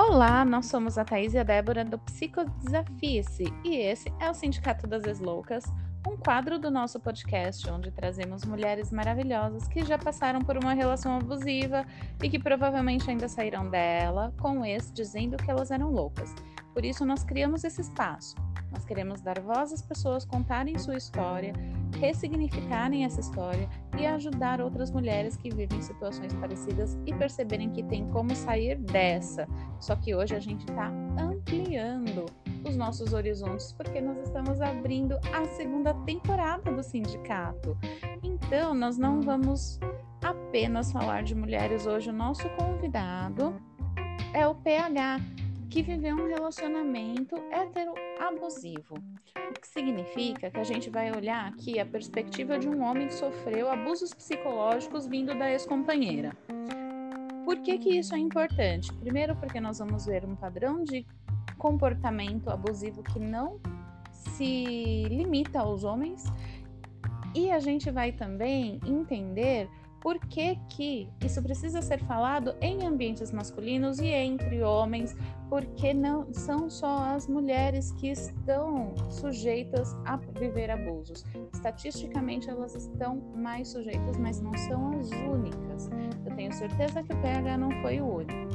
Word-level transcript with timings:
Olá, 0.00 0.44
nós 0.44 0.66
somos 0.66 0.96
a 0.96 1.04
Thaís 1.04 1.34
e 1.34 1.38
a 1.38 1.42
Débora 1.42 1.84
do 1.84 1.98
Psicodesafie-se 1.98 3.52
e 3.64 3.78
esse 3.78 4.12
é 4.20 4.30
o 4.30 4.32
Sindicato 4.32 4.86
das 4.86 5.04
Esloucas, 5.04 5.64
um 6.06 6.16
quadro 6.16 6.56
do 6.56 6.70
nosso 6.70 7.00
podcast 7.00 7.68
onde 7.68 7.90
trazemos 7.90 8.44
mulheres 8.44 8.92
maravilhosas 8.92 9.66
que 9.66 9.84
já 9.84 9.98
passaram 9.98 10.40
por 10.40 10.56
uma 10.56 10.72
relação 10.72 11.16
abusiva 11.16 11.84
e 12.22 12.30
que 12.30 12.38
provavelmente 12.38 13.10
ainda 13.10 13.26
sairão 13.26 13.68
dela 13.68 14.32
com 14.40 14.64
esse 14.64 14.92
dizendo 14.92 15.36
que 15.36 15.50
elas 15.50 15.72
eram 15.72 15.90
loucas. 15.90 16.32
Por 16.72 16.84
isso 16.84 17.04
nós 17.04 17.24
criamos 17.24 17.64
esse 17.64 17.80
espaço. 17.80 18.36
Nós 18.70 18.84
queremos 18.84 19.20
dar 19.20 19.40
voz 19.40 19.72
às 19.72 19.82
pessoas 19.82 20.24
contarem 20.24 20.78
sua 20.78 20.96
história, 20.96 21.52
ressignificarem 21.96 23.04
essa 23.04 23.20
história 23.20 23.68
e 23.98 24.06
ajudar 24.06 24.60
outras 24.60 24.90
mulheres 24.90 25.36
que 25.36 25.50
vivem 25.50 25.80
situações 25.80 26.32
parecidas 26.34 26.96
e 27.06 27.14
perceberem 27.14 27.70
que 27.70 27.82
tem 27.82 28.06
como 28.08 28.34
sair 28.34 28.76
dessa. 28.76 29.48
Só 29.80 29.96
que 29.96 30.14
hoje 30.14 30.34
a 30.34 30.40
gente 30.40 30.60
está 30.60 30.92
ampliando 31.18 32.26
os 32.64 32.76
nossos 32.76 33.12
horizontes 33.12 33.72
porque 33.72 34.00
nós 34.00 34.18
estamos 34.18 34.60
abrindo 34.60 35.18
a 35.32 35.44
segunda 35.56 35.94
temporada 35.94 36.70
do 36.70 36.82
sindicato. 36.82 37.76
Então, 38.22 38.74
nós 38.74 38.98
não 38.98 39.20
vamos 39.20 39.78
apenas 40.22 40.92
falar 40.92 41.22
de 41.22 41.34
mulheres 41.34 41.86
hoje. 41.86 42.10
O 42.10 42.12
nosso 42.12 42.48
convidado 42.50 43.54
é 44.32 44.46
o 44.46 44.54
PH, 44.54 45.20
que 45.70 45.82
viveu 45.82 46.16
um 46.16 46.28
relacionamento 46.28 47.36
heteroabusivo. 47.50 48.94
O 48.94 49.60
que 49.60 49.66
significa 49.66 50.50
que 50.50 50.58
a 50.58 50.64
gente 50.64 50.88
vai 50.88 51.14
olhar 51.14 51.48
aqui 51.48 51.78
a 51.78 51.86
perspectiva 51.86 52.58
de 52.58 52.68
um 52.68 52.82
homem 52.82 53.06
que 53.06 53.14
sofreu 53.14 53.70
abusos 53.70 54.12
psicológicos 54.14 55.06
vindo 55.06 55.38
da 55.38 55.50
ex-companheira. 55.50 56.36
Por 57.44 57.58
que, 57.58 57.78
que 57.78 57.98
isso 57.98 58.14
é 58.14 58.18
importante? 58.18 58.92
Primeiro, 58.94 59.36
porque 59.36 59.60
nós 59.60 59.78
vamos 59.78 60.06
ver 60.06 60.24
um 60.24 60.36
padrão 60.36 60.84
de 60.84 61.06
comportamento 61.56 62.50
abusivo 62.50 63.02
que 63.02 63.18
não 63.18 63.60
se 64.12 65.04
limita 65.08 65.60
aos 65.60 65.84
homens, 65.84 66.24
e 67.34 67.50
a 67.50 67.58
gente 67.58 67.90
vai 67.90 68.12
também 68.12 68.80
entender 68.86 69.68
por 70.00 70.18
que, 70.18 70.56
que 70.68 71.08
isso 71.24 71.42
precisa 71.42 71.82
ser 71.82 71.98
falado 72.04 72.54
em 72.60 72.86
ambientes 72.86 73.32
masculinos 73.32 73.98
e 73.98 74.06
entre 74.06 74.62
homens, 74.62 75.16
porque 75.48 75.92
não 75.92 76.32
são 76.32 76.70
só 76.70 77.14
as 77.14 77.26
mulheres 77.26 77.92
que 77.92 78.08
estão 78.08 78.94
sujeitas 79.10 79.96
a 80.04 80.16
viver 80.16 80.70
abusos. 80.70 81.24
Estatisticamente 81.52 82.48
elas 82.48 82.74
estão 82.74 83.16
mais 83.36 83.68
sujeitas, 83.68 84.16
mas 84.18 84.40
não 84.40 84.56
são 84.56 84.98
as 84.98 85.10
únicas. 85.10 85.88
Eu 86.24 86.34
tenho 86.36 86.52
certeza 86.52 87.02
que 87.02 87.12
o 87.12 87.20
PH 87.22 87.58
não 87.58 87.70
foi 87.82 88.00
o 88.00 88.06
único. 88.06 88.48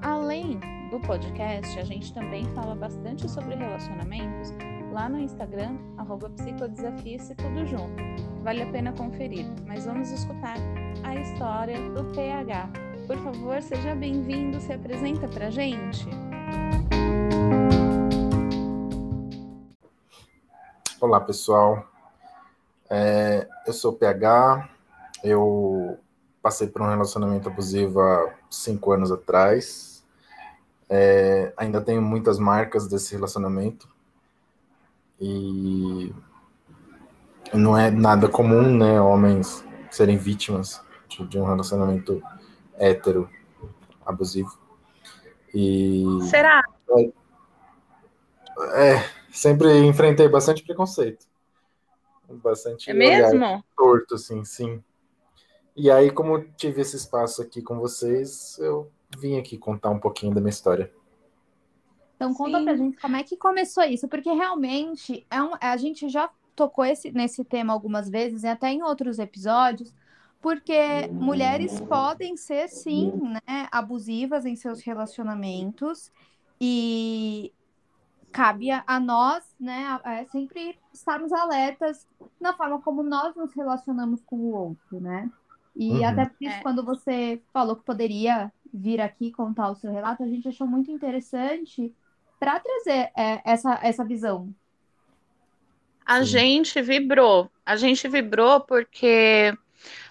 Além 0.00 0.58
do 0.90 1.00
podcast, 1.00 1.78
a 1.78 1.84
gente 1.84 2.12
também 2.12 2.44
fala 2.54 2.74
bastante 2.74 3.28
sobre 3.30 3.54
relacionamentos 3.54 4.52
lá 4.92 5.08
no 5.08 5.18
Instagram, 5.18 5.78
arroba 5.96 6.28
psicodesafie-se 6.28 7.34
tudo 7.36 7.64
junto. 7.64 8.02
Vale 8.42 8.62
a 8.62 8.70
pena 8.70 8.92
conferir, 8.92 9.46
mas 9.66 9.86
vamos 9.86 10.10
escutar 10.10 10.56
a 11.02 11.14
história 11.14 11.80
do 11.92 12.04
PH. 12.12 12.68
Por 13.06 13.16
favor, 13.24 13.62
seja 13.62 13.94
bem-vindo, 13.94 14.60
se 14.60 14.70
apresenta 14.70 15.26
pra 15.28 15.48
gente. 15.48 16.06
Olá, 21.00 21.20
pessoal. 21.20 21.88
É, 22.90 23.48
eu 23.66 23.72
sou 23.72 23.92
o 23.92 23.96
PH, 23.96 24.68
eu 25.24 25.98
passei 26.42 26.68
por 26.68 26.82
um 26.82 26.88
relacionamento 26.88 27.48
abusivo 27.48 27.98
há 28.02 28.34
cinco 28.50 28.92
anos 28.92 29.10
atrás. 29.10 30.04
É, 30.86 31.54
ainda 31.56 31.80
tenho 31.80 32.02
muitas 32.02 32.38
marcas 32.38 32.86
desse 32.86 33.14
relacionamento. 33.14 33.91
E 35.22 36.12
não 37.54 37.78
é 37.78 37.92
nada 37.92 38.28
comum, 38.28 38.76
né, 38.76 39.00
homens 39.00 39.64
serem 39.88 40.16
vítimas 40.16 40.82
de, 41.08 41.24
de 41.28 41.38
um 41.38 41.44
relacionamento 41.44 42.20
hétero 42.76 43.30
abusivo. 44.04 44.58
E 45.54 46.04
Será? 46.28 46.60
É, 48.74 49.04
sempre 49.30 49.78
enfrentei 49.86 50.28
bastante 50.28 50.64
preconceito. 50.64 51.24
Bastante 52.28 52.90
é 52.90 52.94
mesmo? 52.94 53.62
torto, 53.76 54.16
assim, 54.16 54.44
sim. 54.44 54.82
E 55.76 55.90
aí, 55.90 56.10
como 56.10 56.42
tive 56.56 56.80
esse 56.80 56.96
espaço 56.96 57.42
aqui 57.42 57.62
com 57.62 57.78
vocês, 57.78 58.58
eu 58.58 58.90
vim 59.18 59.38
aqui 59.38 59.56
contar 59.56 59.90
um 59.90 59.98
pouquinho 59.98 60.34
da 60.34 60.40
minha 60.40 60.50
história. 60.50 60.92
Então 62.22 62.34
conta 62.34 62.58
Sim. 62.58 62.64
pra 62.64 62.76
gente 62.76 62.96
como 62.98 63.16
é 63.16 63.22
que 63.24 63.36
começou 63.36 63.82
isso, 63.84 64.06
porque 64.06 64.30
realmente 64.30 65.26
é 65.28 65.42
um, 65.42 65.52
a 65.60 65.76
gente 65.76 66.08
já 66.08 66.30
tocou 66.54 66.84
esse, 66.84 67.10
nesse 67.10 67.44
tema 67.44 67.72
algumas 67.72 68.08
vezes 68.08 68.44
e 68.44 68.46
até 68.46 68.70
em 68.70 68.82
outros 68.82 69.18
episódios, 69.18 69.92
porque 70.40 71.08
mulheres 71.10 71.80
podem 71.80 72.36
ser 72.36 72.68
sim, 72.68 73.12
né, 73.22 73.68
abusivas 73.72 74.46
em 74.46 74.54
seus 74.54 74.80
relacionamentos 74.82 76.12
e 76.60 77.52
cabe 78.30 78.70
a, 78.70 79.00
nós, 79.00 79.44
né, 79.58 80.00
a 80.04 80.24
sempre 80.26 80.78
estarmos 80.92 81.32
alertas 81.32 82.06
na 82.40 82.52
forma 82.52 82.80
como 82.80 83.02
nós 83.02 83.34
nos 83.34 83.52
relacionamos 83.52 84.22
com 84.22 84.36
o 84.36 84.54
outro, 84.54 85.00
né? 85.00 85.30
E 85.74 85.90
uhum. 85.90 86.06
até 86.06 86.26
por 86.26 86.36
isso, 86.40 86.54
é. 86.54 86.62
quando 86.62 86.84
você 86.84 87.42
falou 87.52 87.76
que 87.76 87.84
poderia 87.84 88.52
vir 88.72 89.00
aqui 89.00 89.30
contar 89.32 89.70
o 89.70 89.74
seu 89.74 89.90
relato, 89.90 90.22
a 90.22 90.28
gente 90.28 90.48
achou 90.48 90.66
muito 90.66 90.90
interessante 90.90 91.94
para 92.42 92.58
trazer 92.58 93.12
é, 93.16 93.40
essa, 93.44 93.78
essa 93.84 94.04
visão. 94.04 94.52
A 96.04 96.18
Sim. 96.18 96.24
gente 96.24 96.82
vibrou. 96.82 97.48
A 97.64 97.76
gente 97.76 98.08
vibrou 98.08 98.58
porque 98.58 99.56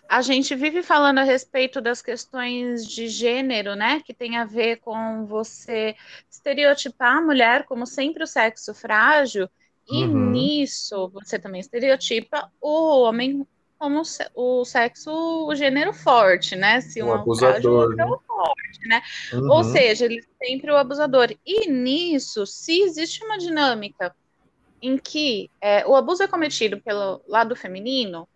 a 0.08 0.22
gente 0.22 0.56
vive 0.56 0.82
falando 0.82 1.18
a 1.18 1.24
respeito 1.24 1.82
das 1.82 2.02
questões 2.02 2.88
de 2.88 3.10
gênero, 3.10 3.76
né? 3.76 4.02
Que 4.06 4.14
tem 4.14 4.38
a 4.38 4.46
ver 4.46 4.78
com 4.78 5.26
você 5.26 5.94
estereotipar 6.30 7.18
a 7.18 7.22
mulher 7.22 7.66
como 7.66 7.86
sempre 7.86 8.24
o 8.24 8.28
sexo 8.28 8.74
frágil, 8.74 9.50
e 9.90 10.06
uhum. 10.06 10.32
nisso 10.32 11.10
você 11.10 11.38
também 11.38 11.60
estereotipa 11.60 12.50
o 12.62 13.02
homem 13.02 13.46
como 13.82 14.04
o 14.36 14.64
sexo, 14.64 15.10
o 15.12 15.56
gênero 15.56 15.92
forte, 15.92 16.56
né? 16.56 16.82
Se 16.82 17.02
um 17.02 17.08
o 17.08 17.14
abusador, 17.14 17.96
né? 17.96 18.06
forte, 18.28 18.88
né? 18.88 19.02
Uhum. 19.34 19.50
Ou 19.50 19.64
seja, 19.64 20.06
ele 20.06 20.20
é 20.20 20.46
sempre 20.46 20.70
o 20.70 20.78
abusador. 20.78 21.36
E 21.44 21.68
nisso, 21.68 22.46
se 22.46 22.80
existe 22.80 23.26
uma 23.26 23.40
dinâmica 23.40 24.16
em 24.80 25.00
que 25.00 25.50
é, 25.60 25.84
o 25.88 25.96
abuso 25.96 26.22
é 26.22 26.28
cometido 26.28 26.80
pelo 26.80 27.24
lado 27.28 27.56
feminino, 27.56 28.30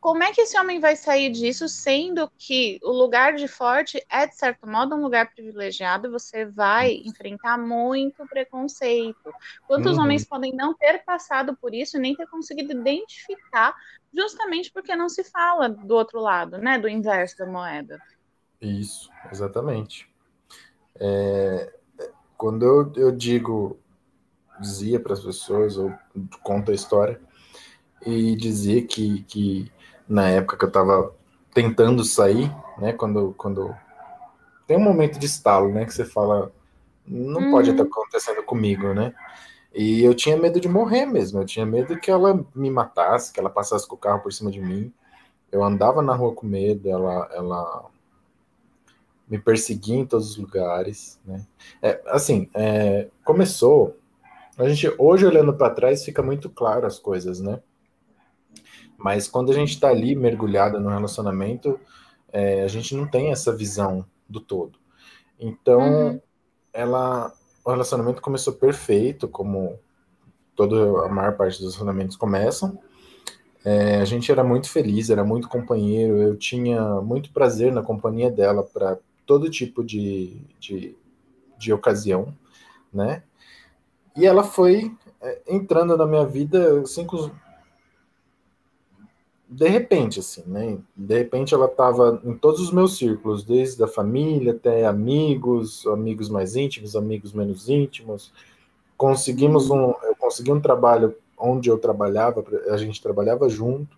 como 0.00 0.22
é 0.22 0.32
que 0.32 0.40
esse 0.40 0.58
homem 0.58 0.78
vai 0.78 0.94
sair 0.94 1.30
disso, 1.30 1.68
sendo 1.68 2.30
que 2.38 2.78
o 2.82 2.92
lugar 2.92 3.34
de 3.34 3.48
forte 3.48 4.04
é, 4.10 4.26
de 4.26 4.36
certo 4.36 4.66
modo, 4.68 4.94
um 4.94 5.02
lugar 5.02 5.32
privilegiado, 5.32 6.10
você 6.10 6.44
vai 6.44 7.02
enfrentar 7.04 7.58
muito 7.58 8.26
preconceito. 8.26 9.32
Quantos 9.66 9.96
uhum. 9.96 10.04
homens 10.04 10.24
podem 10.24 10.52
não 10.52 10.74
ter 10.74 11.04
passado 11.04 11.56
por 11.56 11.74
isso, 11.74 11.98
nem 11.98 12.14
ter 12.14 12.26
conseguido 12.28 12.72
identificar, 12.72 13.74
justamente 14.14 14.70
porque 14.72 14.94
não 14.94 15.08
se 15.08 15.24
fala 15.24 15.68
do 15.68 15.94
outro 15.94 16.20
lado, 16.20 16.58
né, 16.58 16.78
do 16.78 16.88
inverso 16.88 17.38
da 17.38 17.46
moeda. 17.46 18.00
Isso, 18.60 19.10
exatamente. 19.30 20.08
É, 20.98 21.72
quando 22.36 22.64
eu, 22.64 22.92
eu 22.96 23.12
digo, 23.12 23.78
dizia 24.60 25.00
para 25.00 25.14
as 25.14 25.20
pessoas, 25.20 25.76
ou 25.76 25.92
conto 26.42 26.70
a 26.70 26.74
história, 26.74 27.20
e 28.04 28.36
dizia 28.36 28.86
que, 28.86 29.22
que 29.24 29.72
na 30.08 30.28
época 30.28 30.56
que 30.56 30.64
eu 30.64 30.68
estava 30.68 31.12
tentando 31.54 32.04
sair, 32.04 32.50
né? 32.78 32.92
Quando, 32.92 33.34
quando 33.36 33.74
tem 34.66 34.76
um 34.76 34.80
momento 34.80 35.18
de 35.18 35.26
estalo, 35.26 35.68
né? 35.70 35.84
Que 35.84 35.94
você 35.94 36.04
fala, 36.04 36.52
não 37.06 37.42
uhum. 37.42 37.50
pode 37.50 37.70
estar 37.70 37.82
acontecendo 37.82 38.42
comigo, 38.42 38.92
né? 38.92 39.14
E 39.74 40.02
eu 40.02 40.14
tinha 40.14 40.36
medo 40.36 40.60
de 40.60 40.68
morrer 40.68 41.06
mesmo. 41.06 41.40
Eu 41.40 41.44
tinha 41.44 41.66
medo 41.66 41.98
que 41.98 42.10
ela 42.10 42.44
me 42.54 42.70
matasse, 42.70 43.32
que 43.32 43.38
ela 43.38 43.50
passasse 43.50 43.86
com 43.86 43.94
o 43.94 43.98
carro 43.98 44.20
por 44.20 44.32
cima 44.32 44.50
de 44.50 44.60
mim. 44.60 44.92
Eu 45.52 45.62
andava 45.62 46.02
na 46.02 46.14
rua 46.14 46.34
com 46.34 46.46
medo, 46.46 46.88
ela, 46.88 47.28
ela 47.32 47.86
me 49.28 49.38
perseguia 49.38 49.96
em 49.96 50.06
todos 50.06 50.30
os 50.30 50.36
lugares, 50.36 51.20
né? 51.24 51.46
É, 51.82 52.00
assim, 52.06 52.48
é, 52.54 53.08
começou. 53.24 53.96
A 54.58 54.68
gente 54.68 54.92
hoje 54.98 55.26
olhando 55.26 55.52
para 55.52 55.74
trás 55.74 56.04
fica 56.04 56.22
muito 56.22 56.48
claro 56.48 56.86
as 56.86 56.98
coisas, 56.98 57.40
né? 57.40 57.60
Mas 58.98 59.28
quando 59.28 59.50
a 59.50 59.54
gente 59.54 59.70
está 59.70 59.88
ali 59.88 60.14
mergulhado 60.14 60.80
no 60.80 60.88
relacionamento, 60.88 61.78
é, 62.32 62.62
a 62.62 62.68
gente 62.68 62.94
não 62.94 63.06
tem 63.06 63.30
essa 63.30 63.54
visão 63.54 64.04
do 64.28 64.40
todo. 64.40 64.78
Então, 65.38 65.80
uhum. 65.80 66.20
ela, 66.72 67.32
o 67.64 67.70
relacionamento 67.70 68.22
começou 68.22 68.54
perfeito, 68.54 69.28
como 69.28 69.78
toda 70.54 71.04
a 71.04 71.08
maior 71.08 71.36
parte 71.36 71.58
dos 71.58 71.74
relacionamentos 71.74 72.16
começam. 72.16 72.78
É, 73.64 73.96
a 73.96 74.04
gente 74.04 74.30
era 74.30 74.44
muito 74.44 74.70
feliz, 74.70 75.10
era 75.10 75.24
muito 75.24 75.48
companheiro, 75.48 76.22
eu 76.22 76.36
tinha 76.36 77.00
muito 77.00 77.32
prazer 77.32 77.72
na 77.72 77.82
companhia 77.82 78.30
dela 78.30 78.62
para 78.62 78.96
todo 79.26 79.50
tipo 79.50 79.84
de, 79.84 80.40
de, 80.58 80.96
de 81.58 81.72
ocasião, 81.72 82.32
né? 82.92 83.22
E 84.16 84.24
ela 84.24 84.44
foi 84.44 84.94
é, 85.20 85.42
entrando 85.48 85.96
na 85.96 86.06
minha 86.06 86.24
vida 86.24 86.80
assim, 86.80 87.04
com, 87.04 87.30
de 89.48 89.68
repente, 89.68 90.18
assim, 90.18 90.42
né? 90.46 90.78
De 90.96 91.18
repente 91.18 91.54
ela 91.54 91.66
estava 91.66 92.20
em 92.24 92.34
todos 92.36 92.60
os 92.60 92.72
meus 92.72 92.98
círculos, 92.98 93.44
desde 93.44 93.82
a 93.82 93.86
família 93.88 94.52
até 94.52 94.84
amigos, 94.84 95.86
amigos 95.86 96.28
mais 96.28 96.56
íntimos, 96.56 96.96
amigos 96.96 97.32
menos 97.32 97.68
íntimos. 97.68 98.32
Conseguimos 98.96 99.70
um, 99.70 99.94
eu 100.02 100.16
consegui 100.18 100.50
um 100.50 100.60
trabalho 100.60 101.14
onde 101.38 101.68
eu 101.68 101.78
trabalhava, 101.78 102.44
a 102.70 102.76
gente 102.76 103.00
trabalhava 103.00 103.48
junto. 103.48 103.96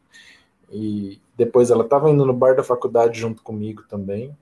E 0.71 1.19
depois 1.37 1.71
ela 1.71 1.85
estava 1.85 2.11
indo 2.11 2.27
no 2.27 2.35
bar 2.35 2.55
da 2.55 2.63
faculdade 2.63 3.19
junto 3.19 3.43
comigo 3.43 3.85
também. 3.89 4.37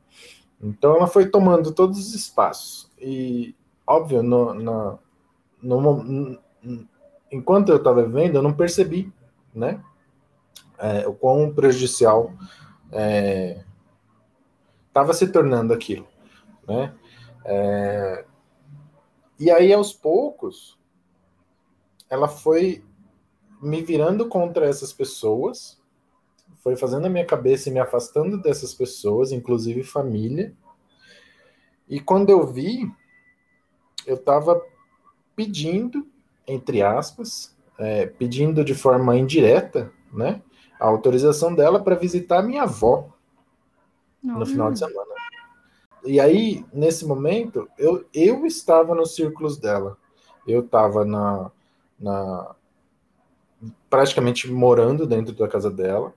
Então 0.61 0.97
ela 0.97 1.07
foi 1.07 1.27
tomando 1.27 1.73
todos 1.73 1.99
os 1.99 2.15
espaços. 2.15 2.91
E 3.01 3.55
óbvio, 3.87 4.23
no, 4.25 4.55
no, 4.55 4.99
no, 5.63 6.39
enquanto 7.31 7.69
eu 7.69 7.77
estava 7.77 8.03
vivendo, 8.03 8.37
eu 8.37 8.43
não 8.43 8.53
percebi, 8.53 9.13
né? 9.55 9.81
É, 10.79 11.07
o 11.07 11.15
quão 11.15 11.53
prejudicial 11.53 12.33
estava 14.89 15.11
é, 15.11 15.15
se 15.15 15.29
tornando 15.29 15.73
aquilo, 15.73 16.07
né? 16.67 16.95
É, 17.45 18.25
e 19.39 19.51
aí, 19.51 19.73
aos 19.73 19.93
poucos, 19.93 20.79
ela 22.09 22.27
foi 22.27 22.83
me 23.61 23.83
virando 23.83 24.29
contra 24.29 24.67
essas 24.67 24.93
pessoas, 24.93 25.81
foi 26.59 26.77
fazendo 26.77 27.07
a 27.07 27.11
minha 27.11 27.25
cabeça 27.25 27.69
e 27.69 27.73
me 27.73 27.79
afastando 27.79 28.41
dessas 28.41 28.75
pessoas, 28.75 29.33
inclusive 29.33 29.83
família. 29.83 30.55
E 31.89 32.01
quando 32.01 32.31
eu 32.31 32.47
vi, 32.47 32.91
eu 34.07 34.17
estava 34.17 34.61
pedindo, 35.35 36.07
entre 36.47 36.83
aspas, 36.83 37.55
é, 37.79 38.07
pedindo 38.07 38.65
de 38.65 38.75
forma 38.75 39.17
indireta, 39.17 39.93
né? 40.13 40.43
A 40.79 40.87
autorização 40.87 41.55
dela 41.55 41.83
para 41.83 41.95
visitar 41.97 42.43
minha 42.43 42.65
avó 42.65 43.09
no 44.23 44.45
final 44.45 44.73
de 44.73 44.79
semana. 44.79 45.15
E 46.05 46.21
aí, 46.21 46.65
nesse 46.73 47.05
momento, 47.05 47.69
eu, 47.79 48.05
eu 48.13 48.47
estava 48.47 48.95
nos 48.95 49.15
círculos 49.15 49.59
dela. 49.59 49.97
Eu 50.47 50.61
estava 50.61 51.05
na, 51.05 51.51
na 51.99 52.55
praticamente 53.91 54.51
morando 54.51 55.07
dentro 55.07 55.35
da 55.35 55.49
casa 55.49 55.71
dela. 55.71 56.15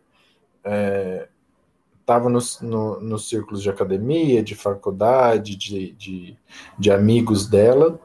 Estava 1.99 2.27
é, 2.27 2.31
nos, 2.31 2.61
no, 2.61 2.99
nos 2.99 3.27
círculos 3.27 3.63
de 3.63 3.69
academia, 3.69 4.43
de 4.43 4.55
faculdade, 4.55 5.55
de, 5.55 5.93
de, 5.93 6.37
de 6.77 6.91
amigos 6.91 7.47
dela. 7.47 7.99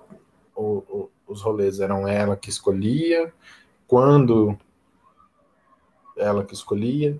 O, 0.56 0.82
o, 0.88 1.10
os 1.26 1.42
rolês 1.42 1.80
eram 1.80 2.08
ela 2.08 2.36
que 2.36 2.48
escolhia. 2.48 3.32
Quando 3.86 4.56
ela 6.16 6.44
que 6.44 6.54
escolhia. 6.54 7.18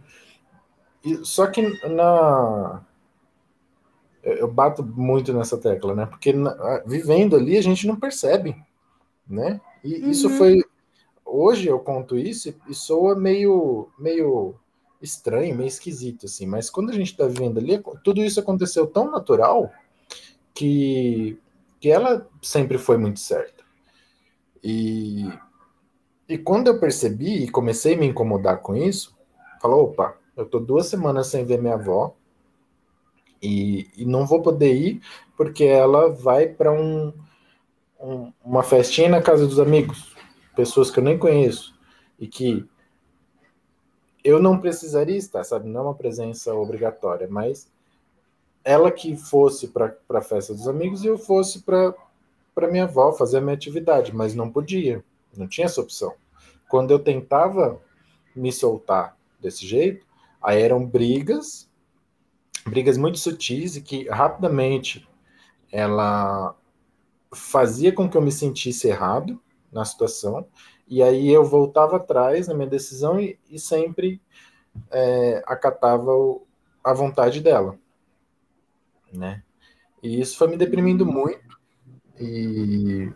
E, 1.04 1.24
só 1.24 1.46
que 1.46 1.62
na. 1.88 2.82
Eu 4.22 4.50
bato 4.50 4.82
muito 4.82 5.34
nessa 5.34 5.58
tecla, 5.58 5.94
né? 5.94 6.06
Porque 6.06 6.32
na, 6.32 6.82
vivendo 6.86 7.36
ali 7.36 7.58
a 7.58 7.62
gente 7.62 7.86
não 7.86 7.96
percebe, 7.96 8.56
né? 9.28 9.60
E 9.82 9.96
uhum. 9.96 10.10
isso 10.10 10.30
foi. 10.30 10.62
Hoje 11.24 11.68
eu 11.68 11.78
conto 11.78 12.16
isso 12.16 12.54
e 12.68 12.74
soa 12.74 13.14
meio, 13.14 13.88
meio 13.98 14.54
estranho, 15.00 15.56
meio 15.56 15.68
esquisito, 15.68 16.26
assim. 16.26 16.46
Mas 16.46 16.70
quando 16.70 16.90
a 16.90 16.94
gente 16.94 17.10
está 17.10 17.26
vivendo 17.26 17.58
ali, 17.58 17.82
tudo 18.02 18.22
isso 18.22 18.40
aconteceu 18.40 18.86
tão 18.86 19.10
natural 19.10 19.70
que, 20.54 21.38
que 21.80 21.90
ela 21.90 22.26
sempre 22.40 22.78
foi 22.78 22.96
muito 22.96 23.20
certa. 23.20 23.64
E 24.62 25.28
e 26.28 26.38
quando 26.38 26.68
eu 26.68 26.80
percebi 26.80 27.44
e 27.44 27.50
comecei 27.50 27.94
a 27.94 27.96
me 27.96 28.06
incomodar 28.06 28.60
com 28.60 28.74
isso, 28.74 29.16
falou, 29.60 29.84
opa, 29.84 30.16
eu 30.36 30.46
tô 30.46 30.58
duas 30.58 30.86
semanas 30.86 31.26
sem 31.26 31.44
ver 31.44 31.60
minha 31.60 31.74
avó 31.74 32.14
e, 33.42 33.88
e 33.96 34.04
não 34.04 34.26
vou 34.26 34.42
poder 34.42 34.74
ir 34.74 35.02
porque 35.36 35.64
ela 35.64 36.10
vai 36.10 36.48
para 36.48 36.72
um, 36.72 37.12
um, 38.00 38.32
uma 38.44 38.62
festinha 38.62 39.08
na 39.08 39.22
casa 39.22 39.46
dos 39.46 39.58
amigos, 39.58 40.14
pessoas 40.56 40.90
que 40.90 40.98
eu 40.98 41.04
nem 41.04 41.18
conheço 41.18 41.78
e 42.18 42.26
que 42.26 42.66
eu 44.22 44.40
não 44.40 44.58
precisaria 44.58 45.16
estar, 45.16 45.44
sabe? 45.44 45.68
Não 45.68 45.80
é 45.80 45.84
uma 45.84 45.94
presença 45.94 46.54
obrigatória, 46.54 47.28
mas 47.30 47.70
ela 48.64 48.90
que 48.90 49.14
fosse 49.14 49.68
para 49.68 49.94
a 50.08 50.20
festa 50.22 50.54
dos 50.54 50.66
amigos 50.66 51.04
e 51.04 51.06
eu 51.06 51.18
fosse 51.18 51.62
para 51.62 51.94
minha 52.70 52.84
avó 52.84 53.12
fazer 53.12 53.38
a 53.38 53.40
minha 53.42 53.54
atividade, 53.54 54.14
mas 54.14 54.34
não 54.34 54.50
podia. 54.50 55.04
Não 55.36 55.48
tinha 55.48 55.66
essa 55.66 55.80
opção. 55.80 56.14
Quando 56.68 56.90
eu 56.90 56.98
tentava 56.98 57.80
me 58.34 58.52
soltar 58.52 59.16
desse 59.40 59.66
jeito, 59.66 60.06
aí 60.42 60.60
eram 60.60 60.84
brigas, 60.84 61.70
brigas 62.66 62.96
muito 62.96 63.18
sutis 63.18 63.76
e 63.76 63.82
que 63.82 64.08
rapidamente 64.08 65.06
ela 65.70 66.56
fazia 67.32 67.92
com 67.92 68.08
que 68.08 68.16
eu 68.16 68.22
me 68.22 68.32
sentisse 68.32 68.88
errado 68.88 69.40
na 69.72 69.84
situação, 69.84 70.46
e 70.86 71.02
aí 71.02 71.28
eu 71.30 71.44
voltava 71.44 71.96
atrás 71.96 72.46
na 72.46 72.54
minha 72.54 72.68
decisão 72.68 73.18
e, 73.18 73.38
e 73.50 73.58
sempre 73.58 74.20
é, 74.90 75.42
acatava 75.46 76.12
o, 76.12 76.46
a 76.82 76.92
vontade 76.92 77.40
dela, 77.40 77.76
né? 79.12 79.42
E 80.02 80.20
isso 80.20 80.36
foi 80.36 80.48
me 80.48 80.56
deprimindo 80.56 81.04
muito, 81.04 81.58
e 82.20 83.10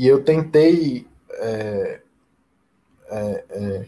e 0.00 0.08
eu 0.08 0.24
tentei 0.24 1.06
é, 1.30 2.00
é, 3.10 3.44
é, 3.50 3.86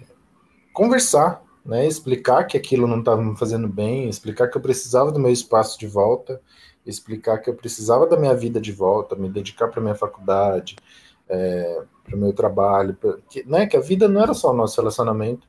conversar, 0.71 1.43
né, 1.65 1.87
explicar 1.87 2.45
que 2.45 2.55
aquilo 2.55 2.87
não 2.87 2.99
estava 2.99 3.23
me 3.23 3.35
fazendo 3.35 3.67
bem, 3.67 4.11
explicar 4.11 4.49
que 4.49 4.59
eu 4.59 4.61
precisava 4.61 5.11
do 5.11 5.19
meu 5.19 5.33
espaço 5.33 5.81
de 5.81 5.87
volta, 5.87 6.39
explicar 6.85 7.39
que 7.39 7.49
eu 7.49 7.55
precisava 7.55 8.07
da 8.07 8.19
minha 8.19 8.35
vida 8.35 8.61
de 8.61 8.73
volta, 8.73 9.17
me 9.17 9.27
dedicar 9.27 9.69
para 9.69 9.81
minha 9.81 9.95
faculdade, 9.95 10.77
é, 11.27 11.83
para 12.05 12.15
o 12.15 12.19
meu 12.19 12.35
trabalho, 12.35 12.93
pra, 12.93 13.17
que, 13.31 13.43
né, 13.45 13.67
que 13.67 13.79
a 13.79 13.81
vida 13.81 14.07
não 14.07 14.21
era 14.21 14.35
só 14.35 14.51
o 14.51 14.55
nosso 14.55 14.79
relacionamento 14.79 15.49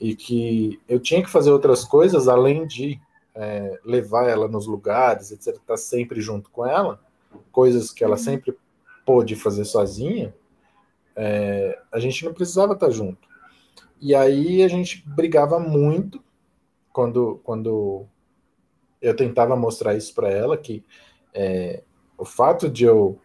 e 0.00 0.16
que 0.16 0.80
eu 0.88 0.98
tinha 0.98 1.22
que 1.22 1.28
fazer 1.28 1.52
outras 1.52 1.84
coisas 1.84 2.26
além 2.26 2.66
de 2.66 2.98
é, 3.34 3.78
levar 3.84 4.30
ela 4.30 4.48
nos 4.48 4.66
lugares, 4.66 5.30
etc, 5.30 5.48
estar 5.48 5.60
tá 5.66 5.76
sempre 5.76 6.22
junto 6.22 6.48
com 6.48 6.64
ela, 6.64 6.98
coisas 7.52 7.92
que 7.92 8.02
ela 8.02 8.16
uhum. 8.16 8.22
sempre 8.22 8.56
pôde 9.04 9.36
fazer 9.36 9.64
sozinha, 9.64 10.34
é, 11.16 11.78
a 11.92 11.98
gente 11.98 12.24
não 12.24 12.32
precisava 12.32 12.74
estar 12.74 12.90
junto. 12.90 13.28
E 14.00 14.14
aí 14.14 14.62
a 14.62 14.68
gente 14.68 15.02
brigava 15.06 15.58
muito 15.58 16.22
quando, 16.92 17.40
quando 17.44 18.06
eu 19.00 19.14
tentava 19.14 19.56
mostrar 19.56 19.94
isso 19.94 20.14
para 20.14 20.28
ela, 20.28 20.56
que 20.56 20.84
é, 21.32 21.82
o 22.18 22.24
fato 22.24 22.68
de 22.68 22.84
eu 22.84 23.18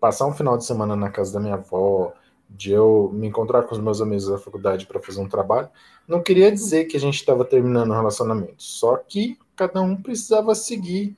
passar 0.00 0.26
um 0.26 0.34
final 0.34 0.56
de 0.56 0.64
semana 0.64 0.94
na 0.94 1.10
casa 1.10 1.32
da 1.32 1.40
minha 1.40 1.54
avó, 1.54 2.12
de 2.48 2.72
eu 2.72 3.10
me 3.12 3.26
encontrar 3.26 3.62
com 3.64 3.74
os 3.74 3.80
meus 3.80 4.00
amigos 4.00 4.28
da 4.28 4.38
faculdade 4.38 4.86
para 4.86 5.00
fazer 5.00 5.20
um 5.20 5.28
trabalho, 5.28 5.70
não 6.06 6.22
queria 6.22 6.52
dizer 6.52 6.84
que 6.84 6.96
a 6.96 7.00
gente 7.00 7.16
estava 7.16 7.44
terminando 7.44 7.90
o 7.90 7.94
relacionamento, 7.94 8.62
só 8.62 8.96
que 8.96 9.38
cada 9.56 9.80
um 9.80 9.96
precisava 9.96 10.54
seguir 10.54 11.16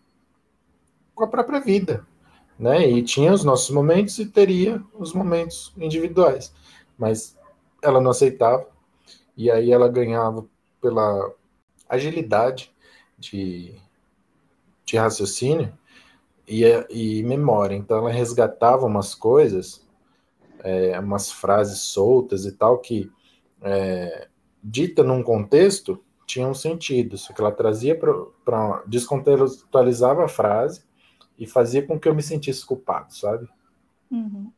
com 1.14 1.24
a 1.24 1.28
própria 1.28 1.60
vida 1.60 2.06
né? 2.58 2.88
E 2.88 3.02
tinha 3.02 3.32
os 3.32 3.44
nossos 3.44 3.70
momentos 3.70 4.18
e 4.18 4.26
teria 4.26 4.82
os 4.94 5.12
momentos 5.12 5.72
individuais, 5.76 6.52
mas 6.96 7.36
ela 7.82 8.00
não 8.00 8.10
aceitava 8.10 8.66
e 9.36 9.50
aí 9.50 9.70
ela 9.70 9.88
ganhava 9.88 10.46
pela 10.80 11.32
agilidade 11.88 12.72
de, 13.18 13.74
de 14.84 14.96
raciocínio 14.96 15.72
e, 16.48 16.64
e 16.90 17.22
memória. 17.22 17.76
Então 17.76 17.98
ela 17.98 18.10
resgatava 18.10 18.86
umas 18.86 19.14
coisas, 19.14 19.86
é, 20.60 20.98
umas 20.98 21.30
frases 21.30 21.80
soltas 21.80 22.46
e 22.46 22.52
tal 22.52 22.78
que 22.78 23.10
é, 23.62 24.28
dita 24.62 25.02
num 25.02 25.22
contexto 25.22 26.02
tinha 26.26 26.48
um 26.48 26.54
sentido, 26.54 27.16
só 27.16 27.32
que 27.32 27.40
ela 27.40 27.52
trazia 27.52 27.96
para 27.96 28.82
descontextualizava 28.86 30.24
a 30.24 30.28
frase 30.28 30.82
e 31.38 31.46
fazia 31.46 31.82
com 31.86 31.98
que 31.98 32.08
eu 32.08 32.14
me 32.14 32.22
sentisse 32.22 32.64
culpado, 32.64 33.14
sabe? 33.14 33.48
Uhum. 34.10 34.50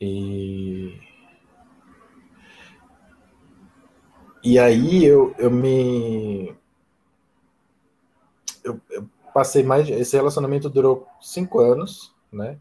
E 0.00 0.98
e 4.42 4.58
aí 4.58 5.04
eu, 5.04 5.34
eu 5.38 5.50
me 5.50 6.54
eu, 8.64 8.80
eu, 8.90 9.08
passei 9.32 9.62
mais 9.62 9.88
esse 9.88 10.16
relacionamento 10.16 10.68
durou 10.68 11.06
cinco 11.20 11.60
anos, 11.60 12.14
né? 12.30 12.58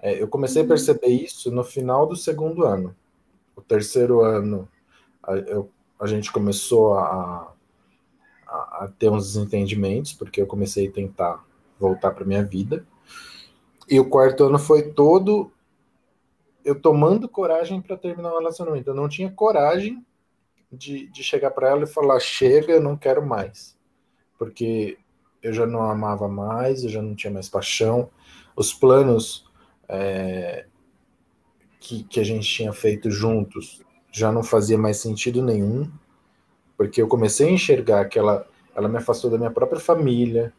É, 0.00 0.20
eu 0.22 0.28
comecei 0.28 0.62
uhum. 0.62 0.66
a 0.66 0.68
perceber 0.68 1.08
isso 1.08 1.50
no 1.50 1.64
final 1.64 2.06
do 2.06 2.16
segundo 2.16 2.64
ano. 2.64 2.94
O 3.54 3.60
terceiro 3.60 4.22
ano 4.22 4.68
a, 5.22 5.34
eu, 5.34 5.70
a 5.98 6.06
gente 6.06 6.30
começou 6.30 6.94
a, 6.94 7.52
a, 8.46 8.84
a 8.84 8.92
ter 8.98 9.10
uns 9.10 9.32
desentendimentos, 9.32 10.12
porque 10.12 10.40
eu 10.40 10.46
comecei 10.46 10.88
a 10.88 10.92
tentar 10.92 11.44
voltar 11.78 12.12
para 12.12 12.24
minha 12.24 12.44
vida. 12.44 12.86
E 13.88 14.00
o 14.00 14.08
quarto 14.08 14.44
ano 14.44 14.58
foi 14.58 14.90
todo 14.92 15.50
eu 16.64 16.74
tomando 16.74 17.28
coragem 17.28 17.80
para 17.80 17.96
terminar 17.96 18.32
o 18.32 18.38
relacionamento. 18.38 18.90
Eu 18.90 18.94
não 18.94 19.08
tinha 19.08 19.30
coragem 19.30 20.04
de, 20.70 21.06
de 21.06 21.22
chegar 21.22 21.52
para 21.52 21.70
ela 21.70 21.84
e 21.84 21.86
falar: 21.86 22.18
chega, 22.18 22.72
eu 22.72 22.82
não 22.82 22.96
quero 22.96 23.24
mais. 23.24 23.76
Porque 24.36 24.98
eu 25.40 25.52
já 25.52 25.64
não 25.64 25.82
amava 25.82 26.26
mais, 26.26 26.82
eu 26.82 26.90
já 26.90 27.00
não 27.00 27.14
tinha 27.14 27.32
mais 27.32 27.48
paixão. 27.48 28.10
Os 28.56 28.74
planos 28.74 29.46
é, 29.88 30.66
que, 31.78 32.02
que 32.02 32.18
a 32.18 32.24
gente 32.24 32.48
tinha 32.48 32.72
feito 32.72 33.10
juntos 33.10 33.80
já 34.10 34.32
não 34.32 34.42
fazia 34.42 34.76
mais 34.76 34.96
sentido 34.96 35.42
nenhum, 35.42 35.90
porque 36.76 37.00
eu 37.00 37.06
comecei 37.06 37.48
a 37.48 37.52
enxergar 37.52 38.06
que 38.06 38.18
ela, 38.18 38.46
ela 38.74 38.88
me 38.88 38.96
afastou 38.96 39.30
da 39.30 39.38
minha 39.38 39.50
própria 39.50 39.78
família, 39.78 40.52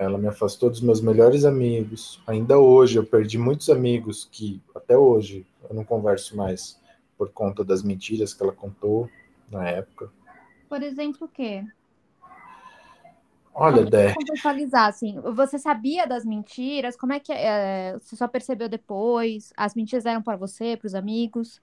ela 0.00 0.16
me 0.16 0.26
afastou 0.26 0.70
dos 0.70 0.80
meus 0.80 1.02
melhores 1.02 1.44
amigos. 1.44 2.22
Ainda 2.26 2.58
hoje 2.58 2.98
eu 2.98 3.04
perdi 3.04 3.36
muitos 3.36 3.68
amigos 3.68 4.26
que 4.32 4.60
até 4.74 4.96
hoje 4.96 5.46
eu 5.68 5.76
não 5.76 5.84
converso 5.84 6.34
mais 6.34 6.80
por 7.18 7.30
conta 7.30 7.62
das 7.62 7.82
mentiras 7.82 8.32
que 8.32 8.42
ela 8.42 8.52
contou 8.52 9.10
na 9.50 9.68
época. 9.68 10.10
Por 10.70 10.82
exemplo, 10.82 11.26
o 11.26 11.28
quê? 11.28 11.62
Olha, 13.52 13.84
Dé. 13.84 14.14
contextualizar, 14.14 14.86
assim, 14.86 15.20
você 15.20 15.58
sabia 15.58 16.06
das 16.06 16.24
mentiras? 16.24 16.96
Como 16.96 17.12
é 17.12 17.20
que 17.20 17.30
é, 17.30 17.98
você 17.98 18.16
só 18.16 18.26
percebeu 18.26 18.70
depois? 18.70 19.52
As 19.54 19.74
mentiras 19.74 20.06
eram 20.06 20.22
para 20.22 20.36
você, 20.36 20.78
para 20.78 20.86
os 20.86 20.94
amigos? 20.94 21.60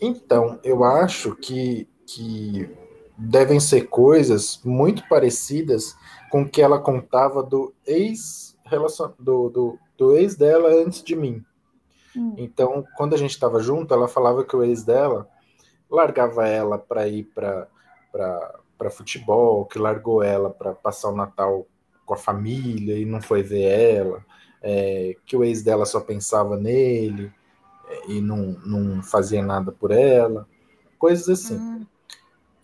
Então, 0.00 0.58
eu 0.64 0.82
acho 0.82 1.36
que, 1.36 1.86
que 2.04 2.68
devem 3.18 3.58
ser 3.58 3.88
coisas 3.88 4.60
muito 4.64 5.06
parecidas 5.08 5.96
com 6.30 6.42
o 6.42 6.48
que 6.48 6.62
ela 6.62 6.78
contava 6.78 7.42
do 7.42 7.74
ex 7.84 8.56
do, 9.18 9.48
do, 9.48 9.78
do 9.96 10.14
ex 10.14 10.36
dela 10.36 10.68
antes 10.68 11.02
de 11.02 11.16
mim. 11.16 11.44
Hum. 12.16 12.34
Então, 12.36 12.84
quando 12.96 13.14
a 13.14 13.16
gente 13.16 13.30
estava 13.30 13.60
junto, 13.60 13.92
ela 13.92 14.06
falava 14.06 14.44
que 14.44 14.54
o 14.54 14.62
ex 14.62 14.84
dela 14.84 15.28
largava 15.90 16.46
ela 16.46 16.78
para 16.78 17.08
ir 17.08 17.24
para 17.34 18.90
futebol, 18.90 19.64
que 19.64 19.78
largou 19.78 20.22
ela 20.22 20.50
para 20.50 20.74
passar 20.74 21.08
o 21.08 21.16
Natal 21.16 21.66
com 22.04 22.14
a 22.14 22.18
família 22.18 22.96
e 22.96 23.04
não 23.04 23.20
foi 23.20 23.42
ver 23.42 23.96
ela, 23.96 24.24
é, 24.62 25.16
que 25.26 25.36
o 25.36 25.42
ex 25.42 25.62
dela 25.62 25.84
só 25.84 26.00
pensava 26.00 26.56
nele 26.56 27.32
é, 27.88 28.10
e 28.12 28.20
não, 28.20 28.56
não 28.64 29.02
fazia 29.02 29.42
nada 29.42 29.72
por 29.72 29.90
ela, 29.90 30.46
coisas 30.98 31.28
assim. 31.28 31.56
Hum. 31.56 31.86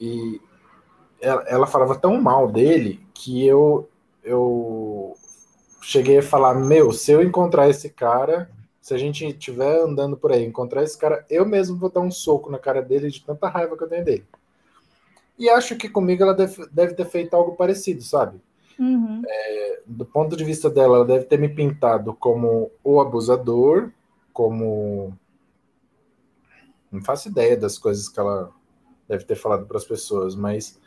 E 0.01 0.41
ela, 1.21 1.43
ela 1.47 1.67
falava 1.67 1.97
tão 1.97 2.21
mal 2.21 2.51
dele 2.51 3.01
que 3.15 3.47
eu, 3.47 3.89
eu 4.23 5.17
cheguei 5.81 6.19
a 6.19 6.23
falar: 6.23 6.55
Meu, 6.55 6.93
se 6.93 7.13
eu 7.13 7.23
encontrar 7.23 7.69
esse 7.69 7.89
cara, 7.91 8.51
se 8.81 8.93
a 8.93 8.99
gente 8.99 9.27
estiver 9.27 9.81
andando 9.81 10.17
por 10.17 10.33
aí, 10.33 10.45
encontrar 10.45 10.83
esse 10.83 10.99
cara, 10.99 11.25
eu 11.31 11.47
mesmo 11.47 11.77
vou 11.77 11.91
dar 11.91 12.01
um 12.01 12.11
soco 12.11 12.51
na 12.51 12.59
cara 12.59 12.83
dele 12.83 13.11
de 13.11 13.25
tanta 13.25 13.49
raiva 13.49 13.77
que 13.77 13.85
eu 13.85 13.89
tenho 13.89 14.05
dele. 14.05 14.27
E 15.39 15.49
acho 15.49 15.77
que 15.77 15.89
comigo 15.89 16.23
ela 16.23 16.35
deve, 16.35 16.67
deve 16.71 16.95
ter 16.95 17.07
feito 17.07 17.35
algo 17.35 17.57
parecido, 17.57 18.03
sabe? 18.03 18.41
Uhum. 18.79 19.23
É, 19.27 19.81
do 19.87 20.05
ponto 20.05 20.37
de 20.37 20.45
vista 20.45 20.69
dela, 20.69 20.97
ela 20.97 21.05
deve 21.05 21.25
ter 21.25 21.39
me 21.39 21.49
pintado 21.49 22.15
como 22.15 22.71
o 22.83 23.01
abusador, 23.01 23.91
como. 24.33 25.17
Não 26.91 27.03
faço 27.03 27.29
ideia 27.29 27.57
das 27.57 27.79
coisas 27.79 28.09
que 28.09 28.21
ela 28.21 28.53
deve 29.09 29.25
ter 29.25 29.37
falado 29.37 29.67
para 29.67 29.77
as 29.77 29.85
pessoas, 29.85 30.35
mas 30.35 30.81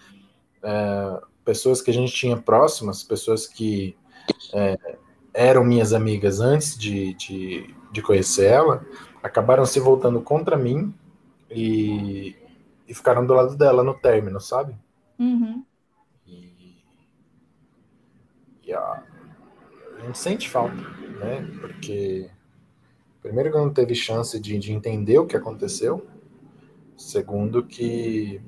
é, 0.64 1.22
pessoas 1.46 1.82
que 1.82 1.92
a 1.92 1.94
gente 1.94 2.14
tinha 2.14 2.38
próximas, 2.38 3.04
pessoas 3.04 3.48
que 3.48 3.96
é, 4.54 4.78
eram 5.34 5.64
minhas 5.64 5.94
amigas 5.94 6.42
antes 6.42 6.78
de, 6.78 7.14
de, 7.14 7.74
de, 7.92 8.02
conhecer 8.02 8.46
ela, 8.46 8.86
acabaram 9.22 9.66
se 9.66 9.80
voltando 9.80 10.22
contra 10.22 10.58
mim 10.58 10.94
e, 11.50 12.36
e 12.88 12.94
ficaram 12.94 13.26
do 13.26 13.34
lado 13.34 13.56
dela 13.56 13.84
no 13.84 13.94
término, 13.94 14.42
sabe? 14.42 14.76
Uhum. 15.20 15.64
E, 16.26 16.84
e 18.66 18.74
a, 18.74 19.04
a, 20.00 20.06
gente 20.06 20.18
sente 20.18 20.50
falta, 20.50 20.76
né? 20.76 21.48
Porque, 21.62 22.30
primeiro, 23.22 23.52
que 23.52 23.58
não 23.58 23.72
teve 23.72 23.96
chance 23.96 24.40
de, 24.40 24.58
de 24.58 24.74
entender 24.74 25.20
o 25.20 25.28
que 25.28 25.38
aconteceu, 25.38 26.06
segundo, 26.98 27.63
que 27.63 28.42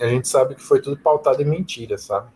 a 0.00 0.08
gente 0.08 0.28
sabe 0.28 0.54
que 0.54 0.62
foi 0.62 0.80
tudo 0.80 0.96
pautado 0.96 1.42
em 1.42 1.44
mentira, 1.44 1.98
sabe? 1.98 2.30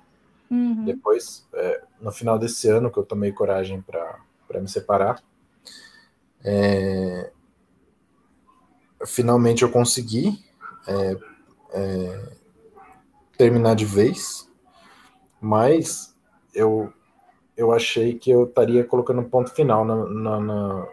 Uhum. 0.51 0.85
Depois, 0.85 1.47
é, 1.55 1.83
no 2.01 2.11
final 2.11 2.39
desse 2.39 2.69
ano, 2.69 2.91
que 2.91 2.99
eu 2.99 3.05
tomei 3.05 3.33
coragem 3.33 3.83
para 3.83 4.61
me 4.61 4.69
separar, 4.69 5.23
é, 6.45 7.31
finalmente 9.07 9.63
eu 9.63 9.71
consegui 9.71 10.45
é, 10.87 11.17
é, 11.73 12.33
terminar 13.37 13.75
de 13.75 13.85
vez, 13.85 14.49
mas 15.41 16.17
eu, 16.55 16.93
eu 17.57 17.73
achei 17.73 18.15
que 18.19 18.31
eu 18.31 18.45
estaria 18.45 18.85
colocando 18.85 19.21
um 19.21 19.29
ponto 19.29 19.51
final 19.51 19.85
na, 19.85 19.97
na, 20.07 20.41
na, 20.41 20.89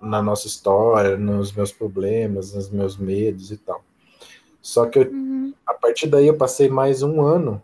na 0.00 0.22
nossa 0.22 0.46
história, 0.46 1.16
nos 1.16 1.52
meus 1.52 1.72
problemas, 1.72 2.54
nos 2.54 2.70
meus 2.70 2.96
medos 2.96 3.50
e 3.50 3.56
tal. 3.56 3.82
Só 4.60 4.86
que 4.86 4.98
eu, 4.98 5.10
uhum. 5.10 5.54
a 5.66 5.74
partir 5.74 6.08
daí 6.08 6.26
eu 6.26 6.36
passei 6.36 6.68
mais 6.68 7.02
um 7.02 7.22
ano 7.22 7.62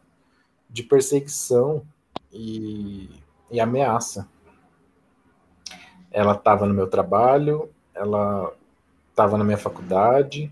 de 0.68 0.82
perseguição 0.82 1.82
e, 2.32 3.10
e 3.50 3.60
ameaça. 3.60 4.28
Ela 6.10 6.32
estava 6.32 6.66
no 6.66 6.74
meu 6.74 6.86
trabalho, 6.86 7.70
ela 7.94 8.52
estava 9.10 9.36
na 9.36 9.44
minha 9.44 9.58
faculdade, 9.58 10.50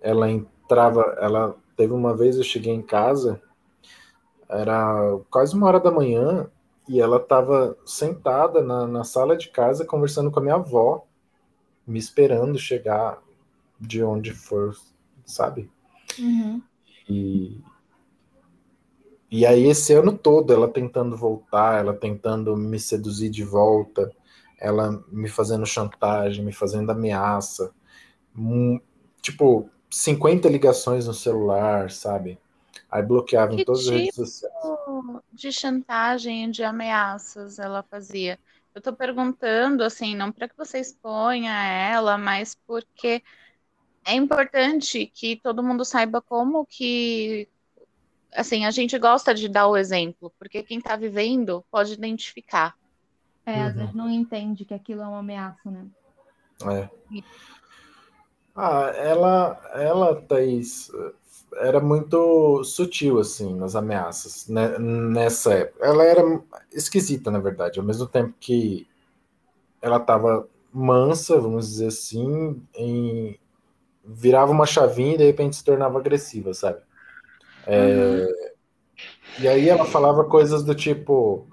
ela 0.00 0.30
entrava, 0.30 1.16
ela 1.20 1.54
teve 1.76 1.92
uma 1.92 2.14
vez 2.14 2.36
eu 2.36 2.44
cheguei 2.44 2.72
em 2.72 2.82
casa, 2.82 3.40
era 4.48 5.18
quase 5.30 5.54
uma 5.54 5.66
hora 5.66 5.80
da 5.80 5.90
manhã 5.90 6.46
e 6.88 7.00
ela 7.00 7.16
estava 7.16 7.76
sentada 7.84 8.62
na, 8.62 8.86
na 8.86 9.04
sala 9.04 9.36
de 9.36 9.48
casa 9.48 9.86
conversando 9.86 10.30
com 10.30 10.38
a 10.38 10.42
minha 10.42 10.54
avó, 10.56 11.06
me 11.86 11.98
esperando 11.98 12.58
chegar 12.58 13.22
de 13.80 14.02
onde 14.02 14.32
for, 14.32 14.76
sabe? 15.24 15.70
Uhum. 16.18 16.62
E, 17.08 17.60
e 19.30 19.44
aí, 19.44 19.64
esse 19.66 19.92
ano 19.92 20.16
todo, 20.16 20.52
ela 20.52 20.68
tentando 20.68 21.16
voltar, 21.16 21.80
ela 21.80 21.94
tentando 21.94 22.56
me 22.56 22.78
seduzir 22.78 23.30
de 23.30 23.44
volta, 23.44 24.10
ela 24.58 25.04
me 25.08 25.28
fazendo 25.28 25.66
chantagem, 25.66 26.44
me 26.44 26.52
fazendo 26.52 26.90
ameaça. 26.90 27.72
Um, 28.36 28.80
tipo, 29.20 29.68
50 29.90 30.48
ligações 30.48 31.06
no 31.06 31.14
celular, 31.14 31.90
sabe? 31.90 32.38
Aí 32.90 33.02
bloqueava 33.02 33.54
em 33.54 33.64
todas 33.64 33.82
tipo 33.82 33.94
as 33.94 34.00
redes 34.00 34.14
tipo 34.14 34.26
sociais. 34.26 34.54
De 35.32 35.52
chantagem, 35.52 36.50
de 36.50 36.62
ameaças 36.62 37.58
ela 37.58 37.82
fazia. 37.82 38.38
Eu 38.74 38.82
tô 38.82 38.92
perguntando, 38.92 39.84
assim, 39.84 40.16
não 40.16 40.32
para 40.32 40.48
que 40.48 40.56
você 40.56 40.78
exponha 40.80 41.52
ela, 41.52 42.18
mas 42.18 42.56
porque 42.66 43.22
é 44.04 44.14
importante 44.14 45.06
que 45.06 45.36
todo 45.36 45.62
mundo 45.62 45.84
saiba 45.84 46.20
como 46.20 46.66
que 46.66 47.48
assim, 48.34 48.64
a 48.64 48.70
gente 48.70 48.98
gosta 48.98 49.32
de 49.32 49.48
dar 49.48 49.68
o 49.68 49.76
exemplo, 49.76 50.32
porque 50.38 50.62
quem 50.62 50.78
está 50.78 50.96
vivendo 50.96 51.64
pode 51.70 51.92
identificar. 51.92 52.76
É, 53.46 53.62
às 53.62 53.72
uhum. 53.72 53.78
vezes 53.78 53.94
não 53.94 54.10
entende 54.10 54.64
que 54.64 54.74
aquilo 54.74 55.02
é 55.02 55.06
uma 55.06 55.20
ameaça, 55.20 55.70
né? 55.70 55.86
É. 56.66 56.88
Ah, 58.56 58.92
ela, 58.96 59.70
ela, 59.74 60.22
Thaís, 60.22 60.90
era 61.58 61.80
muito 61.80 62.62
sutil, 62.64 63.18
assim, 63.18 63.54
nas 63.54 63.76
ameaças, 63.76 64.48
né, 64.48 64.78
nessa 64.78 65.52
época. 65.54 65.84
Ela 65.84 66.04
era 66.04 66.22
esquisita, 66.72 67.30
na 67.30 67.38
verdade, 67.38 67.78
ao 67.78 67.84
mesmo 67.84 68.06
tempo 68.06 68.34
que 68.38 68.86
ela 69.80 69.98
estava 69.98 70.48
mansa, 70.72 71.38
vamos 71.38 71.68
dizer 71.68 71.88
assim, 71.88 72.60
em, 72.74 73.38
virava 74.04 74.50
uma 74.50 74.66
chavinha 74.66 75.14
e 75.14 75.18
de 75.18 75.24
repente 75.24 75.56
se 75.56 75.64
tornava 75.64 75.98
agressiva, 75.98 76.52
sabe? 76.52 76.80
É, 77.66 78.26
uhum. 78.26 78.28
E 79.40 79.48
aí 79.48 79.68
ela 79.68 79.84
falava 79.84 80.24
coisas 80.24 80.62
do 80.62 80.74
tipo: 80.74 81.46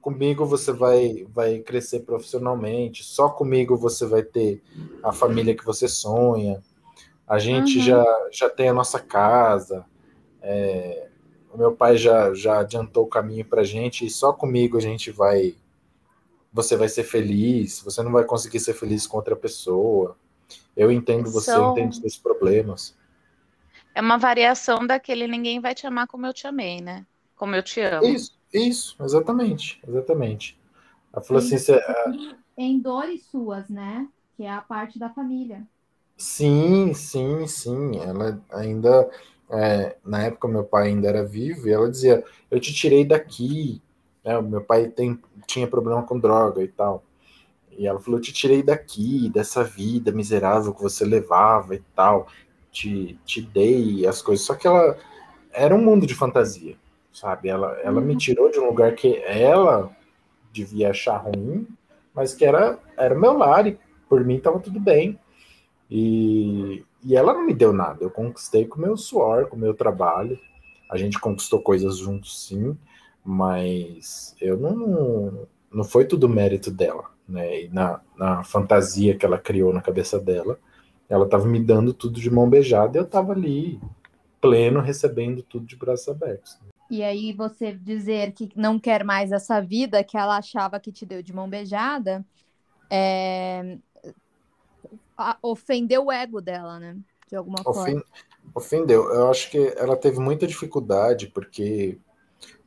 comigo 0.00 0.44
você 0.44 0.72
vai, 0.72 1.26
vai 1.32 1.58
crescer 1.60 2.00
profissionalmente, 2.00 3.02
só 3.02 3.28
comigo 3.28 3.76
você 3.76 4.06
vai 4.06 4.22
ter 4.22 4.62
a 5.02 5.12
família 5.12 5.56
que 5.56 5.64
você 5.64 5.88
sonha, 5.88 6.62
a 7.26 7.38
gente 7.38 7.78
uhum. 7.78 7.84
já, 7.84 8.28
já 8.30 8.48
tem 8.48 8.68
a 8.68 8.74
nossa 8.74 9.00
casa, 9.00 9.84
é, 10.40 11.08
o 11.52 11.58
meu 11.58 11.74
pai 11.74 11.96
já, 11.96 12.32
já 12.34 12.60
adiantou 12.60 13.04
o 13.04 13.08
caminho 13.08 13.44
pra 13.44 13.64
gente 13.64 14.06
e 14.06 14.10
só 14.10 14.32
comigo 14.32 14.76
a 14.76 14.80
gente 14.80 15.10
vai. 15.10 15.56
Você 16.52 16.76
vai 16.76 16.88
ser 16.88 17.02
feliz, 17.02 17.80
você 17.82 18.02
não 18.02 18.12
vai 18.12 18.24
conseguir 18.24 18.60
ser 18.60 18.74
feliz 18.74 19.06
com 19.06 19.16
outra 19.16 19.34
pessoa. 19.34 20.16
Eu 20.76 20.92
entendo 20.92 21.30
você, 21.30 21.52
eu 21.52 21.72
entendo 21.72 21.90
os 21.90 21.98
seus 21.98 22.16
problemas. 22.16 22.96
é 23.94 24.00
uma 24.00 24.16
variação 24.16 24.86
daquele 24.86 25.26
ninguém 25.26 25.60
vai 25.60 25.74
te 25.74 25.86
amar 25.86 26.06
como 26.06 26.26
eu 26.26 26.32
te 26.32 26.46
amei, 26.46 26.80
né? 26.80 27.04
Como 27.34 27.54
eu 27.54 27.62
te 27.62 27.80
amo. 27.80 28.06
Isso, 28.06 28.38
isso, 28.52 28.96
exatamente, 29.02 29.80
exatamente. 29.86 30.58
Ela 31.12 31.22
falou 31.22 31.42
assim, 31.42 31.58
você, 31.58 31.80
em 32.56 32.78
dores 32.78 33.24
suas, 33.26 33.68
né? 33.68 34.08
Que 34.36 34.44
é 34.44 34.50
a 34.50 34.60
parte 34.60 34.98
da 34.98 35.10
família. 35.10 35.66
Sim, 36.16 36.94
sim, 36.94 37.46
sim. 37.46 37.98
Ela 38.00 38.40
ainda, 38.50 39.10
é, 39.50 39.96
na 40.04 40.24
época, 40.24 40.48
meu 40.48 40.64
pai 40.64 40.88
ainda 40.88 41.08
era 41.08 41.24
vivo 41.24 41.68
e 41.68 41.72
ela 41.72 41.90
dizia: 41.90 42.24
Eu 42.50 42.58
te 42.60 42.72
tirei 42.72 43.04
daqui. 43.04 43.82
É, 44.24 44.40
meu 44.40 44.62
pai 44.62 44.88
tem, 44.88 45.18
tinha 45.46 45.66
problema 45.66 46.02
com 46.02 46.18
droga 46.18 46.62
e 46.62 46.68
tal. 46.68 47.04
E 47.78 47.86
ela 47.86 48.00
falou: 48.00 48.18
Eu 48.18 48.22
te 48.22 48.32
tirei 48.32 48.62
daqui, 48.62 49.28
dessa 49.30 49.62
vida 49.62 50.10
miserável 50.12 50.74
que 50.74 50.82
você 50.82 51.04
levava 51.04 51.74
e 51.74 51.82
tal. 51.94 52.28
Te, 52.72 53.18
te 53.24 53.42
dei 53.42 54.06
as 54.06 54.22
coisas. 54.22 54.46
Só 54.46 54.54
que 54.54 54.66
ela 54.66 54.98
era 55.52 55.74
um 55.74 55.82
mundo 55.82 56.06
de 56.06 56.14
fantasia, 56.14 56.76
sabe? 57.12 57.48
Ela, 57.48 57.78
ela 57.82 58.00
me 58.00 58.12
uhum. 58.12 58.18
tirou 58.18 58.50
de 58.50 58.58
um 58.58 58.66
lugar 58.66 58.94
que 58.94 59.16
ela 59.24 59.90
devia 60.52 60.90
achar 60.90 61.16
ruim, 61.18 61.66
mas 62.14 62.34
que 62.34 62.44
era, 62.44 62.78
era 62.96 63.14
meu 63.14 63.36
lar 63.36 63.66
e 63.66 63.78
por 64.08 64.24
mim 64.24 64.36
estava 64.36 64.60
tudo 64.60 64.80
bem. 64.80 65.18
E, 65.90 66.84
e 67.04 67.14
ela 67.14 67.32
não 67.32 67.46
me 67.46 67.54
deu 67.54 67.72
nada, 67.72 68.02
eu 68.02 68.10
conquistei 68.10 68.66
com 68.66 68.78
o 68.78 68.82
meu 68.82 68.96
suor, 68.96 69.46
com 69.48 69.56
o 69.56 69.58
meu 69.58 69.74
trabalho. 69.74 70.38
A 70.90 70.96
gente 70.96 71.18
conquistou 71.18 71.60
coisas 71.60 71.98
juntos, 71.98 72.46
sim, 72.46 72.76
mas 73.24 74.34
eu 74.40 74.56
não. 74.58 75.46
Não 75.72 75.84
foi 75.84 76.06
tudo 76.06 76.28
mérito 76.28 76.70
dela, 76.70 77.10
né? 77.28 77.64
E 77.64 77.68
na, 77.68 78.00
na 78.16 78.42
fantasia 78.44 79.16
que 79.16 79.26
ela 79.26 79.36
criou 79.36 79.72
na 79.72 79.82
cabeça 79.82 80.18
dela, 80.18 80.58
ela 81.08 81.24
estava 81.24 81.44
me 81.46 81.60
dando 81.60 81.92
tudo 81.92 82.20
de 82.20 82.30
mão 82.30 82.48
beijada 82.48 82.96
e 82.96 83.00
eu 83.00 83.04
estava 83.04 83.32
ali, 83.32 83.80
pleno, 84.40 84.80
recebendo 84.80 85.42
tudo 85.42 85.66
de 85.66 85.76
braços 85.76 86.08
abertos. 86.08 86.58
E 86.88 87.02
aí 87.02 87.32
você 87.32 87.72
dizer 87.72 88.32
que 88.32 88.48
não 88.54 88.78
quer 88.78 89.04
mais 89.04 89.32
essa 89.32 89.60
vida 89.60 90.04
que 90.04 90.16
ela 90.16 90.36
achava 90.36 90.78
que 90.78 90.92
te 90.92 91.04
deu 91.04 91.22
de 91.22 91.32
mão 91.32 91.48
beijada, 91.48 92.24
é... 92.88 93.78
ofendeu 95.42 96.06
o 96.06 96.12
ego 96.12 96.40
dela, 96.40 96.78
né? 96.78 96.96
De 97.28 97.36
alguma 97.36 97.60
Ofen... 97.64 97.72
forma. 97.72 98.04
Ofendeu. 98.54 99.12
Eu 99.12 99.30
acho 99.30 99.50
que 99.50 99.74
ela 99.76 99.96
teve 99.96 100.18
muita 100.18 100.46
dificuldade 100.46 101.28
porque 101.28 101.98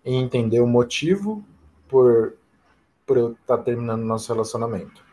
em 0.04 0.22
entender 0.22 0.60
o 0.60 0.68
motivo 0.68 1.44
por, 1.88 2.36
por 3.06 3.18
eu 3.18 3.32
estar 3.34 3.58
tá 3.58 3.64
terminando 3.64 4.04
nosso 4.04 4.32
relacionamento. 4.32 5.04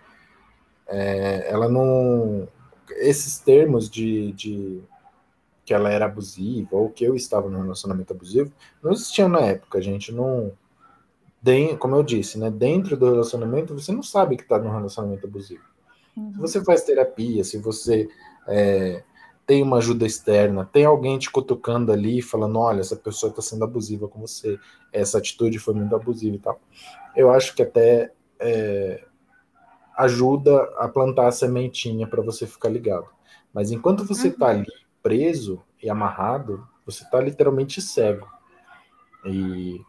É... 0.87 1.51
ela 1.51 1.69
não. 1.69 2.49
Esses 2.91 3.39
termos 3.39 3.91
de, 3.91 4.33
de 4.33 4.83
que 5.65 5.75
ela 5.75 5.91
era 5.91 6.07
abusiva 6.07 6.77
ou 6.77 6.91
que 6.91 7.05
eu 7.05 7.17
estava 7.17 7.51
num 7.51 7.63
relacionamento 7.63 8.13
abusivo 8.13 8.53
não 8.83 8.93
existiam 8.93 9.29
na 9.29 9.41
época. 9.41 9.79
A 9.79 9.83
gente 9.83 10.13
não. 10.13 10.53
Como 11.79 11.95
eu 11.95 12.03
disse, 12.03 12.39
né? 12.39 12.51
Dentro 12.51 12.97
do 12.97 13.09
relacionamento, 13.09 13.73
você 13.73 13.93
não 13.93 14.03
sabe 14.03 14.37
que 14.37 14.43
está 14.43 14.59
num 14.59 14.73
relacionamento 14.73 15.27
abusivo. 15.27 15.63
Uhum. 16.17 16.33
Se 16.33 16.39
você 16.39 16.65
faz 16.65 16.83
terapia, 16.83 17.45
se 17.45 17.59
você 17.59 18.09
é, 18.49 19.03
tem 19.47 19.63
uma 19.63 19.79
ajuda 19.79 20.07
externa, 20.07 20.65
tem 20.65 20.85
alguém 20.85 21.19
te 21.19 21.31
cutucando 21.31 21.93
ali, 21.93 22.23
falando: 22.23 22.59
olha, 22.59 22.81
essa 22.81 22.97
pessoa 22.97 23.31
está 23.31 23.43
sendo 23.43 23.65
abusiva 23.65 24.09
com 24.09 24.21
você, 24.21 24.59
essa 24.93 25.19
atitude 25.19 25.59
foi 25.59 25.75
muito 25.75 25.95
abusiva 25.95 26.37
e 26.37 26.41
tal. 26.41 26.61
Eu 27.15 27.31
acho 27.31 27.55
que 27.55 27.63
até 27.63 28.13
é, 28.39 29.05
ajuda 29.97 30.63
a 30.79 30.89
plantar 30.89 31.29
a 31.29 31.33
sementinha 31.33 32.07
para 32.07 32.23
você 32.23 32.47
ficar 32.47 32.69
ligado. 32.69 33.07
Mas 33.53 33.71
enquanto 33.71 34.05
você 34.05 34.29
está 34.29 34.47
uhum. 34.47 34.53
ali 34.53 34.73
preso 35.03 35.63
e 35.83 35.89
amarrado, 35.89 36.67
você 36.85 37.05
está 37.05 37.21
literalmente 37.21 37.81
cego. 37.81 38.29
E, 39.25 39.81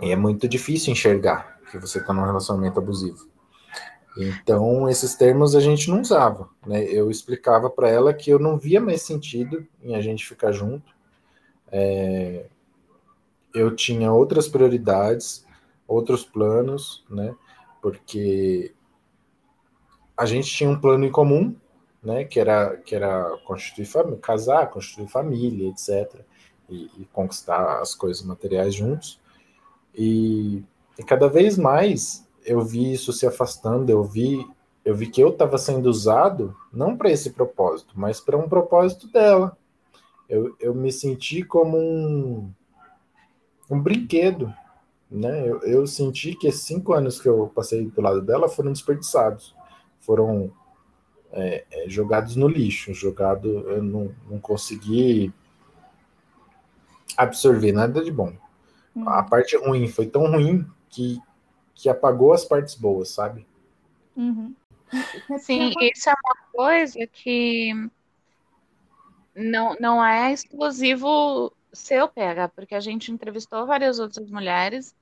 e, 0.00 0.10
é 0.10 0.16
muito 0.16 0.48
difícil 0.48 0.92
enxergar 0.92 1.58
que 1.70 1.78
você 1.78 1.98
está 1.98 2.12
num 2.12 2.24
relacionamento 2.24 2.78
abusivo. 2.78 3.28
Então, 4.18 4.88
esses 4.88 5.14
termos 5.14 5.54
a 5.54 5.60
gente 5.60 5.88
não 5.88 6.00
usava. 6.00 6.48
Né? 6.66 6.84
Eu 6.84 7.08
explicava 7.08 7.70
para 7.70 7.88
ela 7.88 8.12
que 8.12 8.30
eu 8.30 8.38
não 8.38 8.58
via 8.58 8.80
mais 8.80 9.02
sentido 9.02 9.64
em 9.80 9.94
a 9.94 10.00
gente 10.00 10.26
ficar 10.26 10.50
junto. 10.50 10.92
É, 11.70 12.46
eu 13.54 13.74
tinha 13.76 14.12
outras 14.12 14.48
prioridades, 14.48 15.46
outros 15.86 16.24
planos, 16.24 17.04
né? 17.08 17.34
Porque 17.80 18.74
a 20.16 20.26
gente 20.26 20.50
tinha 20.50 20.68
um 20.68 20.80
plano 20.80 21.04
em 21.04 21.12
comum, 21.12 21.54
né, 22.02 22.24
que 22.24 22.40
era 22.40 22.76
que 22.76 22.94
era 22.94 23.36
constituir 23.44 23.86
família, 23.86 24.18
casar, 24.18 24.70
constituir 24.70 25.08
família, 25.08 25.68
etc, 25.68 26.20
e, 26.68 26.90
e, 26.98 27.08
conquistar 27.12 27.80
as 27.80 27.94
coisas 27.94 28.22
materiais 28.24 28.74
juntos. 28.74 29.20
E, 29.94 30.62
e, 30.98 31.02
cada 31.04 31.28
vez 31.28 31.56
mais 31.56 32.27
eu 32.48 32.62
vi 32.62 32.92
isso 32.92 33.12
se 33.12 33.26
afastando, 33.26 33.90
eu 33.90 34.02
vi 34.02 34.44
eu 34.84 34.94
vi 34.94 35.06
que 35.06 35.20
eu 35.20 35.28
estava 35.28 35.58
sendo 35.58 35.86
usado 35.86 36.56
não 36.72 36.96
para 36.96 37.10
esse 37.10 37.30
propósito, 37.30 37.92
mas 37.94 38.20
para 38.20 38.38
um 38.38 38.48
propósito 38.48 39.06
dela. 39.08 39.54
Eu, 40.26 40.56
eu 40.58 40.74
me 40.74 40.90
senti 40.90 41.42
como 41.42 41.76
um, 41.76 42.50
um 43.70 43.78
brinquedo, 43.78 44.50
né? 45.10 45.46
Eu, 45.46 45.60
eu 45.62 45.86
senti 45.86 46.34
que 46.34 46.46
esses 46.46 46.62
cinco 46.62 46.94
anos 46.94 47.20
que 47.20 47.28
eu 47.28 47.52
passei 47.54 47.84
do 47.84 48.00
lado 48.00 48.22
dela 48.22 48.48
foram 48.48 48.72
desperdiçados, 48.72 49.54
foram 50.00 50.50
é, 51.32 51.66
é, 51.70 51.88
jogados 51.88 52.34
no 52.34 52.48
lixo, 52.48 52.94
jogado, 52.94 53.48
eu 53.68 53.82
não, 53.82 54.14
não 54.30 54.38
consegui 54.40 55.32
absorver 57.14 57.72
nada 57.72 58.02
de 58.02 58.10
bom. 58.10 58.32
Hum. 58.96 59.08
A 59.08 59.22
parte 59.22 59.56
ruim 59.56 59.86
foi 59.88 60.06
tão 60.06 60.30
ruim 60.30 60.66
que, 60.88 61.18
que 61.78 61.88
apagou 61.88 62.32
as 62.32 62.44
partes 62.44 62.74
boas, 62.74 63.08
sabe? 63.08 63.46
Uhum. 64.16 64.52
Sim, 65.38 65.72
isso 65.80 66.10
é 66.10 66.12
uma 66.12 66.36
coisa 66.52 67.06
que 67.06 67.72
não, 69.32 69.76
não 69.78 70.04
é 70.04 70.32
exclusivo 70.32 71.52
seu 71.72 72.08
pega, 72.08 72.48
porque 72.48 72.74
a 72.74 72.80
gente 72.80 73.12
entrevistou 73.12 73.64
várias 73.64 74.00
outras 74.00 74.28
mulheres 74.28 74.92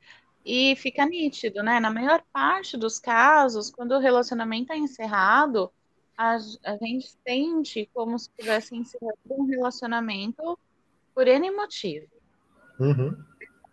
e 0.44 0.76
fica 0.76 1.06
nítido, 1.06 1.62
né? 1.62 1.80
Na 1.80 1.90
maior 1.90 2.22
parte 2.30 2.76
dos 2.76 2.98
casos, 2.98 3.70
quando 3.70 3.92
o 3.92 3.98
relacionamento 3.98 4.70
é 4.70 4.76
encerrado, 4.76 5.72
a, 6.14 6.36
a 6.64 6.76
gente 6.76 7.16
sente 7.26 7.88
como 7.94 8.18
se 8.18 8.28
tivesse 8.38 8.76
encerrado 8.76 9.16
um 9.30 9.46
relacionamento 9.46 10.58
por 11.14 11.26
N 11.26 11.50
motivo. 11.52 12.06
Uhum. 12.78 13.16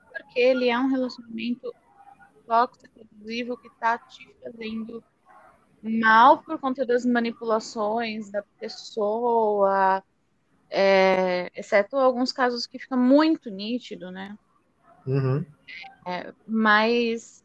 Porque 0.09 0.39
ele 0.39 0.69
é 0.69 0.79
um 0.79 0.87
relacionamento 0.87 1.73
tóxico, 2.45 3.01
abusivo, 3.01 3.57
que 3.57 3.67
está 3.67 3.97
te 3.97 4.35
fazendo 4.41 5.03
mal 5.81 6.41
por 6.41 6.57
conta 6.59 6.85
das 6.85 7.05
manipulações 7.05 8.31
da 8.31 8.41
pessoa, 8.59 10.01
é, 10.69 11.51
exceto 11.55 11.97
alguns 11.97 12.31
casos 12.31 12.65
que 12.65 12.79
fica 12.79 12.95
muito 12.95 13.49
nítido, 13.49 14.09
né? 14.09 14.37
Uhum. 15.05 15.45
É, 16.07 16.33
mas 16.47 17.43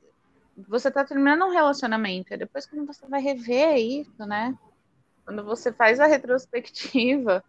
você 0.67 0.89
está 0.89 1.05
terminando 1.05 1.45
um 1.45 1.51
relacionamento, 1.51 2.33
e 2.33 2.37
depois 2.37 2.67
quando 2.67 2.87
você 2.87 3.07
vai 3.07 3.21
rever 3.21 3.77
isso, 3.77 4.25
né? 4.25 4.57
Quando 5.25 5.45
você 5.45 5.73
faz 5.73 6.01
a 6.01 6.07
retrospectiva, 6.07 7.45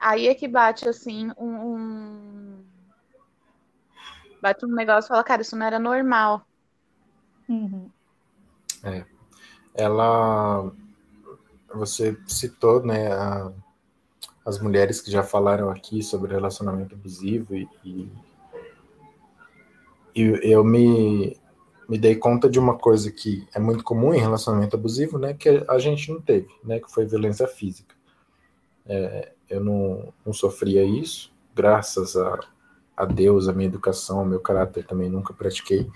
aí 0.00 0.26
é 0.26 0.34
que 0.34 0.48
bate 0.48 0.88
assim 0.88 1.30
um, 1.38 1.54
um... 1.54 2.11
bate 4.42 4.66
um 4.66 4.68
negócio 4.68 5.06
e 5.06 5.10
fala, 5.10 5.22
cara, 5.22 5.42
isso 5.42 5.56
não 5.56 5.64
era 5.64 5.78
normal. 5.78 6.44
Uhum. 7.48 7.88
É. 8.82 9.04
Ela 9.74 10.70
você 11.72 12.18
citou, 12.26 12.84
né, 12.84 13.10
a, 13.12 13.50
as 14.44 14.60
mulheres 14.60 15.00
que 15.00 15.10
já 15.10 15.22
falaram 15.22 15.70
aqui 15.70 16.02
sobre 16.02 16.32
relacionamento 16.32 16.94
abusivo 16.94 17.54
e, 17.54 17.66
e, 17.82 18.12
e 20.14 20.52
eu 20.52 20.62
me 20.62 21.40
me 21.88 21.98
dei 21.98 22.16
conta 22.16 22.48
de 22.48 22.58
uma 22.58 22.78
coisa 22.78 23.10
que 23.10 23.46
é 23.54 23.58
muito 23.58 23.84
comum 23.84 24.14
em 24.14 24.20
relacionamento 24.20 24.76
abusivo, 24.76 25.18
né, 25.18 25.34
que 25.34 25.62
a 25.68 25.78
gente 25.78 26.10
não 26.10 26.22
teve, 26.22 26.48
né, 26.64 26.80
que 26.80 26.90
foi 26.90 27.04
violência 27.04 27.46
física. 27.46 27.94
É, 28.86 29.32
eu 29.50 29.62
não, 29.62 30.12
não 30.24 30.32
sofria 30.32 30.82
isso, 30.82 31.30
graças 31.54 32.16
a, 32.16 32.40
a 32.96 33.04
Deus, 33.04 33.48
a 33.48 33.52
minha 33.52 33.68
educação, 33.68 34.20
ao 34.20 34.24
meu 34.24 34.40
caráter 34.40 34.84
também 34.86 35.08
nunca 35.08 35.32
pratiquei. 35.32 35.90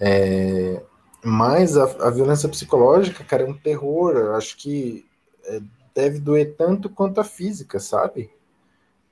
É, 0.00 0.82
mas 1.24 1.76
a, 1.76 1.84
a, 2.06 2.10
violência 2.10 2.48
psicológica, 2.48 3.24
cara, 3.24 3.44
é 3.44 3.46
um 3.46 3.56
terror. 3.56 4.16
Eu 4.16 4.34
acho 4.34 4.56
que 4.56 5.06
é, 5.44 5.60
deve 5.94 6.18
doer 6.18 6.54
tanto 6.56 6.88
quanto 6.88 7.20
a 7.20 7.24
física, 7.24 7.78
sabe? 7.78 8.30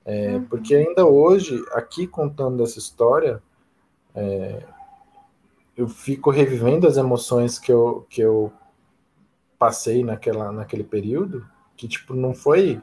É, 0.05 0.35
uhum. 0.35 0.45
Porque 0.45 0.75
ainda 0.75 1.07
hoje, 1.07 1.63
aqui 1.73 2.07
contando 2.07 2.63
essa 2.63 2.79
história, 2.79 3.43
é, 4.15 4.63
eu 5.77 5.89
fico 5.89 6.31
revivendo 6.31 6.87
as 6.87 6.97
emoções 6.97 7.59
que 7.59 7.73
eu, 7.73 8.07
que 8.11 8.21
eu 8.21 8.53
passei 9.59 10.05
naquela, 10.05 10.53
naquele 10.53 10.85
período, 10.85 11.47
que, 11.77 11.89
tipo, 11.89 12.15
não 12.15 12.35
foi 12.35 12.83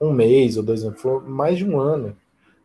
um 0.00 0.12
mês 0.12 0.56
ou 0.56 0.62
dois 0.62 0.84
anos, 0.84 1.02
falou 1.02 1.20
mais 1.20 1.58
de 1.58 1.68
um 1.68 1.78
ano. 1.78 2.16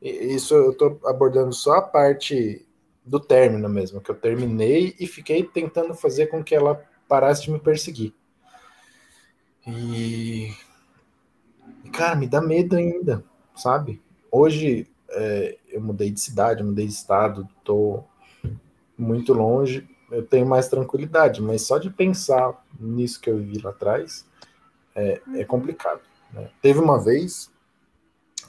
Isso 0.03 0.53
eu 0.53 0.71
estou 0.71 0.99
abordando 1.05 1.53
só 1.53 1.75
a 1.75 1.81
parte 1.81 2.67
do 3.05 3.21
término 3.21 3.69
mesmo, 3.69 4.01
que 4.01 4.11
eu 4.11 4.15
terminei 4.15 4.93
e 4.99 5.07
fiquei 5.07 5.43
tentando 5.43 5.93
fazer 5.93 6.27
com 6.27 6.43
que 6.43 6.53
ela 6.53 6.83
parasse 7.07 7.43
de 7.43 7.51
me 7.51 7.59
perseguir. 7.59 8.13
E. 9.65 10.53
Cara, 11.93 12.15
me 12.15 12.27
dá 12.27 12.41
medo 12.41 12.75
ainda, 12.75 13.23
sabe? 13.55 14.01
Hoje 14.29 14.87
é, 15.09 15.57
eu 15.69 15.79
mudei 15.79 16.11
de 16.11 16.19
cidade, 16.19 16.63
mudei 16.63 16.85
de 16.85 16.93
estado, 16.93 17.47
tô 17.63 18.03
muito 18.97 19.31
longe, 19.31 19.87
eu 20.11 20.25
tenho 20.25 20.45
mais 20.45 20.67
tranquilidade, 20.67 21.41
mas 21.41 21.61
só 21.61 21.77
de 21.77 21.89
pensar 21.89 22.65
nisso 22.79 23.21
que 23.21 23.29
eu 23.29 23.37
vi 23.37 23.59
lá 23.59 23.69
atrás 23.69 24.25
é, 24.95 25.21
é 25.35 25.45
complicado. 25.45 26.01
Né? 26.33 26.49
Teve 26.61 26.79
uma 26.79 27.01
vez 27.01 27.51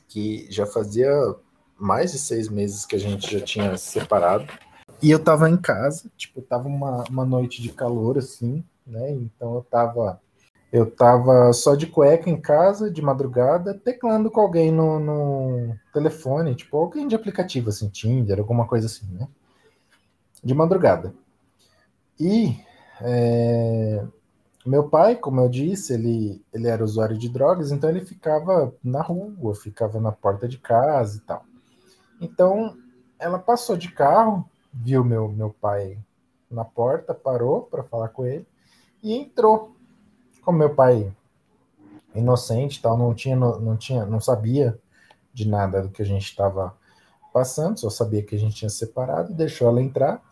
que 0.08 0.46
já 0.50 0.66
fazia 0.66 1.10
mais 1.78 2.12
de 2.12 2.18
seis 2.18 2.48
meses 2.48 2.84
que 2.84 2.96
a 2.96 2.98
gente 2.98 3.30
já 3.32 3.44
tinha 3.44 3.76
separado. 3.76 4.46
E 5.02 5.10
eu 5.10 5.18
tava 5.18 5.50
em 5.50 5.56
casa, 5.56 6.10
tipo, 6.16 6.40
tava 6.40 6.68
uma, 6.68 7.04
uma 7.10 7.24
noite 7.24 7.60
de 7.60 7.70
calor, 7.70 8.18
assim, 8.18 8.64
né? 8.86 9.10
Então 9.12 9.54
eu 9.56 9.62
tava. 9.62 10.20
Eu 10.72 10.90
tava 10.90 11.52
só 11.52 11.76
de 11.76 11.86
cueca 11.86 12.28
em 12.28 12.40
casa, 12.40 12.90
de 12.90 13.00
madrugada, 13.00 13.74
teclando 13.74 14.28
com 14.28 14.40
alguém 14.40 14.72
no, 14.72 14.98
no 14.98 15.76
telefone, 15.92 16.56
tipo, 16.56 16.76
alguém 16.76 17.06
de 17.06 17.14
aplicativo, 17.14 17.68
assim, 17.68 17.88
Tinder, 17.88 18.40
alguma 18.40 18.66
coisa 18.66 18.86
assim, 18.86 19.06
né? 19.12 19.28
De 20.42 20.52
madrugada. 20.52 21.14
E 22.18 22.56
é, 23.00 24.04
meu 24.66 24.88
pai, 24.88 25.16
como 25.16 25.40
eu 25.40 25.48
disse, 25.48 25.92
ele, 25.92 26.42
ele 26.52 26.66
era 26.66 26.82
usuário 26.82 27.18
de 27.18 27.28
drogas, 27.28 27.70
então 27.70 27.90
ele 27.90 28.04
ficava 28.04 28.74
na 28.82 29.02
rua, 29.02 29.54
ficava 29.54 30.00
na 30.00 30.10
porta 30.10 30.48
de 30.48 30.58
casa 30.58 31.18
e 31.18 31.20
tal. 31.20 31.44
Então, 32.24 32.76
ela 33.18 33.38
passou 33.38 33.76
de 33.76 33.90
carro, 33.90 34.48
viu 34.72 35.04
meu, 35.04 35.28
meu 35.28 35.50
pai 35.50 35.98
na 36.50 36.64
porta, 36.64 37.14
parou 37.14 37.62
para 37.62 37.82
falar 37.82 38.08
com 38.08 38.24
ele 38.24 38.46
e 39.02 39.12
entrou. 39.12 39.76
Como 40.42 40.58
meu 40.58 40.74
pai 40.74 41.12
inocente, 42.14 42.80
tal, 42.80 42.96
não 42.96 43.14
tinha, 43.14 43.36
não 43.36 43.76
tinha, 43.76 44.04
não 44.04 44.20
sabia 44.20 44.78
de 45.32 45.48
nada 45.48 45.82
do 45.82 45.88
que 45.88 46.02
a 46.02 46.06
gente 46.06 46.24
estava 46.24 46.76
passando, 47.32 47.78
só 47.78 47.90
sabia 47.90 48.22
que 48.22 48.36
a 48.36 48.38
gente 48.38 48.54
tinha 48.54 48.70
separado, 48.70 49.34
deixou 49.34 49.68
ela 49.68 49.82
entrar. 49.82 50.22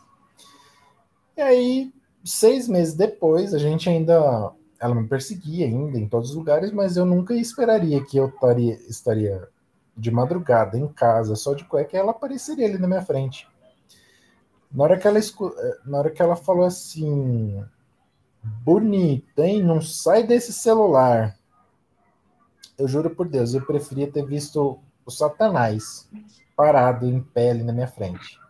E 1.36 1.40
aí 1.40 1.92
seis 2.24 2.68
meses 2.68 2.94
depois, 2.94 3.52
a 3.54 3.58
gente 3.58 3.88
ainda. 3.88 4.52
Ela 4.78 4.96
me 4.96 5.06
perseguia 5.06 5.66
ainda 5.66 5.96
em 5.96 6.08
todos 6.08 6.30
os 6.30 6.36
lugares, 6.36 6.72
mas 6.72 6.96
eu 6.96 7.06
nunca 7.06 7.34
esperaria 7.34 8.04
que 8.04 8.16
eu 8.16 8.32
taria, 8.32 8.74
estaria 8.88 9.48
de 9.96 10.10
madrugada 10.10 10.78
em 10.78 10.88
casa, 10.88 11.36
só 11.36 11.54
de 11.54 11.64
cueca, 11.64 11.96
ela 11.96 12.12
apareceria 12.12 12.66
ali 12.66 12.78
na 12.78 12.88
minha 12.88 13.02
frente. 13.02 13.48
Na 14.70 14.84
hora 14.84 14.98
que 14.98 15.06
ela, 15.06 15.18
eh, 15.18 15.78
na 15.84 15.98
hora 15.98 16.10
que 16.10 16.22
ela 16.22 16.34
falou 16.34 16.64
assim, 16.64 17.62
bonita, 18.42 19.46
hein? 19.46 19.62
Não 19.62 19.80
sai 19.80 20.26
desse 20.26 20.52
celular. 20.52 21.36
Eu 22.78 22.88
juro 22.88 23.10
por 23.10 23.28
Deus, 23.28 23.54
eu 23.54 23.64
preferia 23.64 24.10
ter 24.10 24.24
visto 24.24 24.80
o 25.04 25.10
Satanás 25.10 26.08
parado 26.56 27.06
em 27.06 27.20
pele 27.20 27.62
na 27.62 27.72
minha 27.72 27.86
frente. 27.86 28.40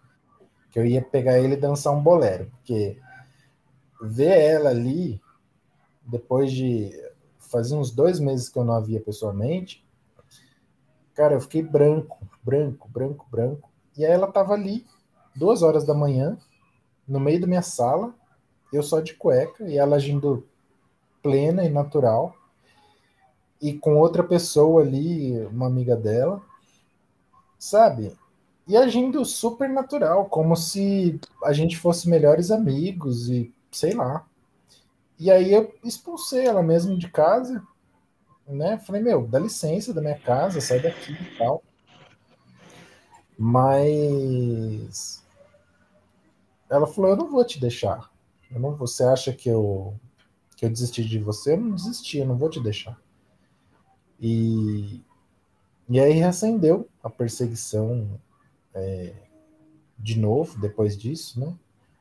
Que 0.70 0.78
eu 0.78 0.87
ia 0.87 1.02
pegar 1.02 1.38
ele 1.38 1.55
e 1.55 1.61
dançar 1.61 1.92
um 1.92 2.02
bolero, 2.02 2.50
porque 2.50 2.98
ver 4.00 4.38
ela 4.38 4.70
ali, 4.70 5.20
depois 6.07 6.52
de 6.52 6.90
fazer 7.38 7.74
uns 7.74 7.90
dois 7.90 8.18
meses 8.18 8.48
que 8.48 8.59
eu 8.59 8.64
não 8.64 8.74
a 8.74 8.81
via 8.81 9.00
pessoalmente, 9.00 9.82
cara, 11.14 11.35
eu 11.35 11.40
fiquei 11.40 11.62
branco, 11.62 12.18
branco, 12.42 12.88
branco, 12.88 13.27
branco. 13.31 13.70
E 13.96 14.05
aí 14.05 14.12
ela 14.12 14.31
tava 14.31 14.55
ali, 14.55 14.87
duas 15.35 15.62
horas 15.62 15.85
da 15.85 15.94
manhã, 15.94 16.38
no 17.07 17.20
meio 17.20 17.40
da 17.40 17.46
minha 17.46 17.62
sala, 17.62 18.14
eu 18.72 18.83
só 18.83 19.01
de 19.01 19.14
cueca, 19.14 19.68
e 19.68 19.77
ela 19.77 19.96
agindo 19.96 20.46
plena 21.22 21.64
e 21.64 21.68
natural, 21.68 22.35
e 23.61 23.72
com 23.72 23.96
outra 23.96 24.25
pessoa 24.25 24.83
ali, 24.83 25.38
uma 25.46 25.66
amiga 25.66 25.94
dela, 25.94 26.42
sabe? 27.59 28.16
E 28.66 28.77
agindo 28.77 29.25
super 29.25 29.68
natural, 29.68 30.27
como 30.27 30.57
se 30.57 31.20
a 31.44 31.53
gente 31.53 31.79
fosse 31.79 32.09
melhores 32.09 32.51
amigos 32.51 33.29
e 33.29 33.53
sei 33.70 33.92
lá. 33.92 34.27
E 35.18 35.31
aí 35.31 35.53
eu 35.53 35.72
expulsei 35.85 36.46
ela 36.46 36.62
mesmo 36.62 36.98
de 36.98 37.09
casa, 37.09 37.62
né? 38.55 38.79
Falei, 38.79 39.03
meu, 39.03 39.27
dá 39.27 39.38
licença 39.38 39.93
da 39.93 40.01
minha 40.01 40.19
casa, 40.19 40.61
sai 40.61 40.81
daqui 40.81 41.12
e 41.12 41.38
tal. 41.38 41.62
Mas 43.38 45.25
ela 46.69 46.87
falou, 46.87 47.11
eu 47.11 47.17
não 47.17 47.31
vou 47.31 47.45
te 47.45 47.61
deixar. 47.61 48.11
Eu 48.51 48.61
não, 48.61 48.75
você 48.77 49.05
acha 49.05 49.33
que 49.33 49.49
eu 49.49 49.95
que 50.57 50.67
eu 50.67 50.71
desisti 50.71 51.05
de 51.05 51.19
você? 51.19 51.55
Eu 51.55 51.61
não 51.61 51.75
desisti, 51.75 52.19
eu 52.19 52.27
não 52.27 52.37
vou 52.37 52.49
te 52.49 52.61
deixar. 52.61 52.97
E, 54.21 55.03
e 55.88 55.99
aí 55.99 56.12
reacendeu 56.12 56.88
a 57.03 57.11
perseguição 57.11 58.21
é, 58.73 59.12
de 59.99 60.19
novo 60.19 60.61
depois 60.61 60.97
disso, 60.97 61.41
né? 61.41 61.53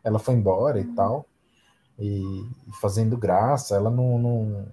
Ela 0.04 0.20
foi 0.20 0.36
embora 0.36 0.80
e 0.80 0.86
tal 0.94 1.26
e, 1.98 2.48
fazendo 2.80 3.18
graça. 3.18 3.76
Ela 3.76 3.90
não, 3.90 4.18
não, 4.18 4.68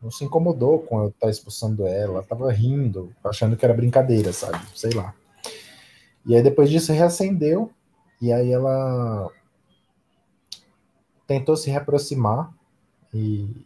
não 0.00 0.10
se 0.10 0.24
incomodou 0.24 0.80
com 0.80 1.02
eu 1.02 1.08
estar 1.08 1.30
expulsando 1.30 1.86
ela, 1.86 2.14
ela 2.14 2.22
tava 2.22 2.50
rindo, 2.52 3.12
achando 3.24 3.56
que 3.56 3.64
era 3.64 3.74
brincadeira, 3.74 4.32
sabe? 4.32 4.60
Sei 4.74 4.90
lá. 4.92 5.14
E 6.24 6.34
aí 6.34 6.42
depois 6.42 6.70
disso 6.70 6.92
reacendeu, 6.92 7.70
e 8.20 8.32
aí 8.32 8.52
ela 8.52 9.30
tentou 11.26 11.56
se 11.56 11.70
reaproximar 11.70 12.52
e 13.12 13.64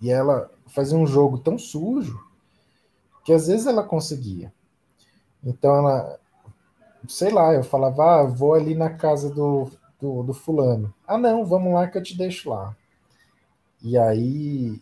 e 0.00 0.10
ela 0.10 0.50
fazia 0.66 0.98
um 0.98 1.06
jogo 1.06 1.38
tão 1.38 1.58
sujo 1.58 2.20
que 3.24 3.32
às 3.32 3.46
vezes 3.46 3.66
ela 3.66 3.82
conseguia. 3.82 4.52
Então 5.42 5.74
ela, 5.74 6.20
sei 7.08 7.30
lá, 7.30 7.54
eu 7.54 7.64
falava, 7.64 8.20
ah, 8.20 8.22
vou 8.24 8.52
ali 8.52 8.74
na 8.74 8.90
casa 8.90 9.30
do 9.30 9.70
do, 10.04 10.22
do 10.22 10.34
fulano. 10.34 10.92
Ah, 11.06 11.16
não, 11.16 11.46
vamos 11.46 11.72
lá 11.72 11.88
que 11.88 11.96
eu 11.96 12.02
te 12.02 12.16
deixo 12.16 12.50
lá. 12.50 12.76
E 13.84 13.98
aí 13.98 14.80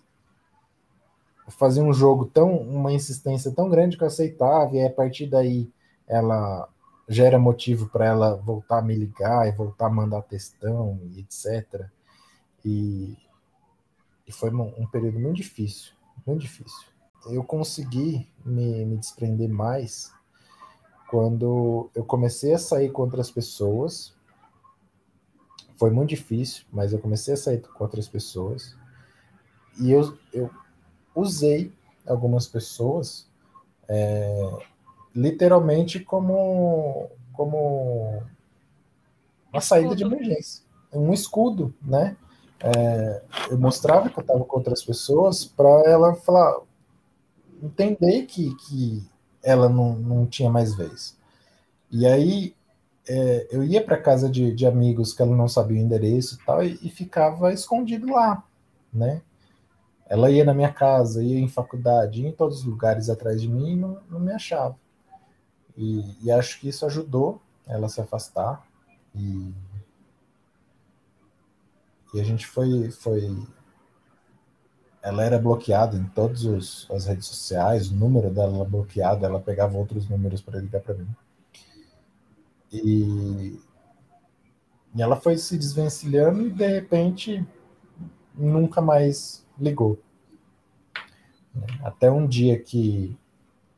fazia 1.48 1.82
um 1.82 1.92
jogo 1.92 2.24
tão, 2.26 2.56
uma 2.56 2.92
insistência 2.92 3.50
tão 3.50 3.68
grande 3.68 3.96
que 3.96 4.04
eu 4.04 4.06
aceitava, 4.06 4.76
e 4.76 4.78
aí, 4.78 4.86
a 4.86 4.92
partir 4.92 5.26
daí 5.26 5.68
ela 6.06 6.68
gera 7.08 7.36
motivo 7.36 7.88
para 7.88 8.06
ela 8.06 8.36
voltar 8.36 8.78
a 8.78 8.82
me 8.82 8.94
ligar 8.94 9.48
e 9.48 9.52
voltar 9.52 9.86
a 9.86 9.90
mandar 9.90 10.22
textão 10.22 11.00
e 11.02 11.18
etc. 11.18 11.84
E, 12.64 13.18
e 14.24 14.30
foi 14.30 14.50
um, 14.54 14.72
um, 14.78 14.86
período 14.86 15.18
muito 15.18 15.38
difícil, 15.38 15.92
muito 16.24 16.42
difícil. 16.42 16.86
Eu 17.26 17.42
consegui 17.42 18.30
me, 18.44 18.84
me 18.84 18.96
desprender 18.96 19.48
mais 19.48 20.12
quando 21.10 21.90
eu 21.92 22.04
comecei 22.04 22.54
a 22.54 22.58
sair 22.58 22.90
com 22.90 23.02
outras 23.02 23.32
pessoas 23.32 24.14
foi 25.76 25.90
muito 25.90 26.10
difícil, 26.10 26.64
mas 26.72 26.92
eu 26.92 27.00
comecei 27.00 27.34
a 27.34 27.36
sair 27.36 27.60
com 27.60 27.82
outras 27.82 28.06
pessoas 28.06 28.80
e 29.78 29.90
eu, 29.90 30.16
eu 30.32 30.50
usei 31.14 31.72
algumas 32.06 32.46
pessoas 32.46 33.26
é, 33.88 34.58
literalmente 35.14 36.00
como, 36.00 37.10
como 37.32 38.22
uma 39.52 39.60
saída 39.60 39.94
de 39.94 40.04
emergência, 40.04 40.64
um 40.92 41.12
escudo, 41.12 41.74
né? 41.82 42.16
É, 42.60 43.22
eu 43.50 43.58
mostrava 43.58 44.08
que 44.08 44.16
eu 44.16 44.22
estava 44.22 44.44
com 44.44 44.56
outras 44.56 44.84
pessoas 44.84 45.44
para 45.44 45.82
ela 45.84 46.14
falar, 46.14 46.60
entender 47.60 48.22
que, 48.22 48.54
que 48.54 49.02
ela 49.42 49.68
não, 49.68 49.94
não 49.94 50.26
tinha 50.26 50.48
mais 50.48 50.74
vez. 50.74 51.16
E 51.90 52.06
aí 52.06 52.54
é, 53.08 53.48
eu 53.50 53.64
ia 53.64 53.82
para 53.82 53.96
casa 53.96 54.30
de, 54.30 54.52
de, 54.54 54.64
amigos 54.64 55.12
que 55.12 55.20
ela 55.20 55.34
não 55.34 55.48
sabia 55.48 55.76
o 55.76 55.84
endereço 55.84 56.36
e 56.36 56.46
tal, 56.46 56.64
e, 56.64 56.78
e, 56.82 56.88
ficava 56.88 57.52
escondido 57.52 58.12
lá, 58.12 58.44
né? 58.92 59.20
Ela 60.12 60.30
ia 60.30 60.44
na 60.44 60.52
minha 60.52 60.70
casa, 60.70 61.24
ia 61.24 61.40
em 61.40 61.48
faculdade, 61.48 62.20
ia 62.20 62.28
em 62.28 62.32
todos 62.32 62.58
os 62.58 62.64
lugares 62.66 63.08
atrás 63.08 63.40
de 63.40 63.48
mim 63.48 63.72
e 63.72 63.76
não, 63.76 63.98
não 64.10 64.20
me 64.20 64.30
achava. 64.30 64.76
E, 65.74 66.04
e, 66.22 66.30
acho 66.30 66.60
que 66.60 66.68
isso 66.68 66.84
ajudou 66.84 67.40
ela 67.66 67.86
a 67.86 67.88
se 67.88 67.98
afastar. 67.98 68.62
E, 69.14 69.54
e 72.12 72.20
a 72.20 72.24
gente 72.24 72.46
foi, 72.46 72.90
foi. 72.90 73.42
Ela 75.00 75.24
era 75.24 75.38
bloqueada 75.38 75.96
em 75.96 76.04
todas 76.04 76.86
as 76.90 77.06
redes 77.06 77.26
sociais, 77.26 77.90
o 77.90 77.94
número 77.94 78.28
dela 78.28 78.56
era 78.56 78.64
bloqueado, 78.66 79.24
ela 79.24 79.40
pegava 79.40 79.78
outros 79.78 80.06
números 80.10 80.42
para 80.42 80.60
ligar 80.60 80.82
para 80.82 80.92
mim. 80.92 81.08
E, 82.70 83.58
e 84.94 85.00
ela 85.00 85.16
foi 85.16 85.38
se 85.38 85.56
desvencilhando 85.56 86.46
e 86.48 86.50
de 86.50 86.66
repente 86.66 87.48
nunca 88.34 88.82
mais 88.82 89.41
ligou. 89.62 89.98
Até 91.82 92.10
um 92.10 92.26
dia 92.26 92.58
que, 92.58 93.16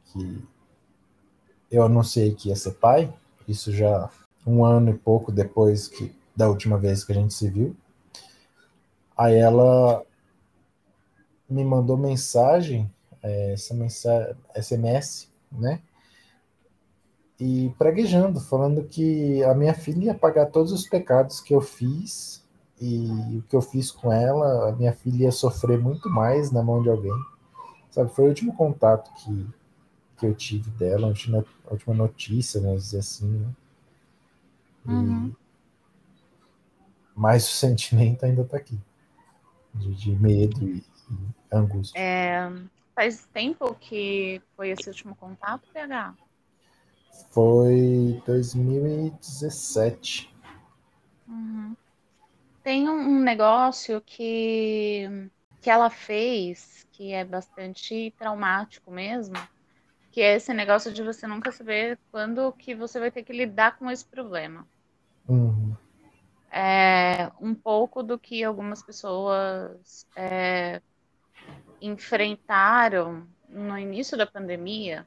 que 0.07 0.43
eu 1.71 1.83
anunciei 1.83 2.35
que 2.35 2.49
ia 2.49 2.57
ser 2.57 2.73
pai, 2.73 3.13
isso 3.47 3.73
já 3.73 4.11
um 4.47 4.65
ano 4.65 4.91
e 4.91 4.95
pouco 4.95 5.33
depois 5.33 5.89
que 5.89 6.15
da 6.37 6.49
última 6.49 6.79
vez 6.79 7.05
que 7.05 7.13
a 7.13 7.15
gente 7.15 7.35
se 7.35 7.49
viu. 7.49 7.77
Aí 9.17 9.37
ela 9.37 10.05
me 11.49 11.65
mandou 11.65 11.97
mensagem, 11.97 12.91
é, 13.23 13.53
essa 13.53 13.75
mensagem, 13.75 14.35
SMS, 14.57 15.29
né? 15.53 15.81
E 17.39 17.73
praguejando, 17.79 18.41
falando 18.41 18.85
que 18.85 19.43
a 19.45 19.55
minha 19.55 19.75
filha 19.75 20.07
ia 20.07 20.15
pagar 20.15 20.47
todos 20.47 20.73
os 20.73 20.89
pecados 20.89 21.41
que 21.41 21.55
eu 21.55 21.61
fiz 21.61 22.44
e 22.81 23.39
o 23.39 23.43
que 23.49 23.55
eu 23.55 23.63
fiz 23.63 23.91
com 23.91 24.13
ela, 24.13 24.69
a 24.69 24.73
minha 24.73 24.93
filha 24.93 25.25
ia 25.25 25.33
sofrer 25.33 25.79
muito 25.79 26.11
mais 26.11 26.51
na 26.51 26.63
mão 26.63 26.83
de 26.83 26.89
alguém. 26.89 27.13
Sabe, 27.91 28.13
foi 28.13 28.25
o 28.25 28.29
último 28.29 28.55
contato 28.55 29.13
que, 29.15 29.47
que 30.17 30.27
eu 30.27 30.35
tive 30.35 30.71
dela, 30.73 31.07
a 31.07 31.09
última, 31.09 31.45
a 31.67 31.73
última 31.73 31.95
notícia, 31.95 32.61
né, 32.61 32.75
dizer 32.75 32.99
assim, 32.99 33.29
né? 33.29 33.55
Uhum. 34.87 35.33
Mas 37.15 37.49
o 37.49 37.53
sentimento 37.55 38.25
ainda 38.25 38.43
está 38.43 38.57
aqui, 38.57 38.79
de, 39.73 39.95
de 39.95 40.11
medo 40.17 40.69
e, 40.69 40.85
e 41.11 41.17
angústia. 41.53 41.99
É, 41.99 42.51
faz 42.95 43.27
tempo 43.33 43.73
que 43.77 44.43
foi 44.57 44.71
esse 44.71 44.89
último 44.89 45.15
contato, 45.15 45.63
PH? 45.73 46.15
Foi 47.31 48.21
2017. 48.27 50.35
Uhum. 51.29 51.77
Tem 52.65 52.89
um 52.89 53.21
negócio 53.21 54.01
que, 54.01 55.07
que 55.61 55.69
ela 55.69 55.91
fez 55.91 56.87
que 56.93 57.13
é 57.13 57.23
bastante 57.23 58.15
traumático 58.19 58.91
mesmo, 58.91 59.35
que 60.11 60.23
é 60.23 60.37
esse 60.37 60.55
negócio 60.55 60.91
de 60.91 61.03
você 61.03 61.27
nunca 61.27 61.53
saber 61.53 61.99
quando 62.11 62.51
que 62.53 62.75
você 62.75 62.99
vai 62.99 63.11
ter 63.11 63.23
que 63.23 63.35
lidar 63.35 63.77
com 63.77 63.91
esse 63.91 64.05
problema. 64.05 64.67
Uhum. 65.29 65.77
É 66.51 67.31
um 67.39 67.55
pouco 67.55 68.03
do 68.03 68.19
que 68.19 68.43
algumas 68.43 68.81
pessoas 68.83 70.07
é, 70.17 70.81
enfrentaram 71.83 73.27
no 73.49 73.77
início 73.77 74.17
da 74.17 74.27
pandemia, 74.27 75.07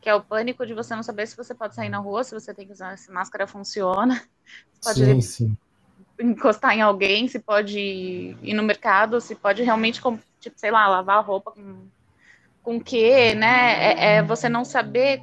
que 0.00 0.08
é 0.08 0.14
o 0.14 0.22
pânico 0.22 0.64
de 0.64 0.74
você 0.74 0.94
não 0.94 1.02
saber 1.02 1.26
se 1.26 1.36
você 1.36 1.54
pode 1.54 1.74
sair 1.74 1.88
na 1.88 1.98
rua, 1.98 2.22
se 2.22 2.34
você 2.34 2.54
tem 2.54 2.66
que 2.66 2.72
usar 2.72 2.96
se 2.98 3.10
máscara 3.10 3.48
funciona, 3.48 4.14
se 4.74 4.80
pode 4.80 4.98
sim, 4.98 5.20
sim. 5.20 5.58
Encostar 6.20 6.76
em 6.76 6.82
alguém, 6.82 7.28
se 7.28 7.38
pode 7.38 7.78
ir 7.78 8.54
no 8.54 8.62
mercado, 8.62 9.20
se 9.20 9.34
pode 9.34 9.62
realmente, 9.62 10.00
tipo, 10.40 10.58
sei 10.58 10.70
lá, 10.70 10.86
lavar 10.86 11.18
a 11.18 11.20
roupa 11.20 11.50
com, 11.50 11.86
com 12.62 12.76
o 12.76 12.80
quê, 12.84 13.34
né? 13.34 13.92
É, 13.92 14.16
é 14.16 14.22
você 14.22 14.48
não 14.48 14.64
saber 14.64 15.22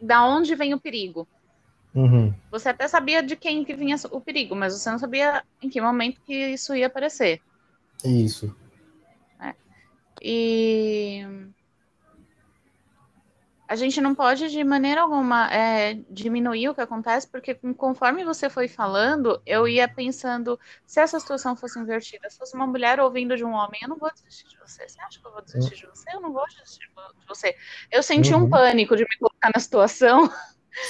da 0.00 0.24
onde 0.24 0.54
vem 0.54 0.74
o 0.74 0.80
perigo. 0.80 1.26
Uhum. 1.94 2.34
Você 2.50 2.68
até 2.68 2.88
sabia 2.88 3.22
de 3.22 3.36
quem 3.36 3.64
que 3.64 3.74
vinha 3.74 3.96
o 4.10 4.20
perigo, 4.20 4.56
mas 4.56 4.74
você 4.74 4.90
não 4.90 4.98
sabia 4.98 5.44
em 5.62 5.68
que 5.68 5.80
momento 5.80 6.20
que 6.22 6.34
isso 6.34 6.74
ia 6.74 6.88
aparecer. 6.88 7.40
Isso. 8.04 8.54
É. 9.40 9.54
E 10.20 11.24
a 13.66 13.76
gente 13.76 14.00
não 14.00 14.14
pode 14.14 14.50
de 14.50 14.62
maneira 14.62 15.00
alguma 15.00 15.50
é, 15.52 15.94
diminuir 16.10 16.68
o 16.68 16.74
que 16.74 16.80
acontece, 16.80 17.26
porque 17.26 17.54
conforme 17.76 18.24
você 18.24 18.50
foi 18.50 18.68
falando, 18.68 19.40
eu 19.46 19.66
ia 19.66 19.88
pensando, 19.88 20.58
se 20.86 21.00
essa 21.00 21.18
situação 21.18 21.56
fosse 21.56 21.78
invertida, 21.78 22.28
se 22.28 22.36
fosse 22.36 22.54
uma 22.54 22.66
mulher 22.66 23.00
ouvindo 23.00 23.36
de 23.36 23.44
um 23.44 23.52
homem, 23.52 23.80
eu 23.82 23.88
não 23.88 23.96
vou 23.96 24.12
desistir 24.12 24.46
de 24.48 24.58
você. 24.58 24.86
Você 24.86 25.00
acha 25.00 25.18
que 25.18 25.26
eu 25.26 25.32
vou 25.32 25.42
desistir 25.42 25.76
de 25.76 25.86
você? 25.86 26.14
Eu 26.14 26.20
não 26.20 26.32
vou 26.32 26.46
desistir 26.46 26.80
de 26.80 27.26
você. 27.26 27.56
Eu 27.90 28.02
senti 28.02 28.34
uhum. 28.34 28.44
um 28.44 28.50
pânico 28.50 28.96
de 28.96 29.02
me 29.02 29.18
colocar 29.18 29.50
na 29.54 29.60
situação. 29.60 30.30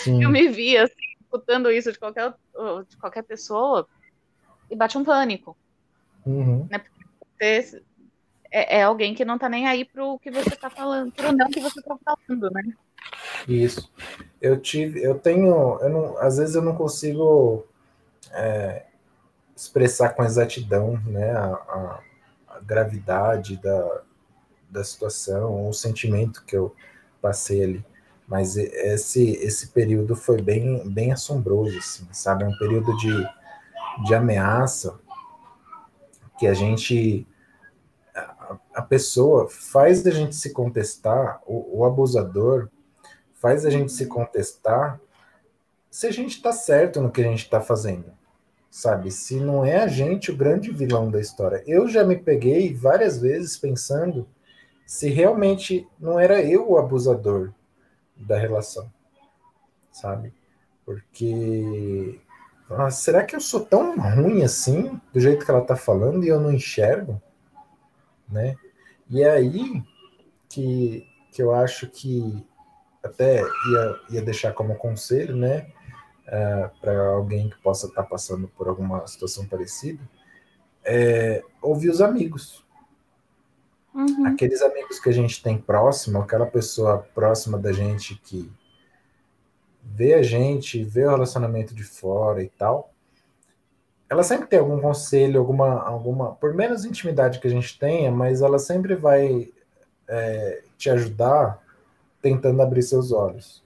Sim. 0.03 0.23
Eu 0.23 0.31
me 0.31 0.49
via 0.49 0.85
assim, 0.85 1.15
escutando 1.21 1.71
isso 1.71 1.93
de 1.93 1.99
qualquer, 1.99 2.35
de 2.89 2.97
qualquer 2.97 3.23
pessoa 3.23 3.87
e 4.69 4.75
bate 4.75 4.99
um 4.99 5.05
pânico. 5.05 5.57
Uhum. 6.27 6.67
Né? 6.69 6.83
Você 7.39 7.83
é, 8.55 8.79
é, 8.79 8.83
alguém 8.83 9.15
que 9.15 9.25
não 9.25 9.39
tá 9.39 9.49
nem 9.49 9.67
aí 9.67 9.85
pro 9.85 10.19
que 10.19 10.31
você 10.31 10.51
tá 10.51 10.71
falando, 10.71 11.13
pro 11.13 11.33
não 11.33 11.49
que 11.49 11.61
você 11.61 11.83
tá 11.83 11.97
falando, 12.05 12.51
né? 12.51 12.63
Isso. 13.49 13.93
Eu 14.41 14.61
tive, 14.61 15.03
eu 15.03 15.19
tenho, 15.19 15.79
eu 15.81 15.89
não, 15.89 16.19
às 16.19 16.39
vezes 16.39 16.55
eu 16.55 16.63
não 16.63 16.75
consigo 16.75 17.67
é, 18.33 18.85
expressar 19.57 20.11
com 20.11 20.25
exatidão, 20.25 21.01
né, 21.07 21.33
a, 21.33 21.47
a, 21.47 22.01
a 22.49 22.61
gravidade 22.61 23.57
da, 23.57 24.03
da 24.71 24.85
situação, 24.85 25.69
o 25.69 25.73
sentimento 25.73 26.45
que 26.45 26.57
eu 26.57 26.75
passei 27.21 27.63
ali. 27.63 27.85
Mas 28.27 28.57
esse, 28.57 29.33
esse 29.33 29.69
período 29.69 30.17
foi 30.17 30.41
bem, 30.41 30.89
bem 30.89 31.13
assombroso, 31.13 31.77
assim, 31.79 32.07
sabe? 32.13 32.45
É 32.45 32.49
um 32.49 32.57
período 32.57 32.97
de, 32.97 33.13
de 34.05 34.15
ameaça 34.15 34.99
que 36.39 36.47
a 36.47 36.55
gente. 36.55 37.27
A, 38.73 38.83
pessoa 38.83 39.49
faz 39.49 40.07
a 40.07 40.11
gente 40.11 40.35
se 40.35 40.53
contestar, 40.53 41.41
o, 41.47 41.81
o 41.81 41.85
abusador 41.85 42.69
faz 43.35 43.65
a 43.65 43.71
gente 43.71 43.93
se 43.93 44.07
contestar 44.07 45.01
se 45.91 46.07
a 46.07 46.11
gente 46.11 46.37
está 46.37 46.53
certo 46.53 47.01
no 47.01 47.11
que 47.11 47.21
a 47.21 47.25
gente 47.25 47.45
está 47.45 47.61
fazendo, 47.61 48.13
sabe? 48.71 49.11
Se 49.11 49.39
não 49.39 49.65
é 49.65 49.77
a 49.77 49.87
gente 49.87 50.31
o 50.31 50.37
grande 50.37 50.73
vilão 50.73 51.11
da 51.11 51.21
história. 51.21 51.63
Eu 51.67 51.89
já 51.89 52.03
me 52.03 52.17
peguei 52.17 52.75
várias 52.75 53.19
vezes 53.21 53.57
pensando 53.57 54.27
se 54.87 55.09
realmente 55.09 55.87
não 55.99 56.19
era 56.19 56.43
eu 56.43 56.71
o 56.71 56.79
abusador, 56.79 57.53
da 58.17 58.39
relação, 58.39 58.91
sabe? 59.93 60.33
Porque 60.85 62.21
ah, 62.71 62.91
será 62.91 63.25
que 63.25 63.37
eu 63.37 63.41
sou 63.41 63.61
tão 63.61 63.99
ruim 63.99 64.43
assim, 64.43 65.01
do 65.13 65.21
jeito 65.21 65.45
que 65.45 65.51
ela 65.51 65.61
tá 65.61 65.77
falando, 65.77 66.25
e 66.25 66.29
eu 66.29 66.41
não 66.41 66.53
enxergo? 66.53 67.21
Né? 68.29 68.57
E 69.09 69.23
é 69.23 69.31
aí 69.31 69.83
que, 70.49 71.07
que 71.33 71.43
eu 71.43 71.55
acho 71.55 71.89
que 71.89 72.47
até 73.03 73.43
ia, 73.43 74.01
ia 74.11 74.23
deixar 74.23 74.53
como 74.53 74.77
conselho, 74.77 75.37
né? 75.37 75.67
Uh, 76.27 76.31
é, 76.31 76.71
para 76.81 77.09
alguém 77.09 77.51
que 77.51 77.59
possa 77.59 77.87
estar 77.87 78.03
tá 78.03 78.09
passando 78.09 78.49
por 78.49 78.67
alguma 78.67 79.07
situação 79.07 79.47
parecida, 79.47 80.01
é, 80.83 81.43
ouvir 81.61 81.91
os 81.91 82.01
amigos, 82.01 82.65
Uhum. 83.95 84.27
Aqueles 84.27 84.61
amigos 84.61 84.99
que 84.99 85.09
a 85.09 85.13
gente 85.13 85.41
tem 85.41 85.57
próximo, 85.57 86.19
aquela 86.19 86.47
pessoa 86.47 86.99
próxima 87.15 87.57
da 87.57 87.73
gente 87.73 88.17
que 88.17 88.51
vê 89.81 90.15
a 90.15 90.23
gente, 90.23 90.83
vê 90.83 91.07
o 91.07 91.11
relacionamento 91.11 91.73
de 91.75 91.85
fora 91.85 92.43
e 92.43 92.49
tal, 92.49 92.93
ela 94.15 94.23
sempre 94.23 94.47
tem 94.47 94.61
algum 94.61 94.81
conselho, 94.81 95.41
alguma, 95.41 95.83
alguma, 95.83 96.37
por 96.37 96.55
menos 96.55 96.85
intimidade 96.85 97.41
que 97.41 97.49
a 97.49 97.51
gente 97.51 97.77
tenha, 97.77 98.13
mas 98.13 98.43
ela 98.43 98.61
sempre 98.61 98.95
vai 98.95 99.53
é, 100.07 100.63
te 100.79 100.89
ajudar 100.89 101.61
tentando 102.23 102.63
abrir 102.63 102.85
seus 102.85 103.11
olhos. 103.11 103.65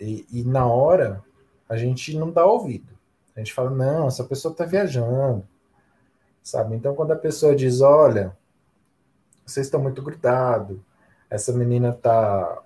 E, 0.00 0.26
e, 0.32 0.42
na 0.42 0.66
hora, 0.66 1.22
a 1.68 1.76
gente 1.76 2.16
não 2.16 2.30
dá 2.30 2.46
ouvido. 2.46 2.94
A 3.36 3.40
gente 3.40 3.52
fala, 3.52 3.68
não, 3.68 4.06
essa 4.06 4.24
pessoa 4.24 4.52
está 4.52 4.64
viajando, 4.64 5.46
sabe? 6.42 6.74
Então, 6.76 6.94
quando 6.94 7.12
a 7.12 7.16
pessoa 7.16 7.54
diz, 7.54 7.82
olha, 7.82 8.34
vocês 9.44 9.66
estão 9.66 9.82
muito 9.82 10.00
grudados, 10.00 10.78
essa 11.28 11.52
menina 11.52 11.92
tá, 11.92 12.62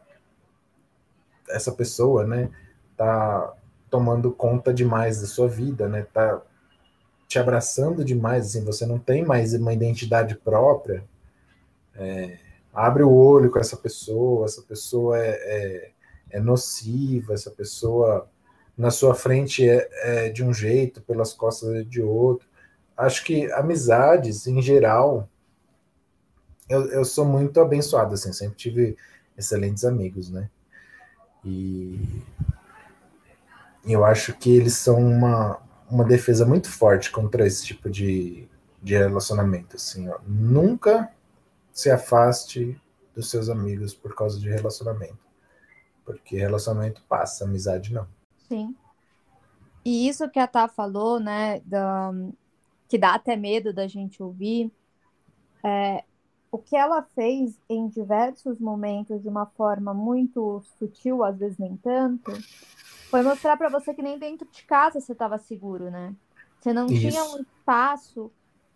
essa 1.48 1.72
pessoa, 1.72 2.24
né, 2.24 2.48
tá 2.96 3.54
tomando 3.90 4.30
conta 4.30 4.72
demais 4.72 5.20
da 5.20 5.26
sua 5.26 5.48
vida, 5.48 5.88
né, 5.88 6.06
tá 6.12 6.40
te 7.28 7.38
abraçando 7.38 8.02
demais, 8.02 8.46
assim, 8.46 8.64
você 8.64 8.86
não 8.86 8.98
tem 8.98 9.22
mais 9.22 9.52
uma 9.52 9.74
identidade 9.74 10.34
própria, 10.34 11.04
é, 11.94 12.38
abre 12.72 13.02
o 13.02 13.12
olho 13.12 13.50
com 13.50 13.58
essa 13.58 13.76
pessoa, 13.76 14.46
essa 14.46 14.62
pessoa 14.62 15.18
é, 15.18 15.28
é, 15.28 15.90
é 16.30 16.40
nociva, 16.40 17.34
essa 17.34 17.50
pessoa 17.50 18.26
na 18.76 18.90
sua 18.90 19.14
frente 19.14 19.68
é, 19.68 19.88
é, 20.02 20.28
de 20.30 20.42
um 20.42 20.54
jeito, 20.54 21.02
pelas 21.02 21.34
costas 21.34 21.68
é 21.74 21.82
de 21.82 22.00
outro. 22.00 22.48
Acho 22.96 23.24
que 23.24 23.50
amizades, 23.52 24.46
em 24.46 24.62
geral, 24.62 25.28
eu, 26.68 26.86
eu 26.90 27.04
sou 27.04 27.24
muito 27.26 27.60
abençoado, 27.60 28.14
assim, 28.14 28.32
sempre 28.32 28.56
tive 28.56 28.96
excelentes 29.36 29.84
amigos, 29.84 30.30
né? 30.30 30.48
E 31.44 32.22
eu 33.84 34.04
acho 34.04 34.34
que 34.34 34.54
eles 34.54 34.74
são 34.74 34.98
uma, 34.98 35.60
uma 35.90 36.04
defesa 36.04 36.44
muito 36.44 36.70
forte 36.70 37.10
contra 37.10 37.46
esse 37.46 37.64
tipo 37.64 37.90
de, 37.90 38.48
de 38.82 38.96
relacionamento, 38.96 39.76
assim, 39.76 40.08
ó. 40.08 40.18
Nunca 40.26 41.12
se 41.72 41.90
afaste 41.90 42.80
dos 43.14 43.30
seus 43.30 43.48
amigos 43.48 43.94
por 43.94 44.14
causa 44.14 44.38
de 44.38 44.48
relacionamento. 44.48 45.18
Porque 46.04 46.36
relacionamento 46.36 47.02
passa, 47.08 47.44
amizade 47.44 47.92
não. 47.92 48.06
Sim. 48.48 48.74
E 49.84 50.08
isso 50.08 50.28
que 50.28 50.38
a 50.38 50.46
Tá 50.46 50.68
falou, 50.68 51.18
né, 51.18 51.60
da, 51.64 52.12
que 52.88 52.98
dá 52.98 53.14
até 53.14 53.36
medo 53.36 53.72
da 53.72 53.86
gente 53.86 54.22
ouvir, 54.22 54.72
é, 55.64 56.04
o 56.50 56.58
que 56.58 56.76
ela 56.76 57.02
fez 57.14 57.58
em 57.68 57.88
diversos 57.88 58.58
momentos 58.58 59.20
de 59.22 59.28
uma 59.28 59.46
forma 59.46 59.92
muito 59.92 60.62
sutil, 60.78 61.22
às 61.22 61.38
vezes 61.38 61.58
nem 61.58 61.76
tanto, 61.76 62.32
foi 63.10 63.22
mostrar 63.22 63.56
para 63.56 63.68
você 63.70 63.94
que 63.94 64.02
nem 64.02 64.18
dentro 64.18 64.48
de 64.50 64.64
casa 64.64 65.00
você 65.00 65.12
estava 65.12 65.38
seguro, 65.38 65.90
né? 65.90 66.14
Você 66.60 66.72
não 66.72 66.92
Isso. 66.92 67.00
tinha 67.00 67.24
um 67.24 67.40
espaço 67.40 68.32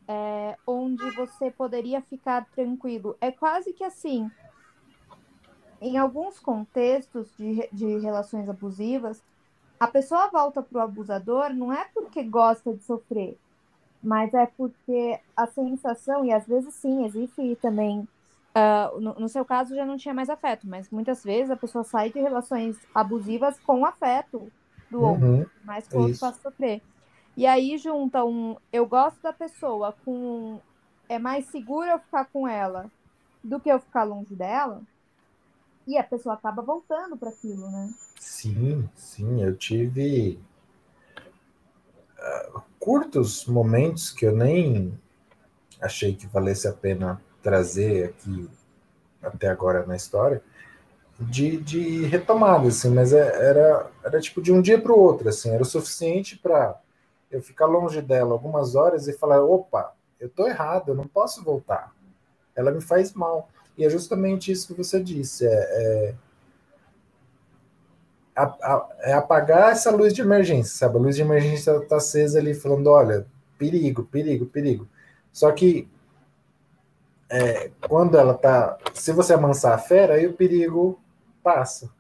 é, 0.08 0.58
onde 0.66 1.10
você 1.10 1.50
poderia 1.50 2.02
ficar 2.02 2.46
tranquilo. 2.54 3.16
É 3.20 3.30
quase 3.32 3.72
que 3.72 3.84
assim, 3.84 4.30
em 5.80 5.98
alguns 5.98 6.38
contextos 6.38 7.34
de, 7.36 7.68
de 7.72 7.98
relações 7.98 8.48
abusivas, 8.48 9.22
a 9.80 9.88
pessoa 9.88 10.30
volta 10.30 10.62
para 10.62 10.78
o 10.78 10.82
abusador 10.82 11.52
não 11.54 11.72
é 11.72 11.84
porque 11.94 12.22
gosta 12.24 12.74
de 12.74 12.82
sofrer, 12.84 13.38
mas 14.02 14.32
é 14.34 14.46
porque 14.46 15.20
a 15.36 15.46
sensação, 15.48 16.24
e 16.24 16.32
às 16.32 16.46
vezes 16.46 16.74
sim, 16.74 17.04
existe 17.04 17.56
também. 17.56 18.08
Uh, 18.54 19.00
no, 19.00 19.14
no, 19.14 19.28
seu 19.30 19.46
caso 19.46 19.74
já 19.74 19.86
não 19.86 19.96
tinha 19.96 20.12
mais 20.12 20.28
afeto, 20.28 20.68
mas 20.68 20.90
muitas 20.90 21.24
vezes 21.24 21.50
a 21.50 21.56
pessoa 21.56 21.84
sai 21.84 22.10
de 22.10 22.20
relações 22.20 22.78
abusivas 22.94 23.58
com 23.60 23.86
afeto 23.86 24.52
do 24.90 25.00
uhum, 25.00 25.38
outro, 25.38 25.50
mais 25.64 25.88
que 25.88 25.96
o 25.96 26.00
outro 26.00 26.18
faça 26.18 26.38
sofrer. 26.42 26.82
E 27.34 27.46
aí 27.46 27.78
junta 27.78 28.22
um 28.24 28.56
eu 28.70 28.86
gosto 28.86 29.22
da 29.22 29.32
pessoa 29.32 29.96
com 30.04 30.60
é 31.08 31.18
mais 31.18 31.46
seguro 31.46 31.88
eu 31.88 31.98
ficar 31.98 32.26
com 32.26 32.46
ela 32.46 32.90
do 33.42 33.58
que 33.58 33.70
eu 33.70 33.80
ficar 33.80 34.04
longe 34.04 34.34
dela. 34.34 34.82
E 35.86 35.96
a 35.96 36.04
pessoa 36.04 36.34
acaba 36.34 36.62
voltando 36.62 37.16
para 37.16 37.30
aquilo, 37.30 37.70
né? 37.70 37.92
Sim, 38.20 38.88
sim, 38.94 39.42
eu 39.42 39.56
tive 39.56 40.38
uh, 42.18 42.62
curtos 42.78 43.46
momentos 43.46 44.10
que 44.10 44.26
eu 44.26 44.36
nem 44.36 44.96
achei 45.80 46.14
que 46.14 46.26
valesse 46.26 46.68
a 46.68 46.72
pena 46.72 47.20
trazer 47.42 48.06
aqui 48.06 48.48
até 49.22 49.48
agora 49.48 49.84
na 49.86 49.96
história 49.96 50.42
de, 51.18 51.56
de 51.58 52.04
retomada, 52.06 52.68
assim, 52.68 52.90
mas 52.90 53.12
é, 53.12 53.18
era, 53.18 53.90
era 54.04 54.20
tipo 54.20 54.40
de 54.42 54.52
um 54.52 54.60
dia 54.60 54.80
para 54.80 54.92
o 54.92 54.98
outro, 54.98 55.28
assim, 55.28 55.50
era 55.50 55.62
o 55.62 55.66
suficiente 55.66 56.38
para 56.38 56.78
eu 57.30 57.42
ficar 57.42 57.66
longe 57.66 58.02
dela 58.02 58.32
algumas 58.32 58.74
horas 58.74 59.08
e 59.08 59.12
falar: 59.12 59.42
opa, 59.42 59.94
eu 60.20 60.28
tô 60.28 60.46
errado, 60.46 60.90
eu 60.90 60.94
não 60.94 61.06
posso 61.06 61.42
voltar. 61.42 61.92
Ela 62.54 62.70
me 62.70 62.80
faz 62.80 63.12
mal. 63.14 63.48
E 63.76 63.84
é 63.84 63.90
justamente 63.90 64.52
isso 64.52 64.66
que 64.66 64.74
você 64.74 65.02
disse: 65.02 65.46
é, 65.46 66.14
é, 68.36 69.10
é 69.10 69.12
apagar 69.14 69.72
essa 69.72 69.90
luz 69.90 70.12
de 70.12 70.20
emergência, 70.20 70.76
sabe? 70.76 70.98
A 70.98 71.00
luz 71.00 71.16
de 71.16 71.22
emergência 71.22 71.70
está 71.76 71.96
acesa 71.96 72.38
ali, 72.38 72.54
falando: 72.54 72.88
olha, 72.88 73.26
perigo, 73.58 74.04
perigo, 74.04 74.46
perigo. 74.46 74.88
Só 75.32 75.50
que 75.52 75.88
é, 77.32 77.70
quando 77.88 78.18
ela 78.18 78.34
tá. 78.34 78.78
Se 78.92 79.12
você 79.12 79.34
amansar 79.34 79.72
a 79.74 79.78
fera, 79.78 80.14
aí 80.14 80.26
o 80.26 80.34
perigo 80.34 81.00
passa. 81.42 81.90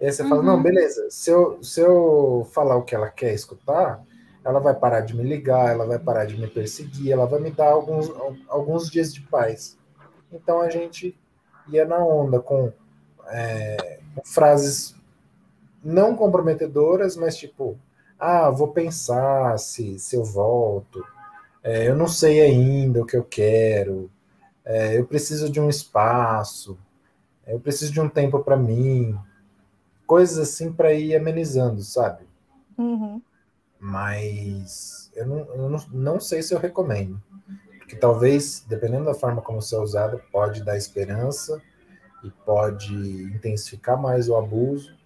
E 0.00 0.06
aí 0.06 0.12
você 0.12 0.22
uhum. 0.22 0.28
fala: 0.28 0.42
não, 0.42 0.62
beleza, 0.62 1.06
se 1.10 1.30
eu, 1.30 1.62
se 1.62 1.80
eu 1.80 2.48
falar 2.52 2.76
o 2.76 2.82
que 2.82 2.94
ela 2.94 3.10
quer 3.10 3.34
escutar 3.34 4.02
ela 4.44 4.58
vai 4.58 4.74
parar 4.74 5.00
de 5.00 5.16
me 5.16 5.22
ligar, 5.22 5.70
ela 5.70 5.86
vai 5.86 5.98
parar 5.98 6.24
de 6.24 6.36
me 6.36 6.48
perseguir, 6.48 7.12
ela 7.12 7.26
vai 7.26 7.40
me 7.40 7.50
dar 7.50 7.68
alguns, 7.68 8.10
alguns 8.48 8.90
dias 8.90 9.14
de 9.14 9.20
paz. 9.22 9.78
Então 10.32 10.60
a 10.60 10.68
gente 10.68 11.16
ia 11.68 11.84
na 11.84 11.98
onda 11.98 12.40
com, 12.40 12.72
é, 13.28 14.00
com 14.14 14.24
frases 14.24 14.96
não 15.82 16.16
comprometedoras, 16.16 17.16
mas 17.16 17.36
tipo, 17.36 17.78
ah, 18.18 18.50
vou 18.50 18.68
pensar 18.68 19.58
se, 19.58 19.98
se 19.98 20.16
eu 20.16 20.24
volto, 20.24 21.04
é, 21.62 21.88
eu 21.88 21.94
não 21.94 22.08
sei 22.08 22.40
ainda 22.40 23.02
o 23.02 23.06
que 23.06 23.16
eu 23.16 23.24
quero, 23.24 24.10
é, 24.64 24.98
eu 24.98 25.06
preciso 25.06 25.50
de 25.50 25.60
um 25.60 25.68
espaço, 25.68 26.78
eu 27.46 27.60
preciso 27.60 27.92
de 27.92 28.00
um 28.00 28.08
tempo 28.08 28.40
para 28.40 28.56
mim, 28.56 29.18
coisas 30.06 30.38
assim 30.38 30.72
para 30.72 30.92
ir 30.92 31.16
amenizando, 31.16 31.82
sabe? 31.82 32.24
Uhum 32.78 33.20
mas 33.82 35.10
eu 35.16 35.26
não, 35.26 35.38
eu 35.38 35.68
não, 35.68 35.84
não 35.92 36.20
sei 36.20 36.40
se 36.40 36.54
eu 36.54 36.58
recomendo. 36.60 37.20
Porque 37.80 37.96
talvez, 37.96 38.64
dependendo 38.68 39.06
da 39.06 39.14
forma 39.14 39.42
como 39.42 39.60
ser 39.60 39.76
usada, 39.78 40.22
pode 40.30 40.62
dar 40.62 40.76
esperança 40.76 41.60
e 42.22 42.30
pode 42.30 42.94
intensificar 42.94 44.00
mais 44.00 44.28
o 44.28 44.36
abuso, 44.36 44.96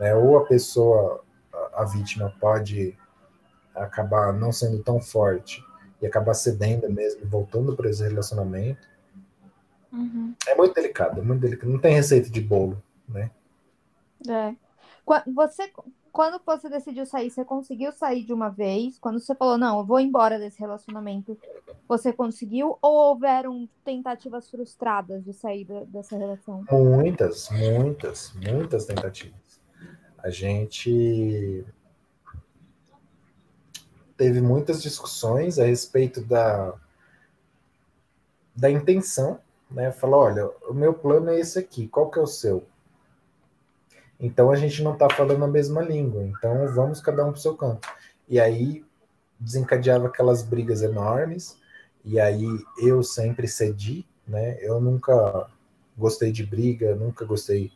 né? 0.00 0.16
ou 0.16 0.36
a 0.36 0.44
pessoa, 0.46 1.22
a, 1.52 1.82
a 1.82 1.84
vítima, 1.84 2.34
pode 2.40 2.98
acabar 3.72 4.32
não 4.32 4.50
sendo 4.50 4.82
tão 4.82 5.00
forte 5.00 5.64
e 6.00 6.06
acabar 6.06 6.34
cedendo 6.34 6.90
mesmo, 6.90 7.26
voltando 7.26 7.74
para 7.74 7.90
esse 7.90 8.02
relacionamento. 8.02 8.86
Uhum. 9.92 10.34
É 10.46 10.54
muito 10.54 10.74
delicado, 10.74 11.20
é 11.20 11.24
muito 11.24 11.40
delicado. 11.40 11.70
Não 11.70 11.78
tem 11.78 11.94
receita 11.94 12.30
de 12.30 12.40
bolo, 12.40 12.82
né? 13.08 13.30
É. 14.28 14.54
Você, 15.34 15.72
quando 16.12 16.40
você 16.44 16.68
decidiu 16.68 17.06
sair, 17.06 17.30
você 17.30 17.44
conseguiu 17.44 17.90
sair 17.92 18.24
de 18.24 18.32
uma 18.32 18.50
vez? 18.50 18.98
Quando 18.98 19.18
você 19.18 19.34
falou, 19.34 19.56
não, 19.56 19.78
eu 19.78 19.84
vou 19.84 19.98
embora 19.98 20.38
desse 20.38 20.58
relacionamento, 20.58 21.38
você 21.88 22.12
conseguiu? 22.12 22.76
Ou 22.82 23.10
houveram 23.10 23.68
tentativas 23.84 24.50
frustradas 24.50 25.24
de 25.24 25.32
sair 25.32 25.66
dessa 25.86 26.16
relação? 26.18 26.64
Muitas, 26.70 27.48
muitas, 27.50 28.34
muitas 28.34 28.84
tentativas. 28.84 29.38
A 30.18 30.28
gente 30.28 31.64
teve 34.18 34.40
muitas 34.40 34.82
discussões 34.82 35.58
a 35.58 35.64
respeito 35.64 36.20
da, 36.20 36.74
da 38.54 38.68
intenção, 38.68 39.38
né? 39.70 39.92
Falou, 39.92 40.20
olha, 40.20 40.50
o 40.68 40.74
meu 40.74 40.92
plano 40.92 41.30
é 41.30 41.38
esse 41.38 41.58
aqui, 41.58 41.86
qual 41.86 42.10
que 42.10 42.18
é 42.18 42.22
o 42.22 42.26
seu? 42.26 42.66
Então 44.20 44.50
a 44.50 44.56
gente 44.56 44.82
não 44.82 44.94
está 44.94 45.08
falando 45.08 45.44
a 45.44 45.48
mesma 45.48 45.80
língua. 45.80 46.24
Então 46.24 46.66
vamos 46.74 47.00
cada 47.00 47.24
um 47.24 47.30
para 47.30 47.38
o 47.38 47.40
seu 47.40 47.56
canto. 47.56 47.88
E 48.28 48.40
aí 48.40 48.84
desencadeava 49.38 50.08
aquelas 50.08 50.42
brigas 50.42 50.82
enormes. 50.82 51.56
E 52.04 52.18
aí 52.18 52.44
eu 52.82 53.02
sempre 53.04 53.46
cedi, 53.46 54.04
né? 54.26 54.58
Eu 54.60 54.80
nunca 54.80 55.48
gostei 55.96 56.32
de 56.32 56.44
briga, 56.44 56.96
nunca 56.96 57.24
gostei 57.24 57.70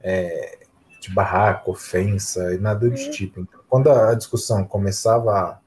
é, 0.00 0.58
de 1.00 1.10
barraco, 1.14 1.70
ofensa 1.70 2.52
e 2.52 2.58
nada 2.58 2.88
do 2.90 2.94
tipo. 3.10 3.40
Então, 3.40 3.60
quando 3.68 3.90
a 3.90 4.14
discussão 4.14 4.64
começava 4.64 5.62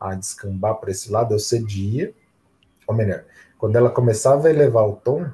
a, 0.00 0.14
descambar 0.14 0.76
para 0.76 0.90
esse 0.90 1.10
lado, 1.10 1.34
eu 1.34 1.38
cedia. 1.38 2.14
Ou 2.86 2.94
melhor, 2.94 3.24
quando 3.58 3.76
ela 3.76 3.90
começava 3.90 4.48
a 4.48 4.50
elevar 4.50 4.86
o 4.88 4.96
tom, 4.96 5.30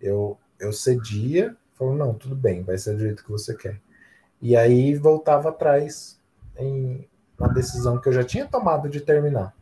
eu, 0.00 0.38
eu 0.58 0.72
cedia 0.72 1.56
Falou, 1.80 1.96
não, 1.96 2.12
tudo 2.12 2.36
bem, 2.36 2.62
vai 2.62 2.76
ser 2.76 2.92
do 2.92 3.00
jeito 3.00 3.24
que 3.24 3.30
você 3.30 3.54
quer. 3.56 3.80
E 4.38 4.54
aí 4.54 4.94
voltava 4.94 5.48
atrás 5.48 6.20
em 6.58 7.08
uma 7.38 7.48
decisão 7.48 7.98
que 7.98 8.06
eu 8.06 8.12
já 8.12 8.22
tinha 8.22 8.46
tomado 8.46 8.86
de 8.86 9.00
terminar. 9.00 9.56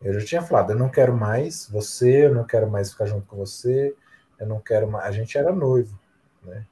Eu 0.00 0.18
já 0.18 0.24
tinha 0.24 0.40
falado, 0.40 0.72
eu 0.72 0.78
não 0.78 0.88
quero 0.88 1.14
mais 1.14 1.68
você, 1.70 2.24
eu 2.24 2.34
não 2.34 2.44
quero 2.44 2.70
mais 2.70 2.90
ficar 2.90 3.04
junto 3.04 3.26
com 3.26 3.36
você, 3.36 3.94
eu 4.40 4.46
não 4.46 4.60
quero 4.60 4.90
mais. 4.90 5.04
A 5.04 5.10
gente 5.10 5.36
era 5.36 5.52
noivo, 5.52 5.94
né? 6.42 6.64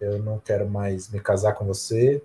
Eu 0.00 0.18
não 0.20 0.38
quero 0.38 0.66
mais 0.66 1.10
me 1.10 1.20
casar 1.20 1.52
com 1.52 1.66
você, 1.66 2.22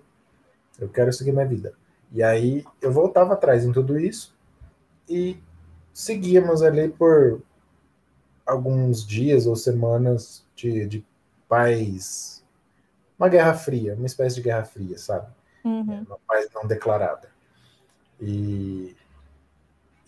eu 0.78 0.88
quero 0.88 1.12
seguir 1.12 1.32
minha 1.32 1.44
vida. 1.44 1.74
E 2.12 2.22
aí 2.22 2.64
eu 2.80 2.92
voltava 2.92 3.32
atrás 3.32 3.64
em 3.64 3.72
tudo 3.72 3.98
isso 3.98 4.36
e 5.08 5.36
seguíamos 5.92 6.62
ali 6.62 6.88
por 6.88 7.40
alguns 8.44 9.06
dias 9.06 9.46
ou 9.46 9.56
semanas 9.56 10.44
de, 10.54 10.86
de 10.86 11.04
paz. 11.48 12.44
Uma 13.18 13.28
guerra 13.28 13.54
fria, 13.54 13.94
uma 13.94 14.06
espécie 14.06 14.36
de 14.36 14.42
guerra 14.42 14.64
fria, 14.64 14.98
sabe? 14.98 15.26
Uhum. 15.64 16.04
Uma 16.06 16.18
paz 16.26 16.48
não 16.54 16.66
declarada. 16.66 17.30
E, 18.20 18.94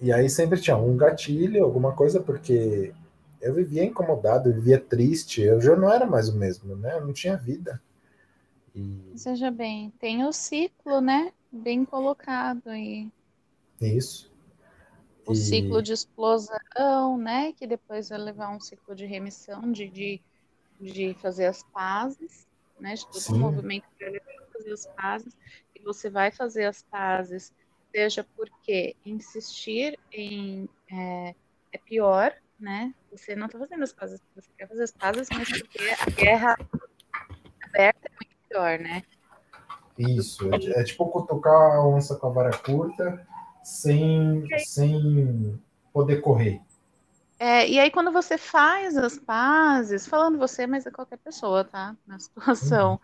e 0.00 0.12
aí 0.12 0.28
sempre 0.28 0.60
tinha 0.60 0.76
um 0.76 0.96
gatilho, 0.96 1.64
alguma 1.64 1.92
coisa, 1.92 2.20
porque 2.20 2.92
eu 3.40 3.54
vivia 3.54 3.84
incomodado, 3.84 4.48
eu 4.48 4.54
vivia 4.54 4.78
triste, 4.78 5.42
eu 5.42 5.60
já 5.60 5.76
não 5.76 5.90
era 5.90 6.06
mais 6.06 6.28
o 6.28 6.36
mesmo, 6.36 6.76
né? 6.76 6.96
Eu 6.96 7.06
não 7.06 7.12
tinha 7.12 7.36
vida. 7.36 7.80
E... 8.74 9.12
Seja 9.16 9.50
bem, 9.50 9.92
tem 9.98 10.24
o 10.24 10.32
ciclo, 10.32 11.00
né? 11.00 11.32
Bem 11.54 11.84
colocado 11.84 12.68
aí. 12.68 13.10
Isso. 13.80 14.32
O 15.26 15.32
e... 15.32 15.36
ciclo 15.36 15.82
de 15.82 15.92
explosão, 15.92 17.16
né? 17.16 17.52
Que 17.52 17.66
depois 17.66 18.08
vai 18.08 18.18
levar 18.18 18.50
um 18.50 18.60
ciclo 18.60 18.94
de 18.94 19.06
remissão, 19.06 19.72
de, 19.72 19.88
de 19.88 20.20
de 20.80 21.14
fazer 21.14 21.46
as 21.46 21.62
pazes, 21.62 22.46
né? 22.78 22.94
De 22.94 23.06
todo 23.06 23.20
Sim. 23.20 23.34
o 23.34 23.38
movimento 23.38 23.86
para 23.98 24.20
fazer 24.52 24.72
as 24.72 24.86
pazes, 24.86 25.36
e 25.74 25.80
você 25.80 26.10
vai 26.10 26.30
fazer 26.30 26.64
as 26.64 26.82
pazes, 26.82 27.52
seja 27.92 28.26
porque 28.36 28.96
insistir 29.04 29.98
em 30.12 30.68
é, 30.90 31.34
é 31.72 31.78
pior, 31.78 32.34
né? 32.58 32.94
Você 33.10 33.34
não 33.34 33.46
está 33.46 33.58
fazendo 33.58 33.82
as 33.82 33.92
pazes, 33.92 34.20
você 34.34 34.48
quer 34.56 34.68
fazer 34.68 34.84
as 34.84 34.92
pazes, 34.92 35.28
mas 35.32 35.48
porque 35.50 35.78
a 35.78 36.10
guerra 36.10 36.58
aberta 37.62 38.08
é 38.08 38.10
muito 38.10 38.36
pior, 38.48 38.78
né? 38.78 39.02
Isso, 39.98 40.52
é, 40.52 40.80
é 40.80 40.84
tipo 40.84 41.06
cutucar 41.06 41.76
a 41.76 41.86
onça 41.86 42.16
com 42.16 42.26
a 42.26 42.30
vara 42.30 42.56
curta 42.56 43.26
sem, 43.62 44.46
sem 44.58 45.60
poder 45.92 46.20
correr. 46.20 46.60
É, 47.38 47.68
e 47.68 47.78
aí, 47.78 47.90
quando 47.90 48.12
você 48.12 48.38
faz 48.38 48.96
as 48.96 49.18
pazes, 49.18 50.06
falando 50.06 50.38
você, 50.38 50.66
mas 50.66 50.86
é 50.86 50.90
qualquer 50.90 51.18
pessoa, 51.18 51.64
tá? 51.64 51.96
Na 52.06 52.18
situação. 52.20 52.92
Uhum. 52.92 52.98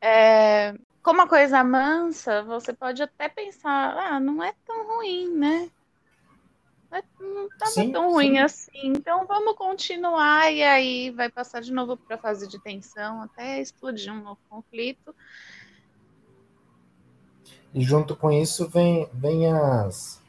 É, 0.00 0.74
como 1.02 1.22
a 1.22 1.28
coisa 1.28 1.62
mansa, 1.64 2.42
você 2.42 2.72
pode 2.72 3.02
até 3.02 3.28
pensar, 3.28 3.96
ah, 3.96 4.20
não 4.20 4.42
é 4.42 4.52
tão 4.66 4.86
ruim, 4.86 5.32
né? 5.34 5.70
Não 7.20 7.46
estava 7.46 7.70
sim, 7.70 7.92
tão 7.92 8.12
ruim 8.12 8.32
sim. 8.32 8.38
assim, 8.38 8.86
então 8.86 9.26
vamos 9.26 9.54
continuar 9.56 10.50
e 10.50 10.62
aí 10.62 11.10
vai 11.10 11.30
passar 11.30 11.60
de 11.60 11.70
novo 11.70 11.98
para 11.98 12.16
a 12.16 12.18
fase 12.18 12.48
de 12.48 12.58
tensão 12.58 13.22
até 13.22 13.60
explodir 13.60 14.12
um 14.12 14.22
novo 14.22 14.40
conflito. 14.48 15.14
E 17.74 17.82
junto 17.82 18.16
com 18.16 18.30
isso 18.30 18.68
vem, 18.68 19.08
vem 19.12 19.46
as, 19.52 20.20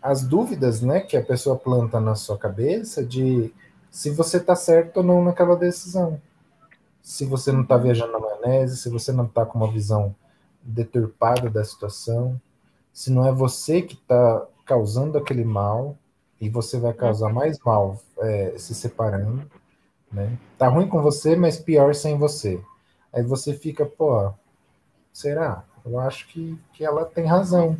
as 0.00 0.22
dúvidas 0.22 0.80
né, 0.80 1.00
que 1.00 1.16
a 1.16 1.24
pessoa 1.24 1.56
planta 1.56 2.00
na 2.00 2.14
sua 2.14 2.38
cabeça 2.38 3.04
de 3.04 3.52
se 3.90 4.10
você 4.10 4.38
está 4.38 4.56
certo 4.56 4.98
ou 4.98 5.02
não 5.02 5.22
naquela 5.22 5.54
decisão. 5.56 6.20
Se 7.02 7.24
você 7.26 7.52
não 7.52 7.62
está 7.62 7.76
viajando 7.76 8.12
na 8.12 8.18
maionese, 8.18 8.76
se 8.76 8.88
você 8.88 9.12
não 9.12 9.26
está 9.26 9.44
com 9.44 9.58
uma 9.58 9.70
visão 9.70 10.14
deturpada 10.62 11.50
da 11.50 11.64
situação, 11.64 12.40
se 12.92 13.10
não 13.10 13.26
é 13.26 13.32
você 13.32 13.82
que 13.82 13.94
está 13.94 14.46
causando 14.64 15.18
aquele 15.18 15.44
mal 15.44 15.96
e 16.40 16.48
você 16.48 16.78
vai 16.78 16.92
causar 16.92 17.28
uhum. 17.28 17.34
mais 17.34 17.58
mal 17.58 18.00
é, 18.18 18.54
se 18.56 18.74
separando, 18.74 19.48
né? 20.12 20.38
Tá 20.58 20.68
ruim 20.68 20.88
com 20.88 21.02
você, 21.02 21.36
mas 21.36 21.58
pior 21.58 21.94
sem 21.94 22.16
você. 22.16 22.60
Aí 23.12 23.22
você 23.22 23.52
fica, 23.54 23.84
pô, 23.84 24.32
será? 25.12 25.64
Eu 25.84 25.98
acho 25.98 26.26
que, 26.28 26.58
que 26.72 26.84
ela 26.84 27.04
tem 27.04 27.26
razão. 27.26 27.76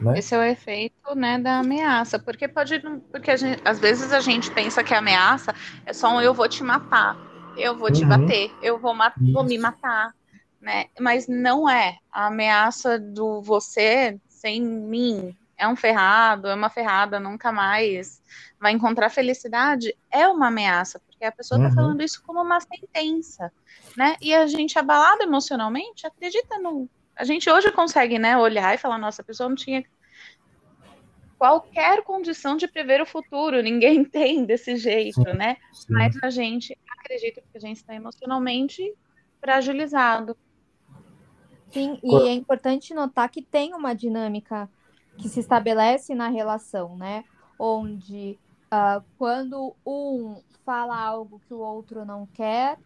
Né? 0.00 0.18
Esse 0.18 0.34
é 0.34 0.38
o 0.38 0.42
efeito 0.42 1.14
né, 1.14 1.38
da 1.38 1.58
ameaça, 1.58 2.18
porque 2.18 2.46
pode, 2.46 2.80
porque 3.10 3.36
gente, 3.36 3.60
às 3.64 3.78
vezes 3.78 4.12
a 4.12 4.20
gente 4.20 4.50
pensa 4.50 4.84
que 4.84 4.92
a 4.92 4.98
ameaça 4.98 5.54
é 5.84 5.92
só 5.92 6.14
um 6.14 6.20
eu 6.20 6.34
vou 6.34 6.48
te 6.48 6.62
matar, 6.62 7.16
eu 7.56 7.76
vou 7.76 7.90
te 7.90 8.02
uhum. 8.02 8.08
bater, 8.08 8.52
eu 8.62 8.78
vou, 8.78 8.94
vou 9.32 9.44
me 9.44 9.56
matar, 9.56 10.14
né? 10.60 10.86
Mas 11.00 11.26
não 11.26 11.68
é 11.68 11.96
a 12.12 12.26
ameaça 12.26 12.98
do 12.98 13.40
você 13.40 14.18
sem 14.28 14.60
mim, 14.60 15.34
é 15.56 15.66
um 15.66 15.76
ferrado, 15.76 16.48
é 16.48 16.54
uma 16.54 16.68
ferrada, 16.68 17.18
nunca 17.18 17.50
mais 17.50 18.20
vai 18.60 18.72
encontrar 18.72 19.10
felicidade, 19.10 19.94
é 20.10 20.28
uma 20.28 20.48
ameaça, 20.48 21.00
porque 21.00 21.24
a 21.24 21.32
pessoa 21.32 21.58
está 21.58 21.68
uhum. 21.70 21.74
falando 21.74 22.02
isso 22.02 22.22
como 22.26 22.42
uma 22.42 22.60
sentença, 22.60 23.52
né? 23.96 24.16
E 24.20 24.34
a 24.34 24.46
gente, 24.46 24.78
abalado 24.78 25.22
emocionalmente, 25.22 26.06
acredita 26.06 26.58
no. 26.58 26.88
A 27.16 27.24
gente 27.24 27.48
hoje 27.50 27.72
consegue, 27.72 28.18
né, 28.18 28.36
olhar 28.36 28.74
e 28.74 28.78
falar, 28.78 28.98
nossa, 28.98 29.22
a 29.22 29.24
pessoa 29.24 29.48
não 29.48 29.56
tinha 29.56 29.84
qualquer 31.38 32.02
condição 32.02 32.56
de 32.56 32.66
prever 32.66 33.00
o 33.00 33.06
futuro, 33.06 33.62
ninguém 33.62 34.04
tem 34.06 34.44
desse 34.44 34.76
jeito, 34.76 35.22
sim, 35.22 35.36
né? 35.36 35.56
Sim. 35.72 35.92
Mas 35.92 36.16
a 36.22 36.30
gente 36.30 36.76
acredita 36.88 37.40
que 37.40 37.56
a 37.56 37.60
gente 37.60 37.76
está 37.76 37.94
emocionalmente 37.94 38.94
fragilizado. 39.40 40.36
Sim, 41.72 41.98
e 42.02 42.14
é 42.28 42.32
importante 42.32 42.94
notar 42.94 43.28
que 43.28 43.42
tem 43.42 43.74
uma 43.74 43.94
dinâmica 43.94 44.68
que 45.18 45.28
se 45.28 45.40
estabelece 45.40 46.14
na 46.14 46.28
relação, 46.28 46.96
né? 46.96 47.24
Onde 47.58 48.38
uh, 48.66 49.02
quando 49.18 49.74
um 49.84 50.42
fala 50.64 50.98
algo 50.98 51.40
que 51.46 51.54
o 51.54 51.58
outro 51.58 52.04
não 52.04 52.26
quer, 52.26 52.78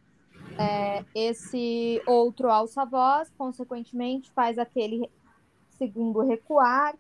é, 0.60 1.04
esse 1.14 2.02
outro 2.06 2.50
alça 2.50 2.82
a 2.82 2.84
voz, 2.84 3.32
consequentemente 3.36 4.30
faz 4.32 4.58
aquele 4.58 5.10
segundo 5.70 6.20
recuar, 6.20 6.94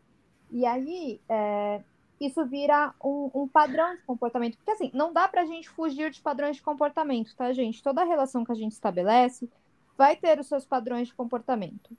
e 0.50 0.64
aí 0.64 1.20
é, 1.28 1.82
isso 2.20 2.44
vira 2.46 2.94
um, 3.02 3.30
um, 3.34 3.48
padrão 3.48 3.94
de 3.94 4.02
comportamento. 4.02 4.56
Porque 4.56 4.70
assim, 4.70 4.90
não 4.94 5.12
dá 5.12 5.28
pra 5.28 5.44
gente 5.44 5.68
fugir 5.68 6.10
de 6.10 6.20
padrões 6.20 6.56
de 6.56 6.62
comportamento, 6.62 7.34
tá, 7.36 7.52
gente? 7.52 7.82
Toda 7.82 8.04
relação 8.04 8.44
que 8.44 8.52
a 8.52 8.56
gente 8.56 8.72
estabelece 8.72 9.48
vai 9.96 10.16
ter 10.16 10.40
os 10.40 10.46
seus 10.46 10.64
padrões 10.64 11.08
de 11.08 11.14
comportamento. 11.14 11.96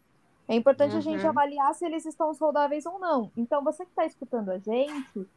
É 0.47 0.55
importante 0.55 0.93
uhum. 0.93 0.97
a 0.97 1.01
gente 1.01 1.23
uhum. 1.23 1.29
avaliar 1.29 1.73
se 1.75 1.85
eles 1.85 2.05
estão 2.05 2.33
saudáveis 2.33 2.85
ou 2.85 2.99
não. 2.99 3.31
Então, 3.37 3.63
você 3.63 3.85
que 3.85 3.91
está 3.91 4.05
escutando 4.05 4.49
a 4.49 4.57
gente, 4.57 5.27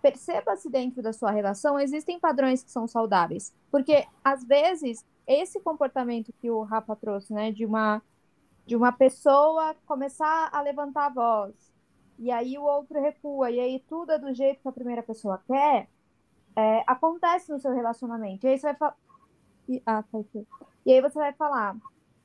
perceba 0.00 0.56
se 0.56 0.70
dentro 0.70 1.02
da 1.02 1.12
sua 1.12 1.30
relação 1.30 1.78
existem 1.78 2.18
padrões 2.18 2.62
que 2.62 2.70
são 2.70 2.86
saudáveis. 2.86 3.52
Porque, 3.70 4.06
às 4.24 4.44
vezes, 4.44 5.04
esse 5.26 5.60
comportamento 5.60 6.32
que 6.40 6.50
o 6.50 6.62
Rafa 6.62 6.96
trouxe, 6.96 7.32
né, 7.32 7.52
de 7.52 7.64
uma, 7.64 8.02
de 8.66 8.76
uma 8.76 8.92
pessoa 8.92 9.74
começar 9.86 10.50
a 10.52 10.60
levantar 10.60 11.06
a 11.06 11.10
voz, 11.10 11.72
e 12.18 12.30
aí 12.30 12.56
o 12.58 12.62
outro 12.62 13.00
recua, 13.00 13.50
e 13.50 13.58
aí 13.58 13.84
tudo 13.88 14.12
é 14.12 14.18
do 14.18 14.32
jeito 14.32 14.60
que 14.62 14.68
a 14.68 14.72
primeira 14.72 15.02
pessoa 15.02 15.42
quer, 15.46 15.88
é, 16.56 16.84
acontece 16.86 17.50
no 17.50 17.58
seu 17.58 17.72
relacionamento. 17.72 18.46
E 18.46 18.50
aí 18.50 18.58
você 18.58 18.66
vai 18.68 18.76
falar. 18.76 18.96
Ah, 19.86 20.02
tá. 20.02 20.18
E 20.84 20.92
aí 20.92 21.00
você 21.00 21.18
vai 21.18 21.32
falar, 21.32 21.76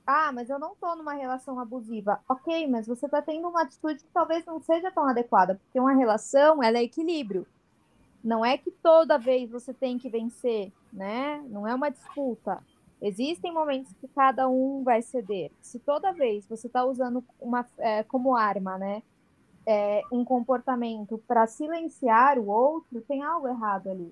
ah, 0.05 0.31
mas 0.31 0.49
eu 0.49 0.59
não 0.59 0.75
tô 0.75 0.95
numa 0.95 1.13
relação 1.13 1.59
abusiva. 1.59 2.19
Ok, 2.27 2.67
mas 2.67 2.87
você 2.87 3.07
tá 3.07 3.21
tendo 3.21 3.47
uma 3.47 3.63
atitude 3.63 4.03
que 4.03 4.09
talvez 4.13 4.45
não 4.45 4.61
seja 4.61 4.91
tão 4.91 5.05
adequada, 5.05 5.55
porque 5.55 5.79
uma 5.79 5.93
relação, 5.93 6.61
ela 6.61 6.77
é 6.77 6.83
equilíbrio. 6.83 7.45
Não 8.23 8.43
é 8.43 8.57
que 8.57 8.71
toda 8.71 9.17
vez 9.17 9.49
você 9.49 9.73
tem 9.73 9.97
que 9.97 10.09
vencer, 10.09 10.71
né? 10.91 11.43
Não 11.49 11.67
é 11.67 11.73
uma 11.73 11.89
disputa. 11.89 12.63
Existem 13.01 13.53
momentos 13.53 13.93
que 13.93 14.07
cada 14.07 14.49
um 14.49 14.83
vai 14.83 15.01
ceder. 15.01 15.51
Se 15.61 15.77
toda 15.79 16.11
vez 16.11 16.47
você 16.47 16.67
está 16.67 16.83
usando 16.83 17.23
uma, 17.39 17.65
é, 17.77 18.03
como 18.03 18.35
arma, 18.35 18.77
né, 18.77 19.03
é, 19.65 20.01
um 20.11 20.25
comportamento 20.25 21.21
para 21.27 21.45
silenciar 21.45 22.39
o 22.39 22.47
outro, 22.47 23.01
tem 23.01 23.21
algo 23.21 23.47
errado 23.47 23.89
ali. 23.89 24.11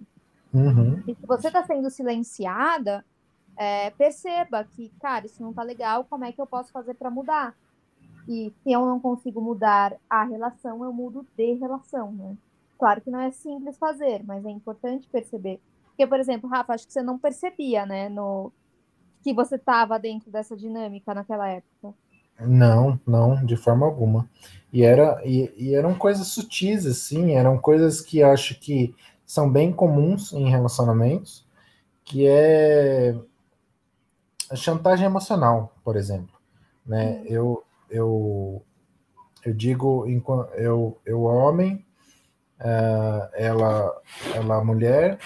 Uhum. 0.54 1.04
E 1.08 1.16
se 1.16 1.26
você 1.26 1.48
está 1.48 1.66
sendo 1.66 1.90
silenciada, 1.90 3.04
é, 3.58 3.90
perceba 3.92 4.64
que, 4.64 4.90
cara, 5.00 5.26
isso 5.26 5.42
não 5.42 5.54
tá 5.54 5.64
legal, 5.64 6.06
como 6.06 6.26
é 6.26 6.32
que 6.32 6.40
eu 6.40 6.46
posso 6.46 6.72
fazer 6.72 6.94
para 6.94 7.10
mudar? 7.10 7.56
E 8.28 8.54
se 8.64 8.72
eu 8.72 8.86
não 8.86 9.00
consigo 9.00 9.42
mudar 9.42 9.96
a 10.10 10.24
relação, 10.24 10.84
eu 10.84 10.92
mudo 10.92 11.26
de 11.38 11.54
relação, 11.54 12.12
né? 12.12 12.36
Claro 12.78 13.02
que 13.02 13.10
não 13.10 13.20
é 13.20 13.32
simples 13.32 13.78
fazer, 13.78 14.24
mas 14.24 14.46
é 14.46 14.50
importante 14.50 15.08
perceber. 15.08 15.60
Porque, 15.88 16.06
por 16.06 16.20
exemplo, 16.20 16.50
Rafa, 16.50 16.74
acho 16.74 16.86
que 16.86 16.94
você 16.94 17.02
não 17.02 17.18
percebia, 17.18 17.86
né, 17.86 18.10
no 18.10 18.52
que 19.26 19.34
você 19.34 19.56
estava 19.56 19.98
dentro 19.98 20.30
dessa 20.30 20.56
dinâmica 20.56 21.12
naquela 21.12 21.50
época. 21.50 21.96
Não, 22.40 23.00
não, 23.08 23.44
de 23.44 23.58
forma 23.58 23.84
alguma. 23.84 24.30
E, 24.72 24.84
era, 24.84 25.20
e, 25.26 25.52
e 25.58 25.74
eram 25.74 25.96
coisas 25.96 26.28
sutis, 26.28 26.86
assim, 26.86 27.34
eram 27.34 27.58
coisas 27.58 28.02
que 28.02 28.22
acho 28.22 28.54
que 28.60 28.94
são 29.26 29.50
bem 29.50 29.74
comuns 29.74 30.32
em 30.32 30.48
relacionamentos, 30.48 31.44
que 32.04 32.28
é 32.28 33.16
chantagem 34.54 35.08
emocional, 35.08 35.74
por 35.84 35.96
exemplo, 35.96 36.36
né? 36.86 37.22
Hum. 37.22 37.26
Eu 37.26 37.64
eu 37.90 38.62
eu 39.44 39.54
digo 39.56 40.06
eu 40.54 41.02
eu 41.04 41.24
homem, 41.24 41.84
uh, 42.60 43.28
ela 43.34 43.92
ela 44.36 44.64
mulher 44.64 45.18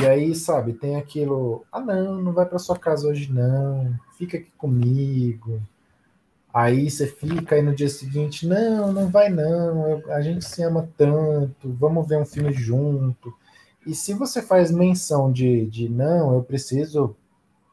e 0.00 0.06
aí 0.06 0.34
sabe 0.34 0.72
tem 0.72 0.96
aquilo 0.96 1.64
ah 1.70 1.80
não 1.80 2.20
não 2.22 2.32
vai 2.32 2.46
para 2.46 2.58
sua 2.58 2.78
casa 2.78 3.08
hoje 3.08 3.32
não 3.32 3.94
fica 4.16 4.38
aqui 4.38 4.50
comigo. 4.56 5.60
Aí 6.52 6.90
você 6.90 7.06
fica 7.06 7.54
aí 7.54 7.62
no 7.62 7.74
dia 7.74 7.88
seguinte 7.88 8.46
não 8.46 8.92
não 8.92 9.08
vai 9.08 9.28
não 9.28 9.88
eu, 9.88 10.12
a 10.12 10.20
gente 10.20 10.44
se 10.44 10.62
ama 10.62 10.88
tanto 10.96 11.70
vamos 11.70 12.06
ver 12.08 12.18
um 12.18 12.24
filme 12.24 12.52
junto. 12.52 13.32
E 13.86 13.94
se 13.94 14.14
você 14.14 14.42
faz 14.42 14.70
menção 14.70 15.30
de, 15.30 15.66
de 15.66 15.88
não 15.88 16.34
eu 16.34 16.42
preciso 16.42 17.16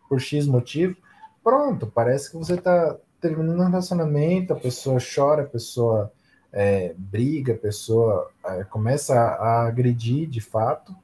por 0.08 0.20
X 0.22 0.46
motivo, 0.46 0.96
pronto, 1.44 1.88
parece 1.88 2.30
que 2.30 2.38
você 2.38 2.54
está 2.54 2.98
terminando 3.20 3.62
um 3.62 3.68
relacionamento, 3.68 4.54
a 4.54 4.60
pessoa 4.60 5.00
chora, 5.00 5.44
a 5.44 5.48
pessoa 5.48 6.12
é, 6.52 6.94
briga, 6.96 7.54
a 7.54 7.58
pessoa 7.58 8.30
é, 8.46 8.64
começa 8.66 9.16
a, 9.16 9.36
a, 9.36 9.68
agredir 9.68 10.30
de 10.30 10.40
fato, 10.40 10.96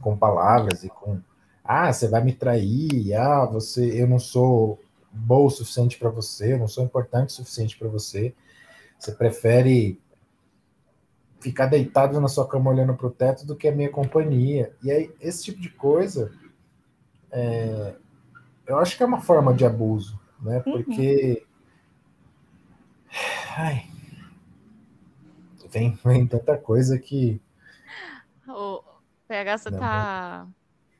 com 0.00 0.16
palavras 0.16 0.84
e 0.84 0.88
com 0.88 1.20
ah, 1.64 1.92
você 1.92 2.08
vai 2.08 2.24
me 2.24 2.32
trair, 2.32 3.14
ah, 3.14 3.44
você, 3.44 4.02
eu 4.02 4.08
não 4.08 4.18
sou 4.18 4.80
bom 5.12 5.46
o 5.46 5.50
suficiente 5.50 5.98
para 5.98 6.10
você, 6.10 6.54
eu 6.54 6.58
não 6.58 6.66
sou 6.66 6.84
importante 6.84 7.28
o 7.28 7.32
suficiente 7.32 7.78
para 7.78 7.88
você. 7.88 8.34
Você 8.98 9.12
prefere 9.12 10.00
ficar 11.40 11.66
deitado 11.66 12.20
na 12.20 12.26
sua 12.26 12.48
cama 12.48 12.70
olhando 12.70 12.94
para 12.94 13.06
o 13.06 13.10
teto 13.10 13.46
do 13.46 13.54
que 13.54 13.68
a 13.68 13.72
minha 13.72 13.88
companhia. 13.88 14.74
E 14.82 14.90
aí, 14.90 15.14
esse 15.20 15.44
tipo 15.44 15.60
de 15.60 15.70
coisa 15.70 16.32
é, 17.30 17.94
eu 18.66 18.78
acho 18.78 18.96
que 18.96 19.02
é 19.02 19.06
uma 19.06 19.20
forma 19.20 19.54
de 19.54 19.64
abuso, 19.64 20.18
né? 20.40 20.62
Uhum. 20.66 20.82
Porque. 20.82 21.46
Ai. 23.56 23.86
Vem, 25.70 25.96
vem 26.04 26.26
tanta 26.26 26.56
coisa 26.58 26.98
que. 26.98 27.40
O 28.48 28.89
PH, 29.30 29.58
você 29.58 29.70
tá. 29.70 30.48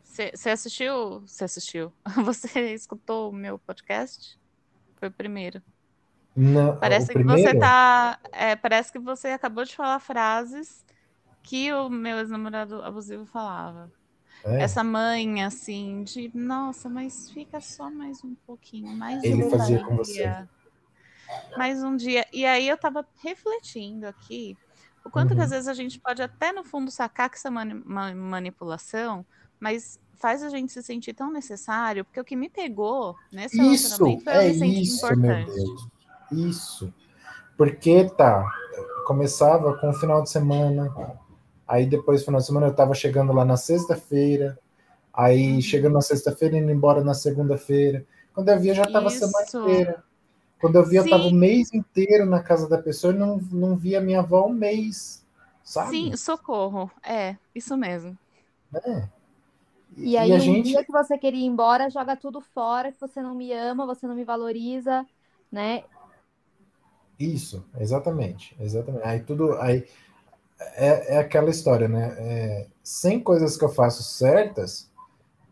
Você 0.05 0.51
assistiu? 0.51 1.20
Você 1.26 1.45
assistiu? 1.45 1.93
Você 2.24 2.72
escutou 2.72 3.31
o 3.31 3.33
meu 3.33 3.59
podcast? 3.59 4.39
Foi 4.97 5.09
o 5.09 5.12
primeiro. 5.12 5.61
Não, 6.37 6.76
parece 6.76 7.09
que 7.09 7.14
primeiro? 7.14 7.43
você 7.43 7.59
tá. 7.59 8.20
É, 8.31 8.55
parece 8.55 8.93
que 8.93 9.01
você 9.01 9.28
acabou 9.28 9.64
de 9.64 9.74
falar 9.74 9.99
frases 9.99 10.85
que 11.43 11.72
o 11.72 11.89
meu 11.91 12.18
ex-namorado 12.18 12.81
abusivo 12.83 13.26
falava. 13.26 13.91
É. 14.45 14.62
Essa 14.62 14.85
mãe, 14.85 15.43
assim, 15.43 16.05
de 16.05 16.31
nossa, 16.33 16.89
mas 16.89 17.31
fica 17.31 17.61
só 17.61 17.91
mais 17.91 18.22
um 18.22 18.37
pouquinho, 18.47 18.97
mais 18.97 19.24
Ele 19.24 19.43
um 19.43 19.51
fazia 19.51 19.78
dia. 19.78 19.87
com 19.87 19.97
você. 19.97 20.49
Mais 21.57 21.83
um 21.83 21.97
dia. 21.97 22.24
E 22.33 22.47
aí 22.47 22.68
eu 22.68 22.78
tava 22.78 23.05
refletindo 23.24 24.07
aqui 24.07 24.57
o 25.05 25.11
quanto 25.11 25.30
uhum. 25.30 25.36
que 25.36 25.42
às 25.42 25.51
vezes 25.51 25.68
a 25.68 25.74
gente 25.74 25.98
pode 25.98 26.22
até 26.22 26.53
no 26.53 26.64
fundo 26.64 26.90
sacar 26.90 27.30
que 27.30 27.36
isso 27.36 27.48
é 27.48 27.51
mani 27.51 27.82
manipulação, 28.14 29.24
mas 29.59 29.98
faz 30.20 30.42
a 30.42 30.51
gente 30.51 30.72
se 30.72 30.82
sentir 30.82 31.14
tão 31.14 31.32
necessário, 31.32 32.05
porque 32.05 32.20
o 32.20 32.24
que 32.24 32.36
me 32.36 32.48
pegou 32.48 33.16
nesse 33.32 33.57
isso, 33.61 34.05
relacionamento 34.05 34.24
foi 34.24 34.32
é 34.32 34.36
eu 34.36 34.53
me 34.53 34.59
sentir 34.59 34.82
isso, 34.82 35.07
importante. 35.07 35.51
Meu 35.51 35.57
Deus. 35.57 35.88
Isso. 36.32 36.94
Porque 37.57 38.05
tá, 38.16 38.44
começava 39.07 39.76
com 39.78 39.90
o 39.90 39.94
final 39.94 40.22
de 40.22 40.30
semana, 40.30 40.94
aí 41.66 41.86
depois 41.86 42.20
do 42.20 42.26
final 42.26 42.40
de 42.40 42.46
semana 42.46 42.66
eu 42.66 42.74
tava 42.74 42.94
chegando 42.94 43.32
lá 43.32 43.44
na 43.44 43.57
sexta-feira, 43.57 44.59
aí 45.12 45.55
uhum. 45.55 45.61
chegando 45.61 45.94
na 45.94 46.03
sexta-feira 46.03 46.57
indo 46.57 46.70
embora 46.70 47.03
na 47.03 47.14
segunda-feira. 47.14 48.05
Quando 48.34 48.48
eu 48.51 48.61
via, 48.61 48.74
já 48.74 48.86
tava 48.86 49.09
a 49.09 49.11
semana 49.11 49.46
inteira. 49.46 50.05
Quando 50.61 50.76
eu 50.76 50.84
via, 50.84 51.02
Sim. 51.02 51.08
eu 51.08 51.16
tava 51.16 51.28
o 51.28 51.34
mês 51.34 51.72
inteiro 51.72 52.26
na 52.26 52.42
casa 52.42 52.68
da 52.68 52.76
pessoa 52.76 53.14
e 53.14 53.16
não, 53.16 53.38
não 53.50 53.76
via 53.76 54.00
minha 54.00 54.20
avó 54.20 54.46
um 54.46 54.52
mês, 54.52 55.24
sabe? 55.64 55.90
Sim, 55.90 56.16
socorro. 56.16 56.90
É, 57.02 57.36
isso 57.54 57.76
mesmo. 57.76 58.16
É. 58.74 59.08
E, 59.96 60.11
e 60.11 60.16
aí, 60.18 60.32
um 60.32 60.38
gente... 60.38 60.66
dia 60.66 60.84
que 60.84 60.92
você 60.92 61.16
queria 61.16 61.40
ir 61.40 61.46
embora, 61.46 61.88
joga 61.88 62.14
tudo 62.14 62.40
fora, 62.40 62.92
que 62.92 63.00
você 63.00 63.22
não 63.22 63.34
me 63.34 63.52
ama, 63.52 63.86
você 63.86 64.06
não 64.06 64.14
me 64.14 64.24
valoriza, 64.24 65.06
né? 65.50 65.82
Isso, 67.18 67.64
exatamente, 67.78 68.54
exatamente. 68.61 69.06
Aí 69.06 69.20
tudo, 69.20 69.54
aí 69.61 69.86
é, 70.58 71.16
é 71.16 71.18
aquela 71.18 71.50
história, 71.50 71.88
né? 71.88 72.14
É, 72.18 72.66
100 72.82 73.20
coisas 73.20 73.56
que 73.56 73.64
eu 73.64 73.68
faço 73.68 74.02
certas 74.02 74.90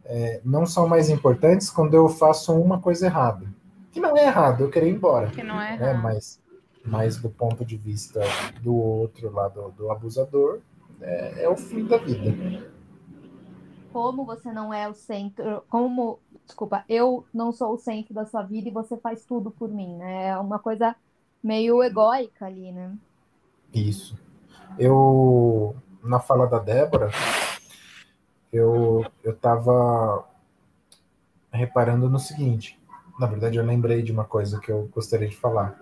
é, 0.04 0.40
não 0.44 0.66
são 0.66 0.86
mais 0.86 1.11
importantes 1.11 1.70
quando 1.70 1.94
eu 1.94 2.09
faço 2.09 2.54
uma 2.54 2.80
coisa 2.80 3.06
errada. 3.06 3.46
Que 3.93 4.01
não 4.01 4.16
é 4.16 4.26
errado, 4.26 4.62
eu 4.62 4.70
queria 4.70 4.89
ir 4.89 4.95
embora. 4.95 5.28
Que 5.28 5.43
não 5.43 5.61
é 5.61 5.76
né? 5.76 5.91
errado. 5.91 6.03
Mas, 6.03 6.41
mas 6.84 7.16
do 7.16 7.30
ponto 7.30 7.64
de 7.64 7.76
vista 7.76 8.20
do 8.62 8.74
outro 8.74 9.32
lado, 9.32 9.72
do 9.76 9.91
abusador, 9.91 10.61
é, 11.01 11.45
é 11.45 11.49
o 11.49 11.57
fim 11.57 11.84
da 11.86 11.97
vida. 11.99 12.70
Como 13.93 14.24
você 14.24 14.53
não 14.53 14.72
é 14.72 14.89
o 14.89 14.95
centro, 14.95 15.62
como, 15.68 16.18
desculpa, 16.45 16.84
eu 16.89 17.26
não 17.32 17.53
sou 17.53 17.72
o 17.72 17.78
centro 17.78 18.14
da 18.14 18.26
sua 18.26 18.43
vida 18.43 18.68
e 18.68 18.72
você 18.72 18.97
faz 18.97 19.24
tudo 19.24 19.51
por 19.51 19.68
mim, 19.68 19.97
né? 19.97 20.28
É 20.28 20.39
uma 20.39 20.59
coisa 20.59 20.95
meio 21.43 21.82
egóica 21.82 22.47
ali, 22.47 22.70
né? 22.70 22.95
Isso. 23.72 24.18
Eu, 24.78 25.74
na 26.03 26.20
fala 26.20 26.47
da 26.47 26.59
Débora, 26.59 27.11
eu, 28.53 29.05
eu 29.22 29.34
tava 29.34 30.24
reparando 31.51 32.09
no 32.09 32.18
seguinte. 32.18 32.78
Na 33.19 33.27
verdade, 33.27 33.59
eu 33.59 33.64
lembrei 33.64 34.03
de 34.03 34.12
uma 34.12 34.25
coisa 34.25 34.61
que 34.61 34.71
eu 34.71 34.89
gostaria 34.95 35.29
de 35.29 35.37
falar. 35.37 35.81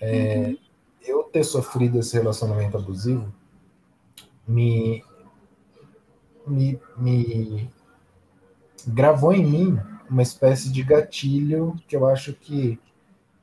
É, 0.00 0.36
uhum. 0.36 0.58
Eu 1.06 1.22
ter 1.24 1.44
sofrido 1.44 1.98
esse 1.98 2.14
relacionamento 2.14 2.76
abusivo 2.76 3.32
me, 4.46 5.04
me, 6.46 6.80
me 6.96 7.70
gravou 8.86 9.32
em 9.32 9.44
mim 9.44 9.78
uma 10.08 10.22
espécie 10.22 10.70
de 10.70 10.82
gatilho 10.82 11.76
que 11.86 11.96
eu 11.96 12.06
acho 12.06 12.32
que 12.32 12.78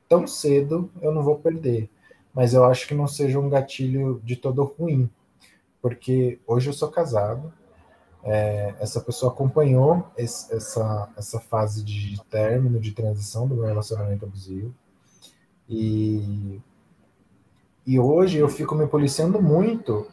tão 0.08 0.26
cedo 0.26 0.90
eu 1.00 1.12
não 1.12 1.22
vou 1.22 1.38
perder. 1.38 1.88
Mas 2.34 2.54
eu 2.54 2.64
acho 2.64 2.86
que 2.86 2.94
não 2.94 3.06
seja 3.06 3.38
um 3.38 3.48
gatilho 3.48 4.20
de 4.24 4.36
todo 4.36 4.62
ruim, 4.62 5.10
porque 5.82 6.38
hoje 6.46 6.68
eu 6.68 6.72
sou 6.72 6.88
casado, 6.88 7.52
é, 8.22 8.74
essa 8.80 9.00
pessoa 9.00 9.32
acompanhou 9.32 10.06
esse, 10.16 10.52
essa, 10.54 11.08
essa 11.16 11.40
fase 11.40 11.82
de 11.82 12.20
término, 12.30 12.78
de 12.78 12.92
transição 12.92 13.46
do 13.46 13.54
meu 13.54 13.64
relacionamento 13.64 14.24
abusivo, 14.24 14.74
e, 15.68 16.60
e 17.86 17.98
hoje 17.98 18.38
eu 18.38 18.48
fico 18.48 18.74
me 18.74 18.86
policiando 18.86 19.40
muito 19.40 20.06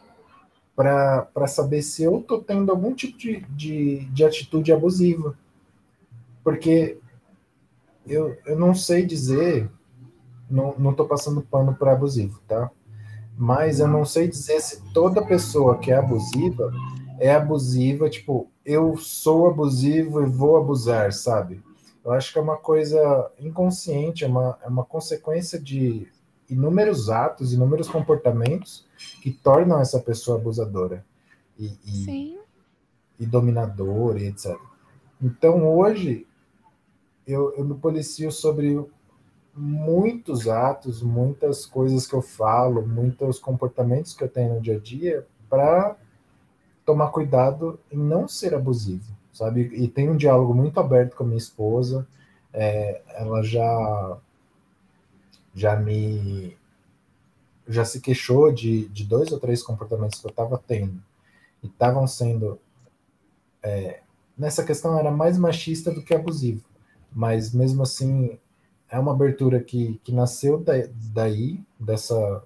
para 0.76 1.48
saber 1.48 1.82
se 1.82 2.04
eu 2.04 2.20
estou 2.20 2.40
tendo 2.40 2.70
algum 2.70 2.94
tipo 2.94 3.18
de, 3.18 3.40
de, 3.50 4.04
de 4.04 4.24
atitude 4.24 4.72
abusiva. 4.72 5.36
Porque 6.44 6.98
eu, 8.06 8.38
eu 8.46 8.56
não 8.56 8.72
sei 8.72 9.04
dizer 9.04 9.68
não, 10.48 10.74
não 10.78 10.94
tô 10.94 11.04
passando 11.04 11.42
pano 11.42 11.74
para 11.74 11.92
abusivo, 11.92 12.40
tá? 12.46 12.70
Mas 13.36 13.80
eu 13.80 13.88
não 13.88 14.04
sei 14.04 14.28
dizer 14.28 14.60
se 14.60 14.80
toda 14.92 15.24
pessoa 15.24 15.78
que 15.78 15.90
é 15.90 15.96
abusiva 15.96 16.72
é 17.18 17.34
abusiva, 17.34 18.08
tipo, 18.08 18.50
eu 18.64 18.96
sou 18.96 19.48
abusivo 19.48 20.22
e 20.22 20.26
vou 20.26 20.56
abusar, 20.56 21.12
sabe? 21.12 21.62
Eu 22.04 22.12
acho 22.12 22.32
que 22.32 22.38
é 22.38 22.42
uma 22.42 22.56
coisa 22.56 23.30
inconsciente, 23.38 24.24
é 24.24 24.28
uma, 24.28 24.58
é 24.62 24.68
uma 24.68 24.84
consequência 24.84 25.58
de 25.60 26.08
inúmeros 26.48 27.10
atos, 27.10 27.52
inúmeros 27.52 27.88
comportamentos 27.88 28.86
que 29.22 29.30
tornam 29.30 29.80
essa 29.80 30.00
pessoa 30.00 30.38
abusadora 30.38 31.04
e, 31.58 31.78
e, 31.84 32.38
e 33.20 33.26
dominadora 33.26 34.20
e 34.20 34.28
etc. 34.28 34.56
Então 35.20 35.68
hoje 35.68 36.26
eu, 37.26 37.52
eu 37.54 37.64
me 37.64 37.74
policio 37.74 38.32
sobre 38.32 38.82
muitos 39.54 40.48
atos, 40.48 41.02
muitas 41.02 41.66
coisas 41.66 42.06
que 42.06 42.14
eu 42.14 42.22
falo, 42.22 42.86
muitos 42.86 43.38
comportamentos 43.38 44.14
que 44.14 44.24
eu 44.24 44.28
tenho 44.28 44.54
no 44.54 44.60
dia 44.60 44.76
a 44.76 44.80
dia 44.80 45.26
para 45.50 45.96
tomar 46.88 47.08
cuidado 47.08 47.78
em 47.92 47.98
não 47.98 48.26
ser 48.26 48.54
abusivo, 48.54 49.04
sabe? 49.30 49.70
E 49.74 49.86
tem 49.86 50.08
um 50.08 50.16
diálogo 50.16 50.54
muito 50.54 50.80
aberto 50.80 51.14
com 51.14 51.22
a 51.22 51.26
minha 51.26 51.36
esposa. 51.36 52.08
É, 52.50 53.02
ela 53.08 53.42
já 53.42 54.16
já 55.54 55.76
me 55.76 56.56
já 57.68 57.84
se 57.84 58.00
queixou 58.00 58.50
de, 58.50 58.88
de 58.88 59.04
dois 59.04 59.30
ou 59.30 59.38
três 59.38 59.62
comportamentos 59.62 60.18
que 60.18 60.26
eu 60.26 60.30
estava 60.30 60.56
tendo 60.56 60.98
e 61.62 61.66
estavam 61.66 62.06
sendo 62.06 62.58
é, 63.62 64.00
nessa 64.36 64.64
questão 64.64 64.98
era 64.98 65.10
mais 65.10 65.36
machista 65.36 65.92
do 65.92 66.02
que 66.02 66.14
abusivo, 66.14 66.64
mas 67.12 67.52
mesmo 67.52 67.82
assim 67.82 68.38
é 68.88 68.98
uma 68.98 69.12
abertura 69.12 69.60
que, 69.62 70.00
que 70.02 70.10
nasceu 70.10 70.58
da, 70.58 70.72
daí, 71.12 71.60
dessa 71.78 72.42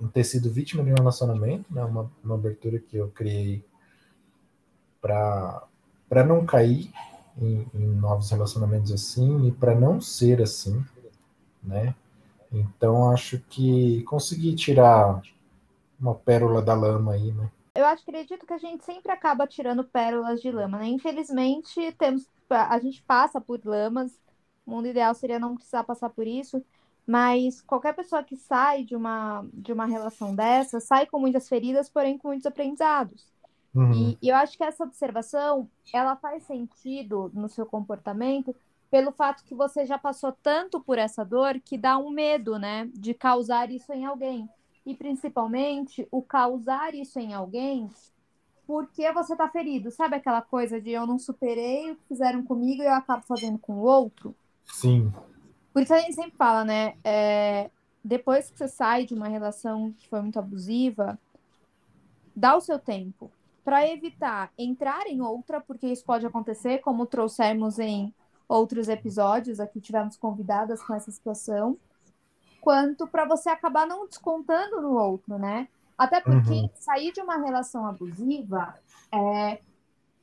em 0.00 0.08
ter 0.08 0.24
sido 0.24 0.50
vítima 0.50 0.82
de 0.82 0.90
um 0.90 0.96
relacionamento, 0.96 1.72
né? 1.72 1.84
Uma, 1.84 2.10
uma 2.24 2.34
abertura 2.34 2.80
que 2.80 2.96
eu 2.96 3.08
criei 3.10 3.62
para 5.04 6.24
não 6.24 6.46
cair 6.46 6.90
em, 7.36 7.66
em, 7.74 7.86
novos 7.96 8.30
relacionamentos 8.30 8.90
assim 8.90 9.46
e 9.46 9.52
para 9.52 9.74
não 9.74 10.00
ser 10.00 10.40
assim, 10.40 10.82
né? 11.62 11.94
Então 12.50 13.10
acho 13.10 13.40
que 13.50 14.02
consegui 14.04 14.54
tirar 14.54 15.20
uma 16.00 16.14
pérola 16.14 16.62
da 16.62 16.74
lama 16.74 17.12
aí, 17.12 17.32
né? 17.32 17.50
Eu 17.74 17.84
acredito 17.86 18.46
que 18.46 18.52
a 18.52 18.58
gente 18.58 18.84
sempre 18.84 19.10
acaba 19.10 19.46
tirando 19.46 19.84
pérolas 19.84 20.40
de 20.40 20.50
lama, 20.50 20.78
né? 20.78 20.86
Infelizmente 20.86 21.92
temos 21.98 22.26
a 22.48 22.78
gente 22.78 23.02
passa 23.02 23.40
por 23.40 23.60
lamas 23.64 24.12
o 24.66 24.70
mundo 24.70 24.88
ideal 24.88 25.14
seria 25.14 25.38
não 25.38 25.54
precisar 25.54 25.84
passar 25.84 26.10
por 26.10 26.26
isso, 26.26 26.64
mas 27.06 27.60
qualquer 27.60 27.94
pessoa 27.94 28.22
que 28.22 28.36
sai 28.36 28.82
de 28.82 28.96
uma, 28.96 29.46
de 29.52 29.72
uma 29.72 29.84
relação 29.84 30.34
dessa 30.34 30.80
sai 30.80 31.06
com 31.06 31.18
muitas 31.18 31.48
feridas, 31.48 31.88
porém 31.88 32.16
com 32.16 32.28
muitos 32.28 32.46
aprendizados. 32.46 33.33
Uhum. 33.74 33.92
E, 33.92 34.18
e 34.22 34.28
eu 34.28 34.36
acho 34.36 34.56
que 34.56 34.62
essa 34.62 34.84
observação 34.84 35.68
ela 35.92 36.14
faz 36.16 36.44
sentido 36.44 37.30
no 37.34 37.48
seu 37.48 37.66
comportamento 37.66 38.54
pelo 38.90 39.10
fato 39.10 39.42
que 39.44 39.54
você 39.54 39.84
já 39.84 39.98
passou 39.98 40.30
tanto 40.40 40.80
por 40.80 40.98
essa 40.98 41.24
dor 41.24 41.60
que 41.60 41.76
dá 41.76 41.98
um 41.98 42.10
medo, 42.10 42.58
né, 42.58 42.88
de 42.94 43.12
causar 43.12 43.70
isso 43.72 43.92
em 43.92 44.04
alguém. 44.04 44.48
E 44.86 44.94
principalmente 44.94 46.06
o 46.12 46.22
causar 46.22 46.94
isso 46.94 47.18
em 47.18 47.34
alguém 47.34 47.90
porque 48.66 49.10
você 49.12 49.34
tá 49.34 49.48
ferido. 49.48 49.90
Sabe 49.90 50.16
aquela 50.16 50.40
coisa 50.40 50.80
de 50.80 50.90
eu 50.90 51.06
não 51.06 51.18
superei 51.18 51.90
o 51.90 51.96
que 51.96 52.08
fizeram 52.08 52.42
comigo 52.44 52.82
e 52.82 52.86
eu 52.86 52.94
acabo 52.94 53.24
fazendo 53.26 53.58
com 53.58 53.74
o 53.74 53.82
outro? 53.82 54.34
Sim. 54.64 55.12
Por 55.72 55.82
isso 55.82 55.92
a 55.92 55.98
gente 55.98 56.14
sempre 56.14 56.36
fala, 56.36 56.64
né? 56.64 56.94
É, 57.02 57.70
depois 58.02 58.50
que 58.50 58.56
você 58.56 58.68
sai 58.68 59.04
de 59.04 59.14
uma 59.14 59.28
relação 59.28 59.92
que 59.92 60.08
foi 60.08 60.20
muito 60.20 60.38
abusiva, 60.38 61.18
dá 62.34 62.56
o 62.56 62.60
seu 62.60 62.78
tempo 62.78 63.30
para 63.64 63.88
evitar 63.88 64.52
entrar 64.58 65.06
em 65.06 65.20
outra, 65.22 65.60
porque 65.60 65.86
isso 65.86 66.04
pode 66.04 66.26
acontecer, 66.26 66.78
como 66.78 67.06
trouxemos 67.06 67.78
em 67.78 68.12
outros 68.46 68.88
episódios, 68.88 69.58
aqui 69.58 69.80
tivemos 69.80 70.16
convidadas 70.16 70.82
com 70.82 70.94
essa 70.94 71.10
situação, 71.10 71.78
quanto 72.60 73.06
para 73.06 73.24
você 73.24 73.48
acabar 73.48 73.86
não 73.86 74.06
descontando 74.06 74.80
no 74.82 74.94
outro, 74.98 75.38
né? 75.38 75.68
Até 75.96 76.20
porque 76.20 76.52
uhum. 76.52 76.70
sair 76.74 77.12
de 77.12 77.20
uma 77.20 77.38
relação 77.38 77.86
abusiva 77.86 78.74
é, 79.12 79.60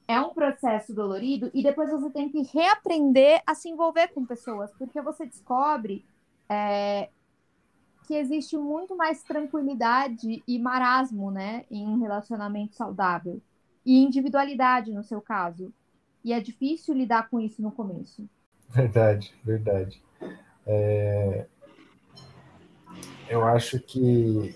é 0.07 0.19
um 0.19 0.29
processo 0.29 0.93
dolorido 0.93 1.49
e 1.53 1.63
depois 1.63 1.89
você 1.89 2.09
tem 2.09 2.29
que 2.29 2.41
reaprender 2.43 3.41
a 3.45 3.55
se 3.55 3.69
envolver 3.69 4.09
com 4.09 4.25
pessoas, 4.25 4.71
porque 4.77 5.01
você 5.01 5.25
descobre 5.25 6.05
é, 6.49 7.09
que 8.11 8.15
existe 8.17 8.57
muito 8.57 8.93
mais 8.93 9.23
tranquilidade 9.23 10.43
e 10.45 10.59
marasmo, 10.59 11.31
né, 11.31 11.63
em 11.71 11.87
um 11.87 11.97
relacionamento 11.97 12.75
saudável. 12.75 13.41
E 13.85 14.03
individualidade, 14.03 14.91
no 14.91 15.01
seu 15.01 15.21
caso. 15.21 15.73
E 16.21 16.33
é 16.33 16.41
difícil 16.41 16.93
lidar 16.93 17.29
com 17.29 17.39
isso 17.39 17.61
no 17.61 17.71
começo. 17.71 18.27
Verdade, 18.67 19.33
verdade. 19.45 20.03
É... 20.67 21.45
Eu 23.29 23.45
acho 23.45 23.79
que 23.79 24.53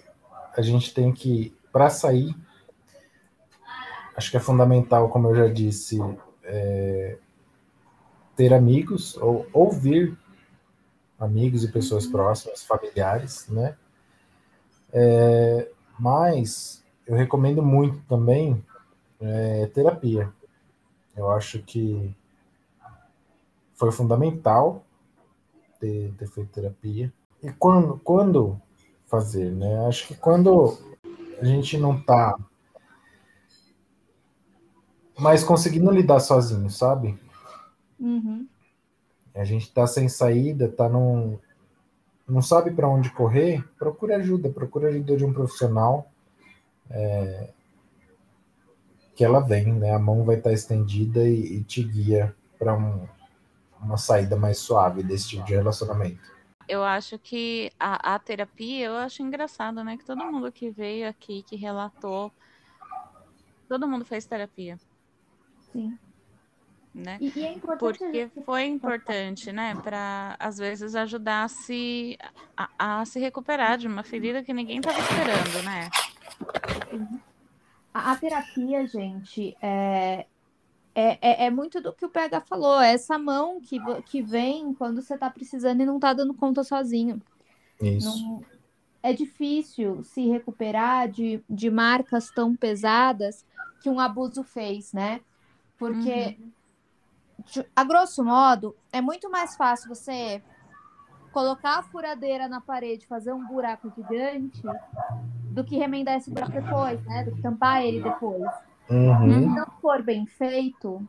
a 0.58 0.62
gente 0.62 0.94
tem 0.94 1.14
que, 1.14 1.56
para 1.72 1.90
sair, 1.90 2.36
acho 4.18 4.32
que 4.32 4.36
é 4.36 4.42
fundamental, 4.42 5.08
como 5.08 5.30
eu 5.30 5.36
já 5.36 5.48
disse, 5.48 5.98
é... 6.44 7.18
ter 8.36 8.54
amigos 8.54 9.16
ou 9.16 9.48
ouvir 9.54 10.18
amigos 11.20 11.64
e 11.64 11.72
pessoas 11.72 12.06
próximas, 12.06 12.64
familiares, 12.64 13.48
né? 13.48 13.76
É, 14.92 15.70
mas 16.00 16.84
eu 17.08 17.16
recomendo 17.16 17.62
muito 17.62 18.02
também 18.08 18.64
é, 19.20 19.68
terapia. 19.68 20.32
Eu 21.16 21.32
acho 21.32 21.60
que 21.64 22.16
foi 23.74 23.92
fundamental 23.92 24.86
ter, 25.80 26.14
ter 26.18 26.28
feito 26.28 26.52
terapia. 26.52 27.12
E 27.42 27.52
quando, 27.52 28.00
quando 28.00 28.62
fazer, 29.08 29.52
né? 29.52 29.88
Acho 29.88 30.08
que 30.08 30.16
quando 30.16 30.78
a 31.40 31.46
gente 31.46 31.78
não 31.78 32.02
tá 32.02 32.38
mais 35.18 35.44
conseguindo 35.44 35.92
lidar 35.92 36.20
sozinho, 36.20 36.70
sabe? 36.70 37.18
Uhum 38.00 38.48
a 39.36 39.44
gente 39.44 39.64
está 39.64 39.86
sem 39.86 40.08
saída, 40.08 40.70
tá 40.70 40.88
num, 40.88 41.38
não 42.28 42.42
sabe 42.42 42.72
para 42.72 42.88
onde 42.88 43.10
correr, 43.10 43.64
procura 43.78 44.16
ajuda, 44.16 44.50
procura 44.50 44.88
ajuda 44.88 45.18
de 45.18 45.26
um 45.26 45.34
profissional 45.34 46.10
é, 46.90 47.50
que 49.14 49.24
ela 49.24 49.42
vem, 49.42 49.74
né? 49.74 49.94
A 49.94 50.00
mão 50.00 50.24
vai 50.24 50.38
estar 50.38 50.50
tá 50.50 50.54
estendida 50.54 51.28
e, 51.28 51.58
e, 51.58 51.64
te 51.64 51.84
guia 51.84 52.34
para 52.58 52.74
um, 52.76 53.06
uma 53.82 53.98
saída 53.98 54.38
mais 54.38 54.58
suave 54.58 55.04
desse 55.04 55.30
tipo 55.30 55.44
de 55.44 55.54
relacionamento. 55.54 56.34
Eu 56.68 56.84
acho 56.84 57.20
que 57.20 57.70
a, 57.80 58.16
a 58.16 58.20
terapia, 58.20 58.88
eu 58.88 58.96
acho 58.96 59.22
engraçado, 59.22 59.84
né? 59.84 59.98
Que 59.98 60.06
todo 60.06 60.24
mundo 60.26 60.52
que 60.52 60.72
veio 60.72 61.08
aqui, 61.08 61.44
que 61.44 61.56
relatou, 61.56 62.32
todo 63.68 63.88
mundo 63.88 64.06
fez 64.06 64.26
terapia. 64.26 64.80
Sim 65.72 65.98
né? 66.96 67.18
E, 67.20 67.32
e 67.36 67.46
é 67.46 67.60
Porque 67.78 68.30
foi 68.46 68.66
importante, 68.66 69.52
né, 69.52 69.76
para 69.84 70.38
às 70.40 70.58
vezes 70.58 70.96
ajudar 70.96 71.44
a 71.44 71.48
se, 71.50 72.18
a, 72.56 72.70
a, 73.02 73.06
se 73.06 73.20
recuperar 73.20 73.78
de 73.78 73.86
uma 73.86 74.02
ferida 74.02 74.42
que 74.42 74.54
ninguém 74.54 74.78
estava 74.78 74.98
esperando, 74.98 75.64
né? 75.66 75.90
A, 77.94 78.14
a 78.14 78.16
terapia, 78.16 78.88
gente, 78.88 79.56
é, 79.62 80.26
é, 80.96 81.18
é, 81.22 81.46
é, 81.48 81.50
muito 81.50 81.82
do 81.82 81.92
que 81.92 82.06
o 82.06 82.10
PH 82.10 82.42
falou, 82.42 82.80
é 82.80 82.94
essa 82.94 83.18
mão 83.18 83.60
que, 83.60 83.78
que 84.04 84.22
vem 84.22 84.74
quando 84.74 85.02
você 85.02 85.16
está 85.16 85.30
precisando 85.30 85.82
e 85.82 85.86
não 85.86 85.98
está 85.98 86.14
dando 86.14 86.34
conta 86.34 86.64
sozinho. 86.64 87.22
Isso. 87.82 88.08
Não, 88.08 88.42
é 89.04 89.12
difícil 89.12 90.02
se 90.02 90.28
recuperar 90.30 91.10
de, 91.10 91.44
de 91.50 91.70
marcas 91.70 92.32
tão 92.32 92.56
pesadas 92.56 93.46
que 93.82 93.90
um 93.90 94.00
abuso 94.00 94.44
fez, 94.44 94.94
né? 94.94 95.20
Porque 95.78 96.38
uhum 96.40 96.55
a 97.76 97.84
grosso 97.84 98.24
modo, 98.24 98.76
é 98.92 99.02
muito 99.02 99.30
mais 99.30 99.56
fácil 99.56 99.90
você 99.90 100.42
colocar 101.32 101.80
a 101.80 101.84
furadeira 101.84 102.48
na 102.48 102.62
parede, 102.62 103.06
fazer 103.06 103.34
um 103.34 103.46
buraco 103.46 103.92
gigante, 103.96 104.62
do 105.52 105.64
que 105.64 105.78
remendar 105.78 106.16
esse 106.16 106.32
buraco 106.32 106.54
depois, 106.54 107.04
né? 107.06 107.24
Do 107.24 107.32
que 107.32 107.42
tampar 107.42 107.84
ele 107.84 108.02
depois. 108.02 108.50
Uhum. 108.90 109.42
Se 109.42 109.46
não 109.48 109.68
for 109.82 110.02
bem 110.02 110.26
feito, 110.26 111.06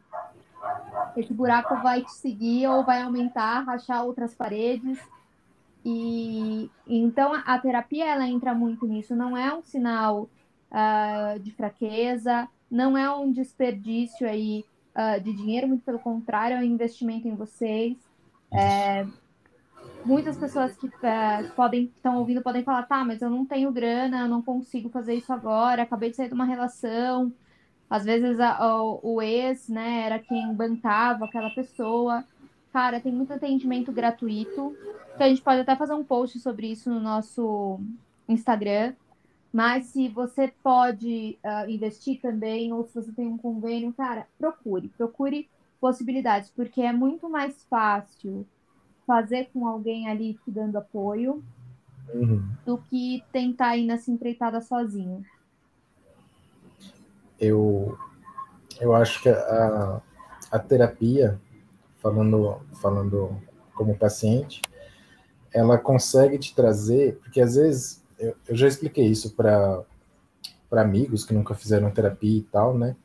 esse 1.16 1.32
buraco 1.32 1.76
vai 1.76 2.02
te 2.02 2.12
seguir 2.12 2.66
ou 2.66 2.84
vai 2.84 3.02
aumentar, 3.02 3.60
rachar 3.60 4.04
outras 4.04 4.34
paredes. 4.34 4.98
E 5.84 6.70
então 6.86 7.32
a 7.46 7.58
terapia 7.58 8.06
ela 8.06 8.26
entra 8.26 8.52
muito 8.52 8.86
nisso. 8.86 9.14
Não 9.14 9.36
é 9.36 9.54
um 9.54 9.62
sinal 9.62 10.28
uh, 10.72 11.38
de 11.38 11.52
fraqueza, 11.52 12.48
não 12.70 12.98
é 12.98 13.08
um 13.14 13.30
desperdício 13.30 14.28
aí 14.28 14.64
uh, 14.96 15.20
de 15.20 15.32
dinheiro, 15.32 15.68
muito 15.68 15.84
pelo 15.84 15.98
contrário, 15.98 16.56
é 16.56 16.60
um 16.60 16.64
investimento 16.64 17.28
em 17.28 17.34
vocês. 17.34 17.96
É, 18.52 19.06
muitas 20.04 20.36
pessoas 20.36 20.76
que 20.76 20.86
uh, 20.86 21.52
podem 21.54 21.92
estão 21.94 22.16
ouvindo 22.16 22.42
podem 22.42 22.64
falar, 22.64 22.84
tá, 22.84 23.04
mas 23.04 23.20
eu 23.20 23.28
não 23.28 23.44
tenho 23.44 23.70
grana, 23.70 24.20
eu 24.20 24.28
não 24.28 24.40
consigo 24.40 24.88
fazer 24.88 25.14
isso 25.14 25.32
agora, 25.32 25.82
acabei 25.82 26.10
de 26.10 26.16
sair 26.16 26.28
de 26.28 26.34
uma 26.34 26.44
relação. 26.44 27.32
Às 27.88 28.04
vezes 28.04 28.40
a, 28.40 28.82
o, 28.82 29.22
ex, 29.22 29.68
né, 29.68 30.02
era 30.06 30.18
quem 30.18 30.52
bancava 30.54 31.24
aquela 31.24 31.50
pessoa. 31.50 32.24
Cara, 32.72 33.00
tem 33.00 33.12
muito 33.12 33.32
atendimento 33.32 33.92
gratuito. 33.92 34.76
Que 35.16 35.22
a 35.22 35.28
gente 35.28 35.40
pode 35.40 35.60
até 35.60 35.76
fazer 35.76 35.94
um 35.94 36.04
post 36.04 36.38
sobre 36.40 36.66
isso 36.66 36.90
no 36.90 36.98
nosso 36.98 37.78
Instagram. 38.28 38.92
Mas 39.56 39.86
se 39.86 40.06
você 40.10 40.52
pode 40.62 41.38
uh, 41.42 41.70
investir 41.70 42.20
também, 42.20 42.74
ou 42.74 42.84
se 42.84 42.94
você 42.94 43.10
tem 43.10 43.26
um 43.26 43.38
convênio, 43.38 43.90
cara, 43.90 44.26
procure, 44.36 44.88
procure 44.88 45.48
possibilidades, 45.80 46.50
porque 46.54 46.82
é 46.82 46.92
muito 46.92 47.30
mais 47.30 47.64
fácil 47.64 48.46
fazer 49.06 49.48
com 49.54 49.66
alguém 49.66 50.10
ali 50.10 50.34
te 50.44 50.50
dando 50.50 50.76
apoio 50.76 51.42
uhum. 52.12 52.46
do 52.66 52.76
que 52.76 53.24
tentar 53.32 53.78
ir 53.78 53.86
nessa 53.86 54.10
empreitada 54.10 54.60
sozinho. 54.60 55.24
Eu, 57.40 57.96
eu 58.78 58.94
acho 58.94 59.22
que 59.22 59.30
a, 59.30 60.02
a 60.52 60.58
terapia, 60.58 61.40
falando, 61.96 62.60
falando 62.74 63.40
como 63.74 63.96
paciente, 63.96 64.60
ela 65.50 65.78
consegue 65.78 66.36
te 66.38 66.54
trazer, 66.54 67.16
porque 67.20 67.40
às 67.40 67.54
vezes 67.56 68.04
eu, 68.18 68.34
eu 68.48 68.56
já 68.56 68.66
expliquei 68.66 69.06
isso 69.06 69.34
para 69.34 69.84
amigos 70.72 71.24
que 71.24 71.34
nunca 71.34 71.54
fizeram 71.54 71.90
terapia 71.90 72.38
e 72.38 72.42
tal, 72.42 72.76
né? 72.76 72.96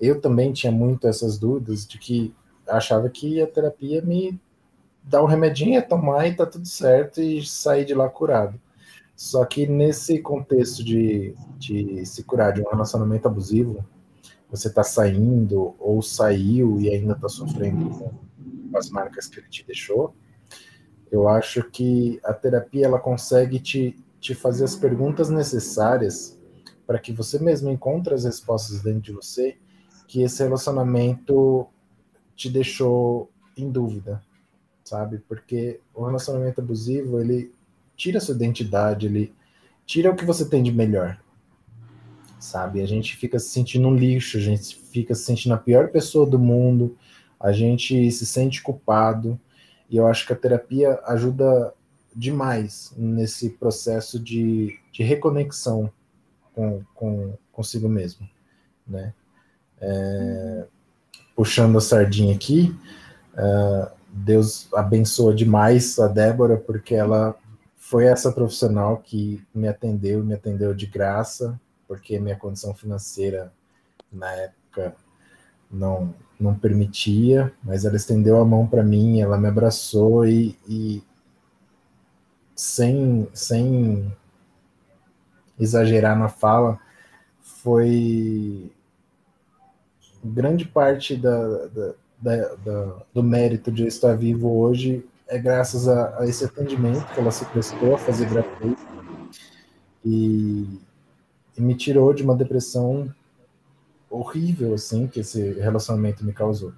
Eu 0.00 0.20
também 0.20 0.52
tinha 0.52 0.70
muito 0.70 1.06
essas 1.06 1.38
dúvidas 1.38 1.86
de 1.86 1.98
que 1.98 2.34
achava 2.68 3.08
que 3.08 3.40
a 3.40 3.46
terapia 3.46 4.02
me 4.02 4.38
dá 5.02 5.22
um 5.22 5.26
remedinho, 5.26 5.74
ia 5.74 5.82
tomar 5.82 6.26
e 6.26 6.34
tá 6.34 6.44
tudo 6.44 6.66
certo 6.66 7.20
e 7.20 7.44
sair 7.46 7.84
de 7.84 7.94
lá 7.94 8.08
curado. 8.08 8.60
Só 9.14 9.44
que 9.46 9.66
nesse 9.66 10.18
contexto 10.20 10.84
de, 10.84 11.34
de 11.56 12.04
se 12.04 12.22
curar 12.22 12.52
de 12.52 12.60
um 12.60 12.68
relacionamento 12.68 13.26
abusivo, 13.26 13.84
você 14.50 14.68
tá 14.68 14.82
saindo 14.82 15.74
ou 15.78 16.02
saiu 16.02 16.80
e 16.80 16.90
ainda 16.90 17.14
tá 17.14 17.28
sofrendo 17.28 17.90
com 17.90 18.12
as 18.76 18.90
marcas 18.90 19.26
que 19.26 19.40
ele 19.40 19.48
te 19.48 19.64
deixou, 19.66 20.14
eu 21.10 21.28
acho 21.28 21.62
que 21.70 22.20
a 22.22 22.34
terapia 22.34 22.84
ela 22.84 22.98
consegue 22.98 23.58
te 23.58 23.96
te 24.20 24.34
fazer 24.34 24.64
as 24.64 24.76
perguntas 24.76 25.30
necessárias 25.30 26.38
para 26.86 26.98
que 26.98 27.12
você 27.12 27.38
mesmo 27.38 27.70
encontre 27.70 28.14
as 28.14 28.24
respostas 28.24 28.82
dentro 28.82 29.00
de 29.00 29.12
você 29.12 29.56
que 30.06 30.22
esse 30.22 30.42
relacionamento 30.42 31.66
te 32.34 32.48
deixou 32.48 33.30
em 33.56 33.70
dúvida, 33.70 34.22
sabe? 34.84 35.18
Porque 35.18 35.80
o 35.92 36.04
relacionamento 36.04 36.60
abusivo, 36.60 37.20
ele 37.20 37.52
tira 37.96 38.18
a 38.18 38.20
sua 38.20 38.34
identidade, 38.34 39.06
ele 39.06 39.34
tira 39.84 40.10
o 40.10 40.16
que 40.16 40.24
você 40.24 40.48
tem 40.48 40.62
de 40.62 40.70
melhor, 40.70 41.18
sabe? 42.38 42.82
A 42.82 42.86
gente 42.86 43.16
fica 43.16 43.38
se 43.38 43.48
sentindo 43.48 43.88
um 43.88 43.96
lixo, 43.96 44.36
a 44.36 44.40
gente 44.40 44.76
fica 44.76 45.14
se 45.14 45.24
sentindo 45.24 45.54
a 45.54 45.58
pior 45.58 45.88
pessoa 45.88 46.28
do 46.28 46.38
mundo, 46.38 46.96
a 47.40 47.52
gente 47.52 48.10
se 48.12 48.26
sente 48.26 48.62
culpado, 48.62 49.40
e 49.88 49.96
eu 49.96 50.06
acho 50.06 50.26
que 50.26 50.32
a 50.32 50.36
terapia 50.36 51.00
ajuda 51.04 51.72
demais 52.16 52.94
nesse 52.96 53.50
processo 53.50 54.18
de, 54.18 54.78
de 54.90 55.02
reconexão 55.02 55.92
com, 56.54 56.82
com 56.94 57.34
consigo 57.52 57.88
mesmo, 57.88 58.28
né? 58.86 59.12
É, 59.78 60.66
puxando 61.34 61.76
a 61.76 61.80
sardinha 61.82 62.34
aqui, 62.34 62.74
uh, 63.34 63.90
Deus 64.10 64.72
abençoa 64.72 65.34
demais 65.34 65.98
a 65.98 66.08
Débora, 66.08 66.56
porque 66.56 66.94
ela 66.94 67.36
foi 67.76 68.06
essa 68.06 68.32
profissional 68.32 68.96
que 68.96 69.44
me 69.54 69.68
atendeu, 69.68 70.24
me 70.24 70.32
atendeu 70.32 70.74
de 70.74 70.86
graça, 70.86 71.60
porque 71.86 72.18
minha 72.18 72.36
condição 72.36 72.74
financeira 72.74 73.52
na 74.10 74.32
época 74.32 74.96
não, 75.70 76.14
não 76.40 76.54
permitia, 76.54 77.52
mas 77.62 77.84
ela 77.84 77.96
estendeu 77.96 78.40
a 78.40 78.44
mão 78.44 78.66
para 78.66 78.82
mim, 78.82 79.20
ela 79.20 79.36
me 79.36 79.48
abraçou 79.48 80.26
e, 80.26 80.58
e 80.66 81.02
sem, 82.56 83.28
sem 83.34 84.12
exagerar 85.60 86.18
na 86.18 86.28
fala, 86.28 86.80
foi 87.40 88.72
grande 90.24 90.64
parte 90.64 91.16
da, 91.16 91.66
da, 91.66 91.94
da, 92.20 92.54
da, 92.56 92.96
do 93.14 93.22
mérito 93.22 93.70
de 93.70 93.82
eu 93.82 93.88
estar 93.88 94.16
vivo 94.16 94.58
hoje 94.58 95.04
é 95.28 95.38
graças 95.38 95.88
a, 95.88 96.20
a, 96.20 96.26
esse 96.26 96.44
atendimento 96.44 97.04
que 97.12 97.20
ela 97.20 97.30
se 97.30 97.44
prestou 97.46 97.94
a 97.94 97.98
fazer 97.98 98.28
gratuito 98.28 98.86
e, 100.04 100.80
e 101.56 101.60
me 101.60 101.74
tirou 101.74 102.14
de 102.14 102.22
uma 102.22 102.34
depressão 102.34 103.12
horrível, 104.08 104.72
assim, 104.72 105.08
que 105.08 105.20
esse 105.20 105.54
relacionamento 105.54 106.24
me 106.24 106.32
causou. 106.32 106.72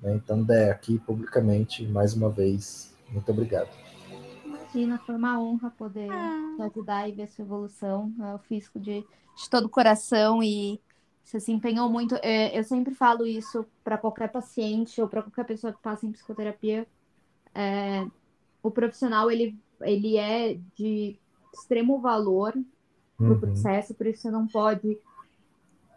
Né? 0.00 0.14
Então, 0.14 0.42
Dé, 0.42 0.70
aqui 0.70 0.98
publicamente, 0.98 1.84
mais 1.86 2.14
uma 2.14 2.30
vez, 2.30 2.94
muito 3.10 3.30
obrigado. 3.32 3.68
Imagina, 4.78 4.98
foi 4.98 5.16
uma 5.16 5.40
honra 5.40 5.70
poder 5.70 6.08
ah. 6.08 6.54
te 6.56 6.62
ajudar 6.62 7.08
e 7.08 7.12
ver 7.12 7.28
sua 7.28 7.44
evolução. 7.44 8.12
Eu 8.20 8.38
fiz 8.38 8.70
de, 8.76 9.00
de 9.00 9.50
todo 9.50 9.64
o 9.64 9.68
coração 9.68 10.40
e 10.40 10.80
você 11.24 11.40
se 11.40 11.50
empenhou 11.50 11.90
muito. 11.90 12.14
É, 12.22 12.56
eu 12.56 12.62
sempre 12.62 12.94
falo 12.94 13.26
isso 13.26 13.66
para 13.82 13.98
qualquer 13.98 14.30
paciente 14.30 15.00
ou 15.02 15.08
para 15.08 15.22
qualquer 15.22 15.44
pessoa 15.44 15.72
que 15.72 15.82
passa 15.82 16.06
em 16.06 16.12
psicoterapia. 16.12 16.86
É, 17.52 18.06
o 18.62 18.70
profissional 18.70 19.28
ele, 19.28 19.58
ele 19.80 20.16
é 20.16 20.56
de 20.76 21.18
extremo 21.52 22.00
valor 22.00 22.54
no 23.18 23.32
uhum. 23.32 23.40
processo, 23.40 23.94
por 23.94 24.06
isso 24.06 24.22
você 24.22 24.30
não 24.30 24.46
pode 24.46 24.96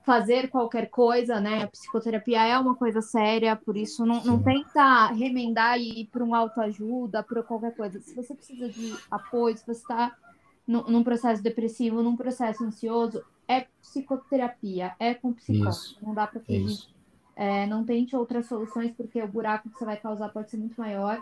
fazer 0.03 0.49
qualquer 0.49 0.89
coisa, 0.89 1.39
né? 1.39 1.63
A 1.63 1.67
psicoterapia 1.67 2.45
é 2.45 2.57
uma 2.57 2.75
coisa 2.75 3.01
séria, 3.01 3.55
por 3.55 3.77
isso 3.77 4.05
não, 4.05 4.23
não 4.23 4.41
tenta 4.41 5.07
remendar 5.07 5.79
e 5.79 6.01
ir 6.01 6.05
para 6.07 6.23
um 6.23 6.33
autoajuda, 6.33 7.23
para 7.23 7.43
qualquer 7.43 7.75
coisa. 7.75 7.99
Se 7.99 8.15
você 8.15 8.33
precisa 8.33 8.67
de 8.69 8.95
apoio, 9.09 9.57
se 9.57 9.65
você 9.65 9.81
está 9.81 10.15
num 10.67 11.03
processo 11.03 11.43
depressivo, 11.43 12.01
num 12.01 12.15
processo 12.15 12.63
ansioso, 12.63 13.23
é 13.47 13.67
psicoterapia, 13.81 14.95
é 14.99 15.13
com 15.13 15.33
psicólogo, 15.33 15.69
isso, 15.69 15.97
não 16.01 16.13
dá 16.13 16.25
para 16.25 16.39
fugir. 16.39 16.89
É, 17.35 17.65
não 17.65 17.83
tente 17.83 18.15
outras 18.15 18.45
soluções, 18.45 18.91
porque 18.95 19.21
o 19.21 19.27
buraco 19.27 19.69
que 19.69 19.77
você 19.77 19.85
vai 19.85 19.97
causar 19.97 20.29
pode 20.29 20.51
ser 20.51 20.57
muito 20.57 20.79
maior. 20.79 21.21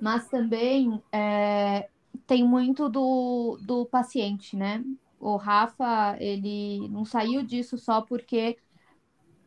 Mas 0.00 0.28
também 0.28 1.02
é, 1.10 1.88
tem 2.26 2.46
muito 2.46 2.88
do, 2.88 3.58
do 3.62 3.86
paciente, 3.86 4.56
né? 4.56 4.84
O 5.20 5.36
Rafa, 5.36 6.16
ele 6.20 6.88
não 6.88 7.04
saiu 7.04 7.42
disso 7.42 7.76
só 7.76 8.00
porque 8.00 8.56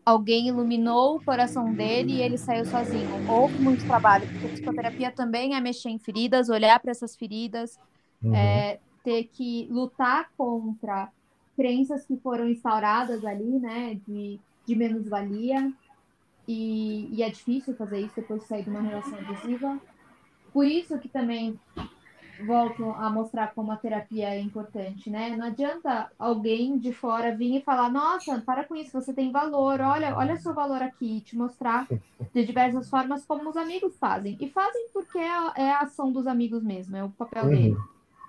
alguém 0.06 0.48
iluminou 0.48 1.16
o 1.16 1.24
coração 1.24 1.74
dele 1.74 2.14
e 2.14 2.22
ele 2.22 2.38
saiu 2.38 2.66
sozinho. 2.66 3.30
Houve 3.30 3.58
muito 3.60 3.86
trabalho, 3.86 4.28
porque 4.28 4.48
psicoterapia 4.50 5.12
também 5.12 5.56
é 5.56 5.62
mexer 5.62 5.90
em 5.90 6.00
feridas, 6.00 6.50
olhar 6.50 6.80
para 6.80 6.92
essas 6.92 7.16
feridas, 7.16 7.80
uhum. 8.22 8.36
é, 8.36 8.80
ter 9.04 9.26
que 9.26 9.68
lutar 9.70 10.30
contra 10.38 11.10
crenças 11.56 12.06
que 12.06 12.18
foram 12.18 12.50
instauradas 12.50 13.24
ali, 13.24 13.60
né, 13.60 14.00
de, 14.08 14.40
de 14.66 14.76
menos-valia. 14.76 15.72
E, 16.48 17.08
e 17.12 17.24
é 17.24 17.30
difícil 17.30 17.76
fazer 17.76 18.00
isso 18.00 18.16
depois 18.16 18.42
de 18.42 18.48
sair 18.48 18.64
de 18.64 18.70
uma 18.70 18.82
relação 18.82 19.18
abusiva. 19.20 19.80
Por 20.52 20.66
isso 20.66 20.98
que 21.00 21.08
também 21.08 21.58
volto 22.46 22.92
a 22.92 23.10
mostrar 23.10 23.54
como 23.54 23.72
a 23.72 23.78
terapia 23.78 24.30
é 24.30 24.40
importante, 24.40 25.10
né? 25.10 25.36
Não 25.36 25.46
adianta 25.46 26.12
alguém 26.18 26.78
de 26.78 26.92
fora 26.94 27.36
vir 27.36 27.58
e 27.58 27.62
falar, 27.62 27.90
nossa, 27.90 28.40
para 28.42 28.64
com 28.64 28.76
isso, 28.76 28.92
você 28.92 29.14
tem 29.14 29.32
valor, 29.32 29.80
olha, 29.82 30.16
olha 30.16 30.38
seu 30.38 30.54
valor 30.54 30.82
aqui, 30.82 31.22
te 31.22 31.36
mostrar 31.36 31.88
de 32.34 32.46
diversas 32.46 32.90
formas 32.90 33.26
como 33.26 33.50
os 33.50 33.58
amigos 33.58 33.96
fazem. 33.98 34.38
E 34.40 34.50
fazem 34.50 34.90
porque 34.94 35.18
é 35.18 35.30
a, 35.30 35.54
é 35.56 35.72
ação 35.72 36.12
dos 36.12 36.28
amigos 36.28 36.64
mesmo, 36.64 36.96
é 36.96 37.04
o 37.04 37.10
papel 37.10 37.46
uhum. 37.46 37.50
dele. 37.50 37.78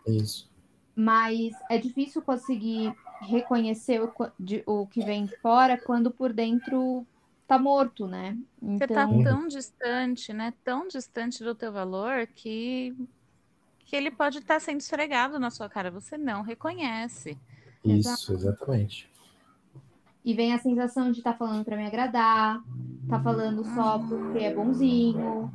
Isso. 0.06 0.50
Mas 0.94 1.52
é 1.70 1.78
difícil 1.78 2.22
conseguir 2.22 2.94
reconhecer 3.20 4.02
o, 4.02 4.12
de, 4.38 4.62
o 4.66 4.86
que 4.86 5.04
vem 5.04 5.26
de 5.26 5.36
fora 5.38 5.78
quando 5.78 6.10
por 6.10 6.32
dentro 6.32 7.06
tá 7.46 7.58
morto, 7.58 8.06
né? 8.06 8.36
Então... 8.62 8.78
Você 8.78 8.86
tá 8.86 9.04
então 9.04 9.22
tão 9.22 9.48
distante, 9.48 10.32
né? 10.32 10.54
Tão 10.64 10.88
distante 10.88 11.44
do 11.44 11.54
teu 11.54 11.72
valor 11.72 12.26
que 12.26 12.94
que 13.92 13.96
ele 13.96 14.10
pode 14.10 14.38
estar 14.38 14.54
tá 14.54 14.60
sendo 14.60 14.80
esfregado 14.80 15.38
na 15.38 15.50
sua 15.50 15.68
cara, 15.68 15.90
você 15.90 16.16
não 16.16 16.40
reconhece. 16.40 17.38
Isso, 17.84 18.32
exatamente. 18.32 19.06
E 20.24 20.32
vem 20.32 20.54
a 20.54 20.58
sensação 20.58 21.12
de 21.12 21.18
estar 21.18 21.32
tá 21.32 21.38
falando 21.38 21.62
para 21.62 21.76
me 21.76 21.84
agradar, 21.84 22.62
tá 23.06 23.20
falando 23.20 23.62
só 23.74 23.98
porque 23.98 24.38
é 24.38 24.54
bonzinho. 24.54 25.52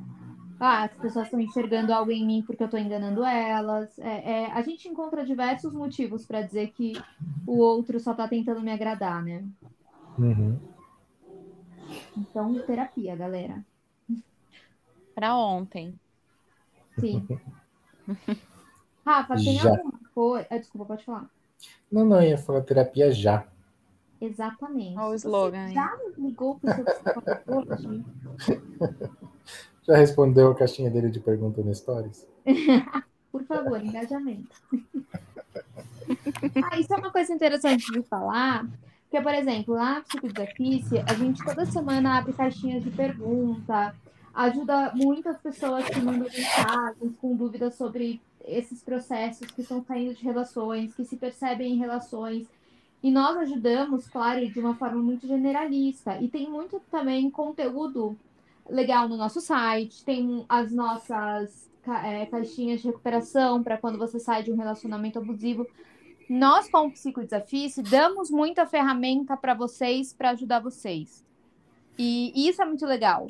Ah, 0.59 0.83
as 0.83 0.93
pessoas 0.93 1.25
estão 1.25 1.39
enxergando 1.39 1.91
algo 1.91 2.11
em 2.11 2.23
mim 2.23 2.43
porque 2.45 2.61
eu 2.61 2.65
estou 2.65 2.79
enganando 2.79 3.23
elas. 3.25 3.97
É, 3.97 4.43
é, 4.43 4.51
a 4.51 4.61
gente 4.61 4.87
encontra 4.87 5.25
diversos 5.25 5.73
motivos 5.73 6.23
para 6.23 6.43
dizer 6.43 6.73
que 6.73 6.93
o 7.47 7.57
outro 7.57 7.99
só 7.99 8.11
está 8.11 8.27
tentando 8.27 8.61
me 8.61 8.71
agradar, 8.71 9.23
né? 9.23 9.43
Uhum. 10.15 10.59
Então, 12.15 12.53
terapia, 12.67 13.15
galera. 13.15 13.65
Para 15.15 15.35
ontem. 15.35 15.99
Sim. 16.99 17.27
Rafa, 19.05 19.35
tem 19.35 19.57
já. 19.57 19.69
alguma 19.69 19.99
coisa. 20.13 20.47
Ah, 20.49 20.57
desculpa, 20.57 20.85
pode 20.85 21.05
falar. 21.05 21.29
Não, 21.91 22.05
não, 22.05 22.21
ia 22.21 22.37
falar 22.37 22.61
terapia 22.61 23.11
já. 23.11 23.45
Exatamente. 24.19 24.97
Olha 24.97 25.09
o 25.09 25.15
slogan. 25.15 25.67
Você 25.67 25.73
já 25.73 25.97
ligou 26.17 26.59
para 26.59 26.81
o 26.81 26.85
seu 26.85 27.21
psicólogo 27.21 28.05
Já 29.87 29.95
respondeu 29.95 30.51
a 30.51 30.55
caixinha 30.55 30.89
dele 30.89 31.09
de 31.09 31.21
pergunta 31.21 31.61
no 31.61 31.73
Stories? 31.73 32.27
Por 33.31 33.43
favor, 33.45 33.81
engajamento. 33.81 34.49
ah, 36.69 36.79
isso 36.79 36.93
é 36.93 36.97
uma 36.97 37.11
coisa 37.11 37.33
interessante 37.33 37.89
de 37.91 38.01
falar, 38.03 38.67
porque, 39.03 39.21
por 39.21 39.33
exemplo, 39.33 39.75
lá 39.75 39.99
no 39.99 40.03
Psicodesafice, 40.03 40.97
a 40.99 41.13
gente 41.13 41.43
toda 41.43 41.65
semana 41.65 42.17
abre 42.17 42.33
caixinhas 42.33 42.83
de 42.83 42.91
pergunta, 42.91 43.95
ajuda 44.37 44.91
muitas 44.93 45.35
pessoas 45.39 45.89
que 45.89 45.99
mandam 45.99 46.29
mensagens 46.29 47.15
com 47.19 47.35
dúvidas 47.35 47.73
sobre 47.73 48.21
esses 48.45 48.83
processos 48.83 49.49
que 49.49 49.61
estão 49.61 49.83
saindo 49.83 50.13
de 50.13 50.23
relações, 50.23 50.93
que 50.93 51.03
se 51.03 51.17
percebem 51.17 51.73
em 51.73 51.77
relações. 51.77 52.47
E 53.01 53.09
nós 53.09 53.35
ajudamos, 53.37 54.07
claro, 54.07 54.47
de 54.47 54.59
uma 54.59 54.75
forma 54.75 55.01
muito 55.01 55.25
generalista. 55.25 56.21
E 56.21 56.27
tem 56.27 56.47
muito 56.47 56.79
também 56.91 57.31
conteúdo 57.31 58.15
legal 58.69 59.09
no 59.09 59.17
nosso 59.17 59.41
site, 59.41 60.05
tem 60.05 60.45
as 60.47 60.71
nossas 60.71 61.67
é, 62.03 62.27
caixinhas 62.27 62.81
de 62.81 62.87
recuperação 62.87 63.63
para 63.63 63.77
quando 63.77 63.97
você 63.97 64.19
sai 64.19 64.43
de 64.43 64.51
um 64.51 64.55
relacionamento 64.55 65.17
abusivo. 65.17 65.65
Nós, 66.29 66.69
como 66.69 66.91
Psicodesafice, 66.91 67.81
damos 67.81 68.29
muita 68.29 68.67
ferramenta 68.67 69.35
para 69.35 69.55
vocês, 69.55 70.13
para 70.13 70.31
ajudar 70.31 70.59
vocês. 70.59 71.25
E 71.97 72.47
isso 72.47 72.61
é 72.61 72.65
muito 72.65 72.85
legal 72.85 73.27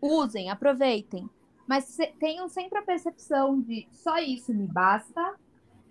usem, 0.00 0.50
aproveitem, 0.50 1.28
mas 1.66 1.96
tenham 2.18 2.48
sempre 2.48 2.78
a 2.78 2.82
percepção 2.82 3.60
de 3.60 3.86
só 3.92 4.18
isso 4.18 4.52
me 4.52 4.66
basta 4.66 5.34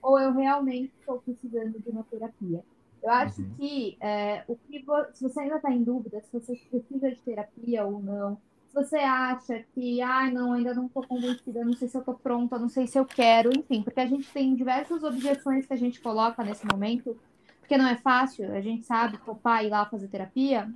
ou 0.01 0.19
eu 0.19 0.33
realmente 0.33 0.91
estou 0.99 1.19
precisando 1.19 1.79
de 1.79 1.89
uma 1.89 2.03
terapia. 2.03 2.63
Eu 3.01 3.11
acho 3.11 3.41
uhum. 3.41 3.53
que 3.57 3.97
é, 4.01 4.43
o 4.47 4.55
que 4.55 4.83
se 5.13 5.23
você 5.23 5.39
ainda 5.39 5.55
está 5.55 5.71
em 5.71 5.83
dúvida 5.83 6.21
se 6.21 6.31
você 6.33 6.59
precisa 6.69 7.09
de 7.09 7.21
terapia 7.21 7.85
ou 7.85 8.01
não, 8.01 8.37
se 8.67 8.75
você 8.75 8.97
acha 8.97 9.63
que, 9.73 10.01
ah, 10.01 10.29
não, 10.29 10.53
ainda 10.53 10.73
não 10.73 10.85
estou 10.85 11.05
convencida, 11.07 11.65
não 11.65 11.73
sei 11.73 11.87
se 11.87 11.97
eu 11.97 12.01
estou 12.01 12.13
pronta, 12.13 12.59
não 12.59 12.69
sei 12.69 12.85
se 12.85 12.99
eu 12.99 13.05
quero, 13.05 13.49
enfim, 13.57 13.81
porque 13.81 13.99
a 13.99 14.05
gente 14.05 14.31
tem 14.31 14.53
diversas 14.53 15.03
objeções 15.03 15.65
que 15.65 15.73
a 15.73 15.77
gente 15.77 15.99
coloca 15.99 16.43
nesse 16.43 16.67
momento, 16.67 17.17
porque 17.59 17.77
não 17.77 17.87
é 17.87 17.95
fácil, 17.95 18.53
a 18.53 18.61
gente 18.61 18.85
sabe 18.85 19.17
topar 19.19 19.65
ir 19.65 19.69
lá 19.69 19.85
fazer 19.85 20.07
terapia, 20.07 20.71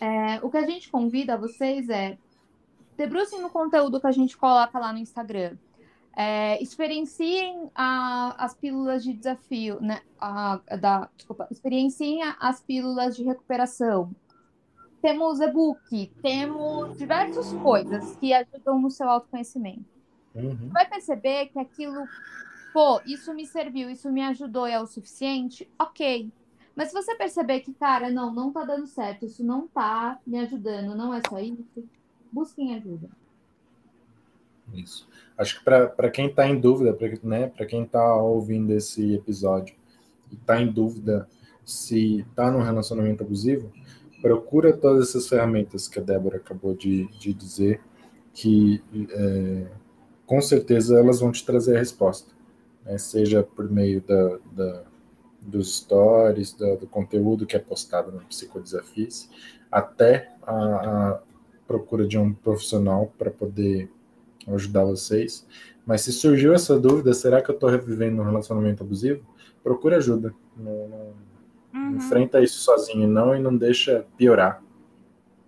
é, 0.00 0.38
o 0.42 0.50
que 0.50 0.56
a 0.56 0.66
gente 0.66 0.90
convida 0.90 1.34
a 1.34 1.36
vocês 1.36 1.88
é 1.88 2.18
debrucem 2.96 3.40
no 3.40 3.50
conteúdo 3.50 4.00
que 4.00 4.06
a 4.06 4.12
gente 4.12 4.36
coloca 4.36 4.78
lá 4.78 4.92
no 4.92 4.98
Instagram. 4.98 5.56
É, 6.14 6.62
experienciem 6.62 7.70
a, 7.74 8.44
as 8.44 8.54
pílulas 8.54 9.02
de 9.02 9.14
desafio, 9.14 9.80
né? 9.80 10.02
A, 10.20 10.60
da, 10.78 11.08
desculpa, 11.16 11.48
experienciem 11.50 12.20
as 12.38 12.60
pílulas 12.60 13.16
de 13.16 13.24
recuperação. 13.24 14.14
Temos 15.00 15.40
e-book, 15.40 16.12
temos 16.22 16.96
diversas 16.96 17.52
coisas 17.54 18.14
que 18.16 18.32
ajudam 18.32 18.78
no 18.78 18.90
seu 18.90 19.08
autoconhecimento. 19.08 19.84
Uhum. 20.34 20.56
Você 20.56 20.68
vai 20.68 20.88
perceber 20.88 21.46
que 21.46 21.58
aquilo, 21.58 22.04
pô, 22.72 23.00
isso 23.06 23.34
me 23.34 23.46
serviu, 23.46 23.90
isso 23.90 24.12
me 24.12 24.22
ajudou 24.22 24.68
e 24.68 24.72
é 24.72 24.80
o 24.80 24.86
suficiente, 24.86 25.68
ok. 25.78 26.30
Mas 26.74 26.88
se 26.88 26.94
você 26.94 27.14
perceber 27.14 27.60
que, 27.60 27.72
cara, 27.74 28.10
não, 28.10 28.32
não 28.32 28.52
tá 28.52 28.64
dando 28.64 28.86
certo, 28.86 29.26
isso 29.26 29.44
não 29.44 29.68
tá 29.68 30.18
me 30.26 30.38
ajudando, 30.38 30.96
não 30.96 31.12
é 31.12 31.20
só 31.28 31.38
isso, 31.38 31.84
busquem 32.32 32.74
ajuda. 32.74 33.08
Isso. 34.72 35.06
Acho 35.36 35.58
que 35.58 35.64
para 35.64 36.10
quem 36.10 36.26
está 36.26 36.48
em 36.48 36.58
dúvida, 36.58 36.94
para 36.94 37.08
né, 37.22 37.48
quem 37.68 37.82
está 37.82 38.16
ouvindo 38.16 38.72
esse 38.72 39.14
episódio 39.14 39.74
e 40.30 40.34
está 40.34 40.60
em 40.60 40.70
dúvida 40.70 41.28
se 41.64 42.20
está 42.20 42.50
num 42.50 42.62
relacionamento 42.62 43.22
abusivo, 43.22 43.70
procura 44.20 44.76
todas 44.76 45.08
essas 45.08 45.28
ferramentas 45.28 45.88
que 45.88 45.98
a 45.98 46.02
Débora 46.02 46.36
acabou 46.36 46.74
de, 46.74 47.06
de 47.18 47.34
dizer, 47.34 47.80
que 48.32 48.82
é, 49.10 49.66
com 50.24 50.40
certeza 50.40 50.98
elas 50.98 51.20
vão 51.20 51.32
te 51.32 51.44
trazer 51.44 51.76
a 51.76 51.78
resposta, 51.78 52.32
né, 52.84 52.96
seja 52.98 53.42
por 53.42 53.70
meio 53.70 54.00
da, 54.00 54.38
da 54.52 54.84
dos 55.42 55.78
stories, 55.78 56.52
do, 56.52 56.76
do, 56.76 56.86
conteúdo 56.86 57.46
que 57.46 57.56
é 57.56 57.58
postado 57.58 58.12
no 58.12 58.20
Psicodesafios, 58.20 59.28
até 59.70 60.32
a, 60.46 60.54
a 60.54 61.20
procura 61.66 62.06
de 62.06 62.18
um 62.18 62.32
profissional 62.32 63.12
para 63.18 63.30
poder 63.30 63.90
ajudar 64.48 64.84
vocês. 64.84 65.46
Mas 65.84 66.02
se 66.02 66.12
surgiu 66.12 66.54
essa 66.54 66.78
dúvida, 66.78 67.12
será 67.12 67.42
que 67.42 67.50
eu 67.50 67.54
estou 67.54 67.68
revivendo 67.68 68.22
um 68.22 68.24
relacionamento 68.24 68.82
abusivo? 68.82 69.24
Procure 69.62 69.96
ajuda. 69.96 70.34
Não, 70.56 70.88
não, 70.88 71.14
uhum. 71.74 71.96
Enfrenta 71.96 72.40
isso 72.40 72.60
sozinho, 72.60 73.08
não, 73.08 73.34
e 73.34 73.40
não 73.40 73.56
deixa 73.56 74.06
piorar. 74.16 74.62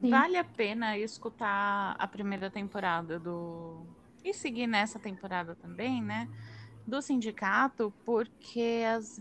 Vale 0.00 0.36
a 0.36 0.44
pena 0.44 0.98
escutar 0.98 1.96
a 1.98 2.06
primeira 2.06 2.50
temporada 2.50 3.18
do. 3.18 3.86
E 4.22 4.32
seguir 4.32 4.66
nessa 4.66 4.98
temporada 4.98 5.54
também, 5.54 6.02
né? 6.02 6.28
Do 6.86 7.00
sindicato, 7.00 7.92
porque 8.04 8.82
as. 8.86 9.20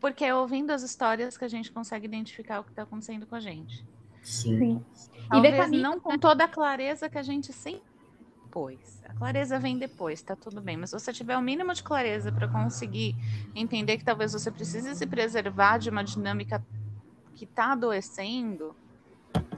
Porque 0.00 0.24
é 0.24 0.34
ouvindo 0.34 0.70
as 0.70 0.82
histórias 0.82 1.36
que 1.36 1.44
a 1.44 1.48
gente 1.48 1.70
consegue 1.72 2.06
identificar 2.06 2.60
o 2.60 2.64
que 2.64 2.70
está 2.70 2.82
acontecendo 2.82 3.26
com 3.26 3.34
a 3.34 3.40
gente. 3.40 3.84
Sim. 4.22 4.84
Sim. 4.92 5.10
Talvez 5.28 5.70
não 5.70 5.98
com 6.00 6.18
toda 6.18 6.44
a 6.44 6.48
clareza 6.48 7.08
que 7.08 7.18
a 7.18 7.22
gente 7.22 7.52
sempre 7.52 7.88
depois. 8.48 9.02
A 9.04 9.14
clareza 9.14 9.58
vem 9.58 9.78
depois, 9.78 10.22
tá 10.22 10.34
tudo 10.34 10.60
bem. 10.60 10.76
Mas 10.76 10.90
se 10.90 10.98
você 10.98 11.12
tiver 11.12 11.36
o 11.36 11.42
mínimo 11.42 11.72
de 11.72 11.82
clareza 11.82 12.32
para 12.32 12.48
conseguir 12.48 13.14
entender 13.54 13.98
que 13.98 14.04
talvez 14.04 14.32
você 14.32 14.50
precise 14.50 14.94
se 14.94 15.06
preservar 15.06 15.78
de 15.78 15.90
uma 15.90 16.02
dinâmica 16.02 16.64
que 17.34 17.44
está 17.44 17.72
adoecendo, 17.72 18.74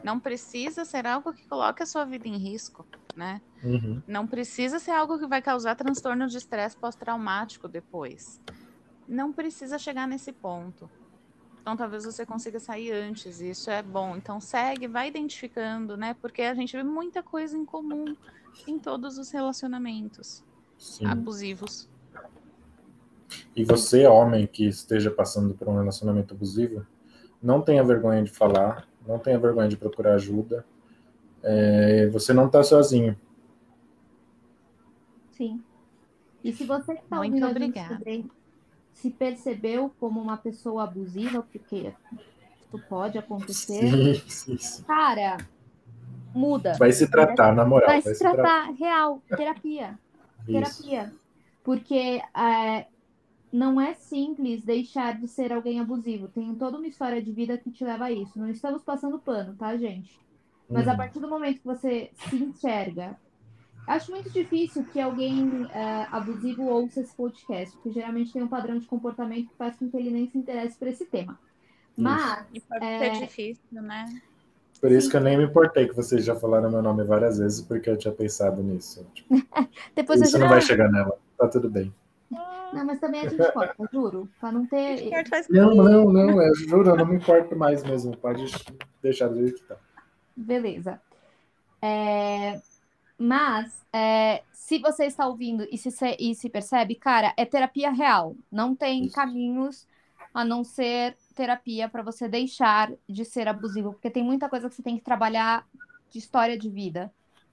não 0.02 0.18
precisa 0.20 0.84
ser 0.84 1.06
algo 1.06 1.32
que 1.32 1.46
coloque 1.46 1.82
a 1.82 1.86
sua 1.86 2.04
vida 2.04 2.28
em 2.28 2.36
risco, 2.36 2.84
né? 3.16 3.40
Uhum. 3.62 4.02
Não 4.06 4.26
precisa 4.26 4.78
ser 4.78 4.90
algo 4.90 5.18
que 5.18 5.26
vai 5.26 5.40
causar 5.40 5.74
transtorno 5.76 6.26
de 6.26 6.36
estresse 6.36 6.76
pós-traumático 6.76 7.68
depois. 7.68 8.40
Não 9.10 9.32
precisa 9.32 9.76
chegar 9.76 10.06
nesse 10.06 10.32
ponto. 10.32 10.88
Então 11.60 11.76
talvez 11.76 12.04
você 12.04 12.24
consiga 12.24 12.60
sair 12.60 12.92
antes, 12.92 13.40
e 13.40 13.50
isso 13.50 13.68
é 13.68 13.82
bom. 13.82 14.16
Então 14.16 14.40
segue, 14.40 14.86
vai 14.86 15.08
identificando, 15.08 15.96
né? 15.96 16.14
Porque 16.22 16.42
a 16.42 16.54
gente 16.54 16.76
vê 16.76 16.84
muita 16.84 17.20
coisa 17.20 17.56
em 17.56 17.64
comum 17.64 18.16
em 18.68 18.78
todos 18.78 19.18
os 19.18 19.32
relacionamentos 19.32 20.44
Sim. 20.78 21.06
abusivos. 21.06 21.88
E 23.54 23.64
você, 23.64 24.06
homem, 24.06 24.46
que 24.46 24.66
esteja 24.66 25.10
passando 25.10 25.54
por 25.54 25.68
um 25.68 25.76
relacionamento 25.76 26.32
abusivo, 26.32 26.86
não 27.42 27.60
tenha 27.60 27.82
vergonha 27.82 28.22
de 28.22 28.30
falar, 28.30 28.88
não 29.04 29.18
tenha 29.18 29.38
vergonha 29.40 29.68
de 29.68 29.76
procurar 29.76 30.14
ajuda. 30.14 30.64
É, 31.42 32.08
você 32.10 32.32
não 32.32 32.46
está 32.46 32.62
sozinho. 32.62 33.18
Sim. 35.32 35.60
E 36.44 36.52
se 36.52 36.64
você 36.64 36.92
está 36.92 37.16
Muito 37.16 37.44
obrigada. 37.44 38.00
Se 39.00 39.10
percebeu 39.10 39.90
como 39.98 40.20
uma 40.20 40.36
pessoa 40.36 40.84
abusiva, 40.84 41.42
porque 41.42 41.92
isso 42.60 42.84
pode 42.88 43.16
acontecer, 43.18 44.16
sim, 44.28 44.58
sim, 44.58 44.82
cara, 44.84 45.38
muda. 46.34 46.74
Vai 46.78 46.92
se 46.92 47.10
tratar, 47.10 47.54
na 47.54 47.64
moral. 47.64 47.88
Vai, 47.88 48.00
vai 48.00 48.12
se, 48.12 48.18
se 48.18 48.24
tratar, 48.24 48.42
tratar, 48.42 48.70
real, 48.72 49.22
terapia. 49.28 49.98
terapia. 50.46 51.12
Porque 51.64 52.20
é, 52.34 52.86
não 53.52 53.80
é 53.80 53.94
simples 53.94 54.64
deixar 54.64 55.18
de 55.18 55.26
ser 55.28 55.52
alguém 55.52 55.80
abusivo. 55.80 56.28
Tem 56.28 56.54
toda 56.54 56.76
uma 56.76 56.86
história 56.86 57.22
de 57.22 57.32
vida 57.32 57.56
que 57.56 57.70
te 57.70 57.84
leva 57.84 58.04
a 58.04 58.12
isso. 58.12 58.38
Não 58.38 58.48
estamos 58.48 58.82
passando 58.82 59.18
pano, 59.18 59.54
tá, 59.56 59.76
gente? 59.76 60.18
Mas 60.68 60.86
a 60.86 60.92
uhum. 60.92 60.96
partir 60.96 61.20
do 61.20 61.28
momento 61.28 61.60
que 61.60 61.66
você 61.66 62.10
se 62.14 62.36
enxerga. 62.36 63.18
Acho 63.90 64.12
muito 64.12 64.30
difícil 64.30 64.84
que 64.84 65.00
alguém 65.00 65.66
é, 65.74 66.06
abusivo 66.12 66.62
ouça 66.62 67.00
esse 67.00 67.12
podcast, 67.12 67.74
porque 67.74 67.90
geralmente 67.90 68.32
tem 68.32 68.40
um 68.40 68.46
padrão 68.46 68.78
de 68.78 68.86
comportamento 68.86 69.48
que 69.48 69.56
faz 69.56 69.74
com 69.74 69.90
que 69.90 69.96
ele 69.96 70.12
nem 70.12 70.30
se 70.30 70.38
interesse 70.38 70.78
por 70.78 70.86
esse 70.86 71.04
tema. 71.06 71.36
Mas. 71.96 72.46
E 72.54 72.60
pode 72.60 72.84
é, 72.84 72.98
ser 73.00 73.26
difícil, 73.26 73.82
né? 73.82 74.22
Por 74.80 74.92
isso 74.92 75.10
que 75.10 75.16
eu 75.16 75.20
nem 75.20 75.36
me 75.36 75.42
importei 75.42 75.88
que 75.88 75.96
vocês 75.96 76.24
já 76.24 76.36
falaram 76.36 76.70
meu 76.70 76.80
nome 76.80 77.02
várias 77.02 77.38
vezes, 77.38 77.62
porque 77.62 77.90
eu 77.90 77.96
tinha 77.96 78.14
pensado 78.14 78.62
nisso. 78.62 79.04
Tipo, 79.12 79.36
Depois 79.96 80.20
isso 80.20 80.38
não 80.38 80.48
vai 80.48 80.60
chegar 80.60 80.88
nela. 80.88 81.18
Tá 81.36 81.48
tudo 81.48 81.68
bem. 81.68 81.92
Não, 82.30 82.86
mas 82.86 83.00
também 83.00 83.22
a 83.22 83.28
gente 83.28 83.42
corta, 83.52 83.74
juro. 83.92 84.28
Pra 84.38 84.52
não 84.52 84.66
ter. 84.66 85.10
Não, 85.50 85.74
não, 85.74 86.12
não, 86.12 86.40
é, 86.40 86.54
juro, 86.54 86.90
eu 86.90 86.96
não 86.96 87.06
me 87.06 87.16
importo 87.16 87.56
mais 87.56 87.82
mesmo. 87.82 88.16
Pode 88.16 88.44
deixar 89.02 89.26
do 89.26 89.40
jeito 89.40 89.60
que 89.60 89.66
tá. 89.66 89.76
Beleza. 90.36 91.00
É... 91.82 92.60
Mas, 93.22 93.84
é... 93.92 94.42
se 94.50 94.78
você 94.78 95.04
está 95.04 95.26
ouvindo 95.26 95.68
e 95.70 95.76
se, 95.76 95.90
e 96.18 96.34
se 96.34 96.48
percebe, 96.48 96.94
cara, 96.94 97.34
é 97.36 97.44
terapia 97.44 97.90
real. 97.90 98.34
Não 98.50 98.74
tem 98.74 99.04
Isso. 99.04 99.14
caminhos 99.14 99.86
a 100.32 100.42
não 100.42 100.64
ser 100.64 101.18
terapia 101.34 101.86
para 101.86 102.02
você 102.02 102.26
deixar 102.26 102.90
de 103.06 103.24
ser 103.26 103.46
abusivo, 103.46 103.92
porque 103.92 104.08
tem 104.08 104.24
muita 104.24 104.48
coisa 104.48 104.70
que 104.70 104.74
você 104.74 104.82
tem 104.82 104.96
que 104.96 105.04
trabalhar 105.04 105.66
de 106.08 106.18
história 106.18 106.56
de 106.56 106.70
vida, 106.70 107.12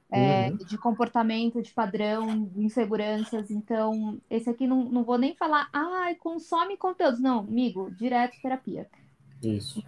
é, 0.10 0.50
uhum. 0.50 0.58
de 0.58 0.78
comportamento, 0.78 1.62
de 1.62 1.74
padrão, 1.74 2.46
de 2.46 2.64
inseguranças. 2.64 3.52
Então, 3.52 4.22
esse 4.30 4.50
aqui 4.50 4.66
não, 4.66 4.86
não 4.86 5.04
vou 5.04 5.18
nem 5.18 5.36
falar, 5.36 5.70
ai, 5.74 6.14
ah, 6.14 6.16
consome 6.18 6.78
conteúdos. 6.78 7.20
Não, 7.20 7.40
amigo, 7.40 7.92
direto 7.92 8.42
terapia. 8.42 8.88
Isso. 9.44 9.84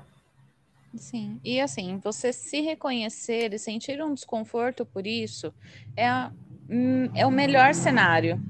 Sim, 0.95 1.39
e 1.43 1.61
assim, 1.61 1.99
você 2.03 2.33
se 2.33 2.61
reconhecer 2.61 3.53
e 3.53 3.59
sentir 3.59 4.01
um 4.01 4.13
desconforto 4.13 4.85
por 4.85 5.05
isso 5.05 5.53
é, 5.95 6.09
hum, 6.69 7.09
é 7.15 7.25
o 7.27 7.31
melhor 7.31 7.75
cenário 7.75 8.41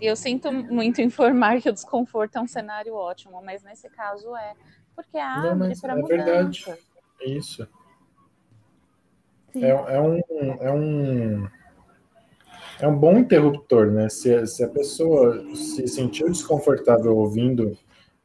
eu 0.00 0.14
sinto 0.14 0.52
muito 0.52 1.00
informar 1.00 1.60
que 1.60 1.68
o 1.68 1.72
desconforto 1.72 2.36
é 2.36 2.40
um 2.40 2.46
cenário 2.46 2.94
ótimo, 2.94 3.40
mas 3.42 3.62
nesse 3.62 3.88
caso 3.88 4.34
é 4.36 4.54
porque 4.94 5.18
abre 5.18 5.78
para 5.80 5.92
é 5.92 5.96
mudança. 5.96 6.16
Verdade. 6.16 6.78
Isso. 7.24 7.68
É, 9.54 9.68
é, 9.70 10.00
um, 10.00 10.20
é 10.60 10.72
um 10.72 11.48
é 12.78 12.86
um 12.86 12.98
bom 12.98 13.16
interruptor, 13.16 13.90
né? 13.90 14.08
Se, 14.10 14.46
se 14.46 14.62
a 14.62 14.68
pessoa 14.68 15.42
se 15.54 15.88
sentiu 15.88 16.28
desconfortável 16.28 17.16
ouvindo 17.16 17.68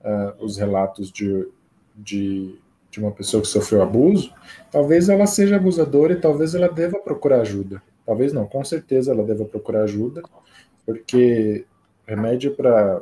uh, 0.02 0.44
os 0.44 0.58
relatos 0.58 1.10
de, 1.10 1.48
de, 1.96 2.60
de 2.92 3.00
uma 3.00 3.12
pessoa 3.12 3.42
que 3.42 3.48
sofreu 3.48 3.82
abuso, 3.82 4.34
talvez 4.70 5.08
ela 5.08 5.26
seja 5.26 5.56
abusadora 5.56 6.14
e 6.14 6.20
talvez 6.20 6.54
ela 6.54 6.68
deva 6.68 7.00
procurar 7.00 7.42
ajuda. 7.42 7.82
Talvez 8.06 8.34
não, 8.34 8.46
com 8.46 8.64
certeza 8.64 9.12
ela 9.12 9.24
deva 9.24 9.46
procurar 9.46 9.84
ajuda 9.84 10.22
porque 10.86 11.66
remédio 12.06 12.56
para 12.56 13.02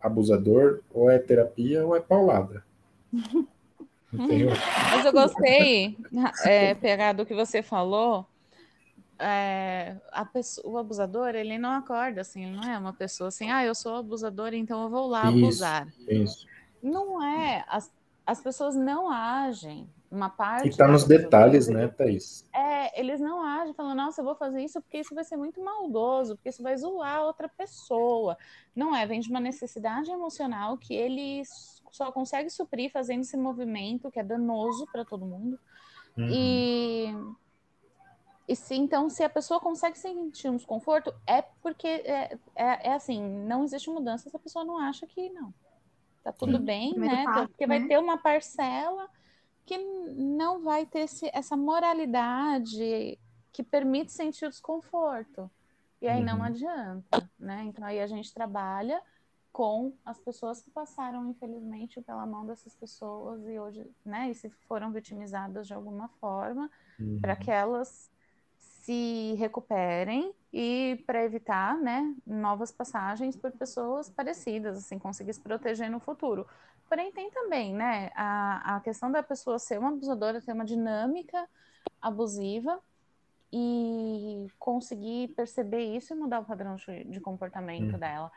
abusador 0.00 0.80
ou 0.92 1.10
é 1.10 1.18
terapia 1.18 1.86
ou 1.86 1.96
é 1.96 2.00
paulada. 2.00 2.64
Mas 4.10 5.04
eu 5.04 5.12
gostei, 5.12 5.96
é, 6.44 6.74
pegar 6.74 7.12
do 7.12 7.26
que 7.26 7.34
você 7.34 7.62
falou. 7.62 8.26
É, 9.18 9.96
pessoa, 10.32 10.72
o 10.72 10.78
abusador, 10.78 11.34
ele 11.34 11.58
não 11.58 11.70
acorda 11.70 12.20
assim, 12.20 12.44
ele 12.44 12.56
não 12.56 12.64
é 12.64 12.78
uma 12.78 12.92
pessoa 12.92 13.28
assim, 13.28 13.50
ah, 13.50 13.64
eu 13.64 13.74
sou 13.74 13.96
abusador, 13.96 14.54
então 14.54 14.84
eu 14.84 14.88
vou 14.88 15.08
lá 15.08 15.24
isso, 15.30 15.38
abusar. 15.38 15.88
Isso. 16.08 16.46
Não 16.80 17.22
é, 17.22 17.64
as, 17.68 17.90
as 18.28 18.42
pessoas 18.42 18.76
não 18.76 19.10
agem 19.10 19.88
uma 20.10 20.28
parte. 20.28 20.68
E 20.68 20.76
tá 20.76 20.86
nos 20.86 21.04
detalhes, 21.04 21.66
né, 21.66 21.88
Thaís? 21.88 22.44
É, 22.54 23.00
eles 23.00 23.22
não 23.22 23.42
agem 23.42 23.72
falando, 23.72 23.96
nossa, 23.96 24.20
eu 24.20 24.24
vou 24.26 24.34
fazer 24.34 24.62
isso 24.62 24.82
porque 24.82 24.98
isso 24.98 25.14
vai 25.14 25.24
ser 25.24 25.38
muito 25.38 25.64
maldoso, 25.64 26.36
porque 26.36 26.50
isso 26.50 26.62
vai 26.62 26.76
zoar 26.76 27.22
outra 27.22 27.48
pessoa. 27.48 28.36
Não 28.76 28.94
é, 28.94 29.06
vem 29.06 29.20
de 29.20 29.30
uma 29.30 29.40
necessidade 29.40 30.10
emocional 30.10 30.76
que 30.76 30.94
ele 30.94 31.42
só 31.90 32.12
consegue 32.12 32.50
suprir 32.50 32.92
fazendo 32.92 33.22
esse 33.22 33.36
movimento 33.36 34.10
que 34.10 34.20
é 34.20 34.22
danoso 34.22 34.86
para 34.92 35.06
todo 35.06 35.24
mundo. 35.24 35.58
Uhum. 36.18 36.28
E. 36.30 37.14
E 38.46 38.56
se 38.56 38.74
então, 38.74 39.10
se 39.10 39.22
a 39.22 39.28
pessoa 39.28 39.60
consegue 39.60 39.98
sentir 39.98 40.48
um 40.48 40.56
desconforto, 40.56 41.14
é 41.26 41.42
porque 41.62 41.86
é, 41.86 42.38
é, 42.56 42.88
é 42.88 42.92
assim, 42.94 43.22
não 43.22 43.62
existe 43.62 43.90
mudança 43.90 44.30
se 44.30 44.36
a 44.36 44.40
pessoa 44.40 44.64
não 44.64 44.78
acha 44.78 45.06
que 45.06 45.28
não. 45.30 45.52
Tá 46.28 46.32
tudo 46.32 46.58
Sim. 46.58 46.64
bem, 46.64 46.94
né? 46.94 47.24
porque 47.46 47.66
vai 47.66 47.78
né? 47.78 47.88
ter 47.88 47.98
uma 47.98 48.18
parcela 48.18 49.08
que 49.64 49.78
não 49.78 50.62
vai 50.62 50.84
ter 50.84 51.00
esse, 51.00 51.30
essa 51.32 51.56
moralidade 51.56 53.18
que 53.50 53.62
permite 53.62 54.12
sentir 54.12 54.44
o 54.44 54.50
desconforto. 54.50 55.50
E 56.02 56.06
aí 56.06 56.20
uhum. 56.20 56.26
não 56.26 56.42
adianta, 56.42 57.30
né? 57.38 57.64
Então 57.64 57.82
aí 57.82 57.98
a 57.98 58.06
gente 58.06 58.32
trabalha 58.32 59.00
com 59.50 59.94
as 60.04 60.18
pessoas 60.18 60.60
que 60.60 60.70
passaram, 60.70 61.30
infelizmente, 61.30 62.00
pela 62.02 62.26
mão 62.26 62.46
dessas 62.46 62.74
pessoas 62.76 63.46
e 63.48 63.58
hoje, 63.58 63.90
né, 64.04 64.30
e 64.30 64.34
se 64.34 64.50
foram 64.68 64.92
vitimizadas 64.92 65.66
de 65.66 65.74
alguma 65.74 66.08
forma, 66.20 66.70
uhum. 67.00 67.18
para 67.20 67.34
que 67.34 67.50
elas 67.50 68.10
se 68.88 69.34
recuperem 69.34 70.32
e 70.50 71.04
para 71.06 71.22
evitar, 71.22 71.76
né, 71.76 72.14
novas 72.26 72.72
passagens 72.72 73.36
por 73.36 73.52
pessoas 73.52 74.08
parecidas, 74.08 74.78
assim, 74.78 74.98
conseguir 74.98 75.34
se 75.34 75.40
proteger 75.42 75.90
no 75.90 76.00
futuro. 76.00 76.46
Porém, 76.88 77.12
tem 77.12 77.30
também, 77.30 77.74
né, 77.74 78.10
a, 78.16 78.76
a 78.76 78.80
questão 78.80 79.12
da 79.12 79.22
pessoa 79.22 79.58
ser 79.58 79.78
uma 79.78 79.90
abusadora, 79.90 80.40
ter 80.40 80.54
uma 80.54 80.64
dinâmica 80.64 81.46
abusiva 82.00 82.80
e 83.52 84.46
conseguir 84.58 85.34
perceber 85.36 85.94
isso 85.94 86.14
e 86.14 86.16
mudar 86.16 86.40
o 86.40 86.46
padrão 86.46 86.76
de, 86.76 87.04
de 87.04 87.20
comportamento 87.20 87.94
hum. 87.94 87.98
dela. 87.98 88.32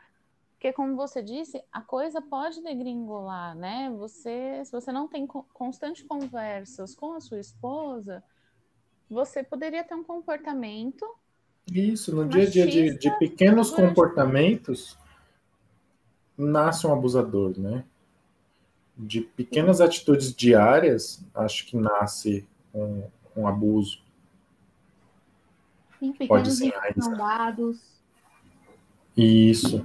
Porque, 0.52 0.70
como 0.74 0.94
você 0.96 1.22
disse, 1.22 1.64
a 1.72 1.80
coisa 1.80 2.20
pode 2.20 2.62
degringolar, 2.62 3.56
né? 3.56 3.90
Você, 3.96 4.62
se 4.66 4.70
você 4.70 4.92
não 4.92 5.08
tem 5.08 5.26
constante 5.26 6.04
conversas 6.04 6.94
com 6.94 7.14
a 7.14 7.20
sua 7.20 7.40
esposa, 7.40 8.22
você 9.12 9.42
poderia 9.42 9.84
ter 9.84 9.94
um 9.94 10.02
comportamento 10.02 11.06
Isso, 11.70 12.14
no 12.14 12.28
dia 12.28 12.44
a 12.44 12.50
dia 12.50 12.66
de, 12.66 12.98
de 12.98 13.18
pequenos 13.18 13.70
comportamentos 13.70 14.98
nasce 16.36 16.86
um 16.86 16.92
abusador, 16.92 17.58
né? 17.58 17.84
De 18.96 19.20
pequenas 19.20 19.80
atitudes 19.80 20.34
diárias, 20.34 21.24
acho 21.34 21.66
que 21.66 21.76
nasce 21.76 22.46
um, 22.74 23.04
um 23.36 23.46
abuso. 23.46 24.02
Sim, 25.98 26.12
Pode 26.26 26.50
ser 26.50 26.72
dados. 27.16 27.80
Isso. 29.16 29.84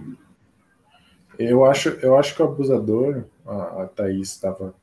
Eu 1.37 1.65
acho, 1.65 1.89
eu 1.89 2.17
acho 2.17 2.35
que 2.35 2.41
o 2.41 2.45
abusador, 2.45 3.25
a, 3.45 3.83
a 3.83 3.87
Thaís 3.87 4.31
estava 4.31 4.73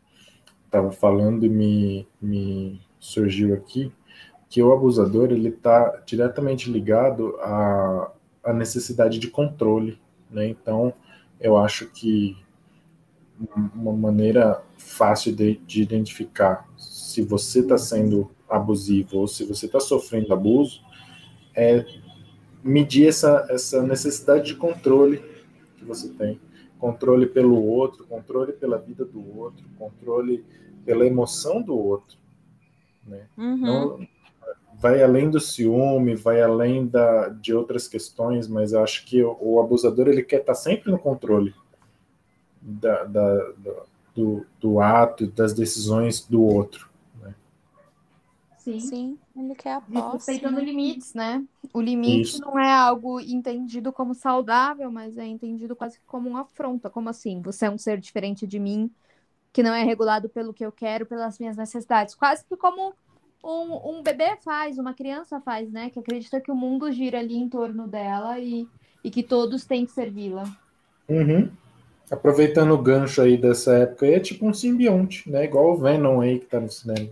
tava 0.70 0.90
falando 0.90 1.46
e 1.46 1.48
me, 1.48 2.08
me 2.20 2.80
surgiu 2.98 3.54
aqui, 3.54 3.92
que 4.54 4.62
o 4.62 4.72
abusador 4.72 5.32
ele 5.32 5.48
está 5.48 6.00
diretamente 6.06 6.70
ligado 6.70 7.36
à, 7.40 8.12
à 8.44 8.52
necessidade 8.52 9.18
de 9.18 9.26
controle. 9.26 9.98
Né? 10.30 10.46
Então, 10.46 10.94
eu 11.40 11.56
acho 11.56 11.90
que 11.90 12.36
uma 13.74 13.92
maneira 13.92 14.62
fácil 14.78 15.34
de, 15.34 15.56
de 15.66 15.82
identificar 15.82 16.68
se 16.78 17.20
você 17.22 17.62
está 17.62 17.76
sendo 17.76 18.30
abusivo 18.48 19.18
ou 19.18 19.26
se 19.26 19.44
você 19.44 19.66
está 19.66 19.80
sofrendo 19.80 20.32
abuso 20.32 20.80
é 21.52 21.84
medir 22.62 23.08
essa, 23.08 23.48
essa 23.50 23.82
necessidade 23.82 24.46
de 24.46 24.54
controle 24.54 25.20
que 25.76 25.84
você 25.84 26.10
tem. 26.10 26.40
Controle 26.78 27.26
pelo 27.26 27.60
outro, 27.60 28.06
controle 28.06 28.52
pela 28.52 28.78
vida 28.78 29.04
do 29.04 29.36
outro, 29.36 29.66
controle 29.76 30.44
pela 30.84 31.04
emoção 31.04 31.60
do 31.60 31.76
outro. 31.76 32.16
Né? 33.04 33.26
Uhum. 33.36 33.56
Não, 33.56 34.13
vai 34.80 35.02
além 35.02 35.30
do 35.30 35.40
ciúme, 35.40 36.14
vai 36.14 36.42
além 36.42 36.86
da, 36.86 37.28
de 37.28 37.54
outras 37.54 37.88
questões, 37.88 38.48
mas 38.48 38.72
eu 38.72 38.82
acho 38.82 39.04
que 39.04 39.22
o, 39.22 39.36
o 39.40 39.60
abusador 39.60 40.08
ele 40.08 40.22
quer 40.22 40.40
estar 40.40 40.54
sempre 40.54 40.90
no 40.90 40.98
controle 40.98 41.54
da, 42.60 43.04
da, 43.04 43.34
da 43.58 43.82
do, 44.14 44.46
do 44.60 44.80
ato, 44.80 45.26
das 45.26 45.52
decisões 45.52 46.26
do 46.26 46.42
outro. 46.42 46.88
Né? 47.20 47.34
Sim. 48.58 48.80
Sim, 48.80 49.18
ele 49.36 49.54
quer 49.54 49.74
a 49.74 49.80
posse. 49.80 50.30
Respeitando 50.30 50.60
limites, 50.60 51.12
né? 51.14 51.44
O 51.72 51.80
limite 51.80 52.30
Isso. 52.30 52.40
não 52.40 52.58
é 52.58 52.70
algo 52.70 53.20
entendido 53.20 53.92
como 53.92 54.14
saudável, 54.14 54.90
mas 54.90 55.18
é 55.18 55.26
entendido 55.26 55.74
quase 55.74 55.98
como 56.06 56.28
uma 56.28 56.42
afronta. 56.42 56.88
Como 56.88 57.08
assim? 57.08 57.42
Você 57.42 57.66
é 57.66 57.70
um 57.70 57.78
ser 57.78 57.98
diferente 57.98 58.46
de 58.46 58.60
mim, 58.60 58.90
que 59.52 59.62
não 59.62 59.74
é 59.74 59.82
regulado 59.82 60.28
pelo 60.28 60.54
que 60.54 60.64
eu 60.64 60.70
quero, 60.70 61.04
pelas 61.04 61.38
minhas 61.38 61.56
necessidades. 61.56 62.14
Quase 62.14 62.44
que 62.44 62.56
como 62.56 62.94
um, 63.44 63.98
um 63.98 64.02
bebê 64.02 64.36
faz, 64.42 64.78
uma 64.78 64.94
criança 64.94 65.40
faz, 65.40 65.70
né? 65.70 65.90
Que 65.90 65.98
acredita 65.98 66.40
que 66.40 66.50
o 66.50 66.56
mundo 66.56 66.90
gira 66.90 67.18
ali 67.18 67.36
em 67.36 67.48
torno 67.48 67.86
dela 67.86 68.38
e, 68.38 68.66
e 69.02 69.10
que 69.10 69.22
todos 69.22 69.64
têm 69.64 69.84
que 69.84 69.92
servi-la. 69.92 70.44
Uhum. 71.08 71.50
Aproveitando 72.10 72.72
o 72.72 72.82
gancho 72.82 73.20
aí 73.20 73.36
dessa 73.36 73.74
época, 73.74 74.06
é 74.06 74.18
tipo 74.18 74.46
um 74.46 74.54
simbionte, 74.54 75.30
né? 75.30 75.44
Igual 75.44 75.72
o 75.72 75.76
Venom 75.76 76.20
aí 76.20 76.38
que 76.38 76.46
tá 76.46 76.58
no 76.58 76.70
cinema. 76.70 77.10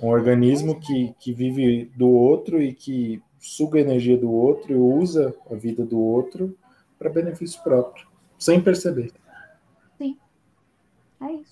Um 0.00 0.08
organismo 0.08 0.80
que, 0.80 1.14
que 1.20 1.32
vive 1.32 1.84
do 1.96 2.08
outro 2.08 2.60
e 2.60 2.72
que 2.72 3.22
suga 3.38 3.78
a 3.78 3.82
energia 3.82 4.16
do 4.16 4.30
outro 4.30 4.72
e 4.72 4.76
usa 4.76 5.34
a 5.50 5.54
vida 5.54 5.84
do 5.84 5.98
outro 5.98 6.56
para 6.98 7.10
benefício 7.10 7.62
próprio, 7.62 8.06
sem 8.38 8.60
perceber. 8.60 9.12
Sim. 9.98 10.16
É 11.20 11.32
isso. 11.32 11.51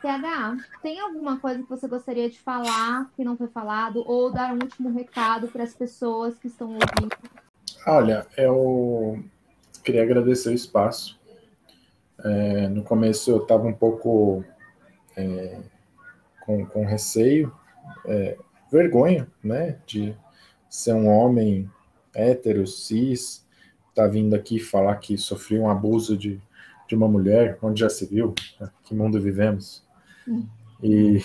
TH, 0.00 0.56
tem 0.82 0.98
alguma 0.98 1.38
coisa 1.38 1.62
que 1.62 1.68
você 1.68 1.86
gostaria 1.86 2.28
de 2.30 2.38
falar 2.38 3.10
que 3.14 3.22
não 3.22 3.36
foi 3.36 3.48
falado 3.48 4.02
ou 4.06 4.32
dar 4.32 4.52
um 4.52 4.58
último 4.58 4.90
recado 4.90 5.48
para 5.48 5.62
as 5.62 5.74
pessoas 5.74 6.38
que 6.38 6.48
estão 6.48 6.68
ouvindo? 6.68 7.16
Olha, 7.86 8.26
eu 8.36 9.22
queria 9.84 10.02
agradecer 10.02 10.50
o 10.50 10.54
espaço. 10.54 11.20
É, 12.22 12.68
no 12.68 12.82
começo 12.82 13.30
eu 13.30 13.42
estava 13.42 13.66
um 13.66 13.72
pouco 13.72 14.44
é, 15.16 15.60
com, 16.40 16.64
com 16.66 16.84
receio, 16.84 17.54
é, 18.06 18.38
vergonha, 18.70 19.28
né, 19.42 19.78
de 19.86 20.14
ser 20.68 20.94
um 20.94 21.08
homem 21.08 21.70
hétero, 22.14 22.66
cis, 22.66 23.46
tá 23.94 24.06
vindo 24.06 24.34
aqui 24.34 24.58
falar 24.58 24.96
que 24.96 25.16
sofreu 25.18 25.62
um 25.62 25.70
abuso 25.70 26.16
de, 26.16 26.40
de 26.88 26.94
uma 26.94 27.08
mulher, 27.08 27.58
onde 27.62 27.80
já 27.80 27.88
se 27.88 28.06
viu, 28.06 28.34
né? 28.58 28.70
que 28.84 28.94
mundo 28.94 29.20
vivemos. 29.20 29.84
E, 30.82 31.22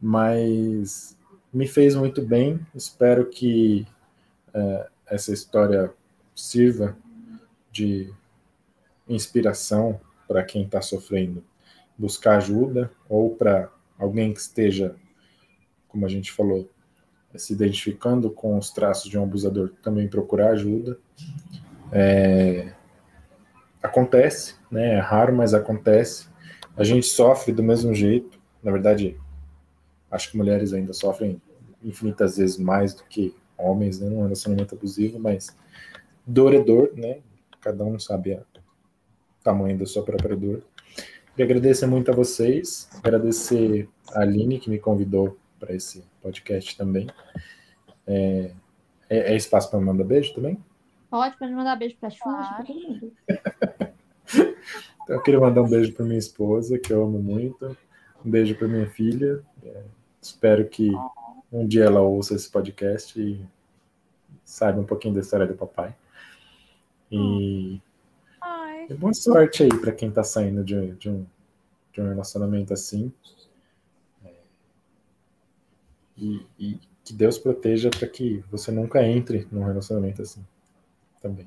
mas 0.00 1.16
me 1.52 1.66
fez 1.66 1.94
muito 1.94 2.22
bem. 2.22 2.60
Espero 2.74 3.26
que 3.26 3.86
é, 4.52 4.88
essa 5.06 5.32
história 5.32 5.92
sirva 6.34 6.96
de 7.70 8.12
inspiração 9.08 10.00
para 10.26 10.42
quem 10.42 10.64
está 10.64 10.80
sofrendo 10.80 11.44
buscar 11.96 12.36
ajuda 12.36 12.90
ou 13.08 13.34
para 13.34 13.70
alguém 13.98 14.32
que 14.32 14.40
esteja, 14.40 14.96
como 15.88 16.04
a 16.04 16.08
gente 16.08 16.32
falou, 16.32 16.68
se 17.34 17.52
identificando 17.52 18.30
com 18.30 18.56
os 18.58 18.70
traços 18.70 19.10
de 19.10 19.18
um 19.18 19.22
abusador 19.22 19.72
também 19.82 20.08
procurar 20.08 20.50
ajuda. 20.50 20.98
É, 21.90 22.72
acontece, 23.82 24.54
né? 24.70 24.94
É 24.94 24.98
raro, 24.98 25.34
mas 25.34 25.54
acontece. 25.54 26.28
A 26.76 26.82
gente 26.82 27.06
sofre 27.06 27.52
do 27.52 27.62
mesmo 27.62 27.94
jeito. 27.94 28.38
Na 28.62 28.72
verdade, 28.72 29.16
acho 30.10 30.30
que 30.30 30.36
mulheres 30.36 30.72
ainda 30.72 30.92
sofrem 30.92 31.40
infinitas 31.82 32.36
vezes 32.36 32.58
mais 32.58 32.94
do 32.94 33.04
que 33.04 33.34
homens, 33.56 34.00
né? 34.00 34.08
Num 34.08 34.22
relacionamento 34.22 34.74
abusivo, 34.74 35.18
mas 35.18 35.56
dor 36.26 36.54
é 36.54 36.60
dor, 36.60 36.92
né? 36.96 37.18
Cada 37.60 37.84
um 37.84 37.98
sabe 37.98 38.34
o 38.34 38.44
tamanho 39.42 39.78
da 39.78 39.86
sua 39.86 40.02
própria 40.02 40.36
dor. 40.36 40.62
Queria 41.30 41.44
agradecer 41.46 41.86
muito 41.86 42.10
a 42.10 42.14
vocês, 42.14 42.88
agradecer 43.02 43.88
a 44.12 44.20
Aline 44.20 44.60
que 44.60 44.70
me 44.70 44.78
convidou 44.78 45.36
para 45.58 45.74
esse 45.74 46.04
podcast 46.22 46.76
também. 46.76 47.08
É, 48.06 48.52
é, 49.08 49.32
é 49.32 49.36
espaço 49.36 49.70
para 49.70 49.80
mandar 49.80 50.04
beijo 50.04 50.34
também? 50.34 50.58
Pode, 51.10 51.36
pode 51.36 51.52
mandar 51.52 51.76
beijo 51.76 51.96
para 51.96 52.08
a 52.08 52.10
Xuxa, 52.10 52.54
para 52.56 52.64
todo 52.64 52.80
mundo. 52.80 53.12
Então, 55.04 55.16
eu 55.16 55.22
queria 55.22 55.38
mandar 55.38 55.62
um 55.62 55.68
beijo 55.68 55.92
para 55.92 56.04
minha 56.04 56.18
esposa, 56.18 56.78
que 56.78 56.92
eu 56.92 57.04
amo 57.04 57.18
muito. 57.18 57.76
Um 58.24 58.30
beijo 58.30 58.56
para 58.56 58.66
minha 58.66 58.88
filha. 58.88 59.42
É, 59.62 59.82
espero 60.20 60.66
que 60.66 60.90
um 61.52 61.66
dia 61.66 61.84
ela 61.84 62.00
ouça 62.00 62.34
esse 62.34 62.50
podcast 62.50 63.20
e 63.20 63.46
saiba 64.44 64.80
um 64.80 64.84
pouquinho 64.84 65.14
da 65.14 65.20
história 65.20 65.46
do 65.46 65.54
papai. 65.54 65.94
E, 67.12 67.80
e 68.88 68.94
boa 68.94 69.12
sorte 69.12 69.62
aí 69.62 69.68
para 69.68 69.92
quem 69.92 70.08
está 70.08 70.24
saindo 70.24 70.64
de, 70.64 70.92
de, 70.92 71.10
um, 71.10 71.26
de 71.92 72.00
um 72.00 72.08
relacionamento 72.08 72.72
assim. 72.72 73.12
É, 74.24 74.32
e, 76.16 76.46
e 76.58 76.80
que 77.04 77.12
Deus 77.12 77.38
proteja 77.38 77.90
para 77.90 78.08
que 78.08 78.42
você 78.50 78.72
nunca 78.72 79.06
entre 79.06 79.46
num 79.52 79.64
relacionamento 79.64 80.22
assim 80.22 80.44
também. 81.20 81.46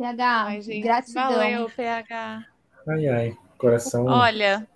PH, 0.00 0.44
ai, 0.44 0.62
gente, 0.62 0.80
gratidão. 0.80 1.30
Valeu, 1.30 1.70
PH. 1.70 2.46
Ai, 2.88 3.08
ai, 3.08 3.36
coração. 3.58 4.06
Olha, 4.06 4.66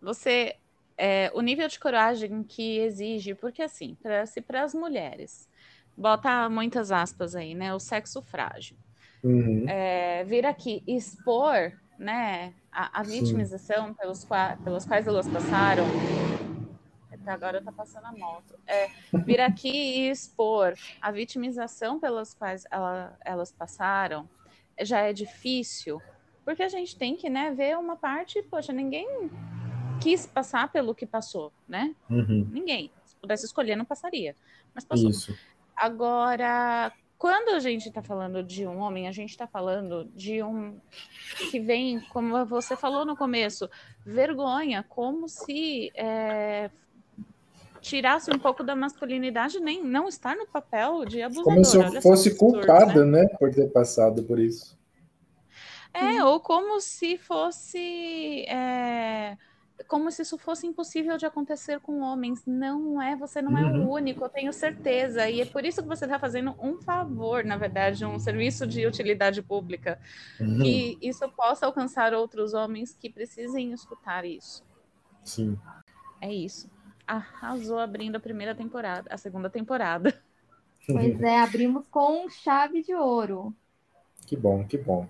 você. 0.00 0.56
É, 1.00 1.30
o 1.32 1.40
nível 1.40 1.68
de 1.68 1.78
coragem 1.78 2.42
que 2.42 2.78
exige, 2.80 3.32
porque 3.34 3.62
assim, 3.62 3.96
para 4.02 4.26
se 4.26 4.40
para 4.40 4.64
as 4.64 4.74
mulheres, 4.74 5.48
bota 5.96 6.50
muitas 6.50 6.90
aspas 6.90 7.34
aí, 7.34 7.54
né? 7.54 7.72
O 7.72 7.78
sexo 7.78 8.20
frágil. 8.20 8.76
Uhum. 9.22 9.64
É, 9.68 10.24
vir 10.24 10.44
aqui 10.44 10.82
expor 10.86 11.72
né, 11.98 12.52
a, 12.70 13.00
a 13.00 13.02
vitimização 13.02 13.94
pelos, 13.94 14.26
pelos 14.64 14.84
quais 14.84 15.06
elas 15.06 15.26
passaram, 15.28 15.84
até 17.10 17.30
agora 17.30 17.62
tá 17.62 17.72
passando 17.72 18.06
a 18.06 18.12
moto. 18.12 18.58
É, 18.66 18.88
vir 19.24 19.40
aqui 19.40 19.70
e 19.70 20.10
expor 20.10 20.74
a 21.00 21.10
vitimização 21.10 21.98
pelas 21.98 22.34
quais 22.34 22.64
ela, 22.70 23.16
elas 23.24 23.52
passaram, 23.52 24.28
já 24.80 25.00
é 25.00 25.12
difícil, 25.12 26.00
porque 26.44 26.62
a 26.62 26.68
gente 26.68 26.96
tem 26.96 27.16
que 27.16 27.28
né, 27.28 27.52
ver 27.52 27.76
uma 27.76 27.96
parte, 27.96 28.42
poxa, 28.42 28.72
ninguém 28.72 29.30
quis 30.00 30.26
passar 30.26 30.70
pelo 30.70 30.94
que 30.94 31.06
passou, 31.06 31.52
né? 31.68 31.94
Uhum. 32.08 32.48
Ninguém. 32.50 32.90
Se 33.04 33.16
pudesse 33.16 33.46
escolher, 33.46 33.76
não 33.76 33.84
passaria. 33.84 34.34
Mas 34.74 34.84
passou. 34.84 35.10
Isso. 35.10 35.36
Agora, 35.76 36.92
quando 37.18 37.50
a 37.50 37.58
gente 37.58 37.88
está 37.88 38.02
falando 38.02 38.42
de 38.42 38.66
um 38.66 38.78
homem, 38.78 39.08
a 39.08 39.12
gente 39.12 39.30
está 39.30 39.46
falando 39.46 40.04
de 40.14 40.42
um 40.42 40.80
que 41.50 41.58
vem, 41.58 42.00
como 42.10 42.46
você 42.46 42.76
falou 42.76 43.04
no 43.04 43.16
começo, 43.16 43.68
vergonha, 44.06 44.84
como 44.88 45.28
se 45.28 45.90
é, 45.94 46.70
tirasse 47.80 48.30
um 48.30 48.38
pouco 48.38 48.62
da 48.62 48.74
masculinidade, 48.76 49.60
nem 49.60 49.82
não 49.82 50.08
estar 50.08 50.36
no 50.36 50.46
papel 50.46 51.04
de 51.04 51.22
abusador. 51.22 51.52
Como 51.54 51.64
se 51.64 51.76
eu 51.76 52.02
fosse 52.02 52.34
culpada, 52.34 53.04
né? 53.04 53.22
né? 53.22 53.28
Por 53.38 53.54
ter 53.54 53.68
passado 53.70 54.22
por 54.24 54.38
isso. 54.38 54.78
É, 55.92 56.22
ou 56.24 56.38
como 56.40 56.80
se 56.80 57.16
fosse 57.16 58.44
é, 58.48 59.36
como 59.86 60.10
se 60.10 60.22
isso 60.22 60.36
fosse 60.36 60.66
impossível 60.66 61.16
de 61.16 61.24
acontecer 61.24 61.80
com 61.80 62.00
homens. 62.00 62.42
Não 62.46 63.00
é, 63.00 63.14
você 63.16 63.40
não 63.40 63.56
é 63.56 63.64
o 63.64 63.68
Uhum. 63.78 63.90
único, 63.92 64.24
eu 64.24 64.28
tenho 64.28 64.52
certeza. 64.52 65.28
E 65.28 65.40
é 65.40 65.44
por 65.46 65.64
isso 65.64 65.82
que 65.82 65.88
você 65.88 66.04
está 66.04 66.18
fazendo 66.18 66.54
um 66.60 66.80
favor, 66.80 67.44
na 67.44 67.56
verdade, 67.56 68.04
um 68.04 68.18
serviço 68.18 68.66
de 68.66 68.86
utilidade 68.86 69.40
pública, 69.42 69.98
Uhum. 70.40 70.62
que 70.62 70.98
isso 71.00 71.28
possa 71.30 71.66
alcançar 71.66 72.12
outros 72.12 72.54
homens 72.54 72.96
que 72.98 73.08
precisem 73.08 73.72
escutar 73.72 74.24
isso. 74.24 74.64
Sim. 75.24 75.58
É 76.20 76.32
isso. 76.32 76.68
Arrasou 77.08 77.78
abrindo 77.78 78.16
a 78.16 78.20
primeira 78.20 78.54
temporada, 78.54 79.08
a 79.10 79.16
segunda 79.16 79.48
temporada. 79.48 80.14
Pois 80.86 81.18
é, 81.22 81.40
abrimos 81.40 81.84
com 81.90 82.28
chave 82.28 82.82
de 82.82 82.94
ouro. 82.94 83.54
Que 84.26 84.36
bom, 84.36 84.64
que 84.64 84.76
bom. 84.76 85.08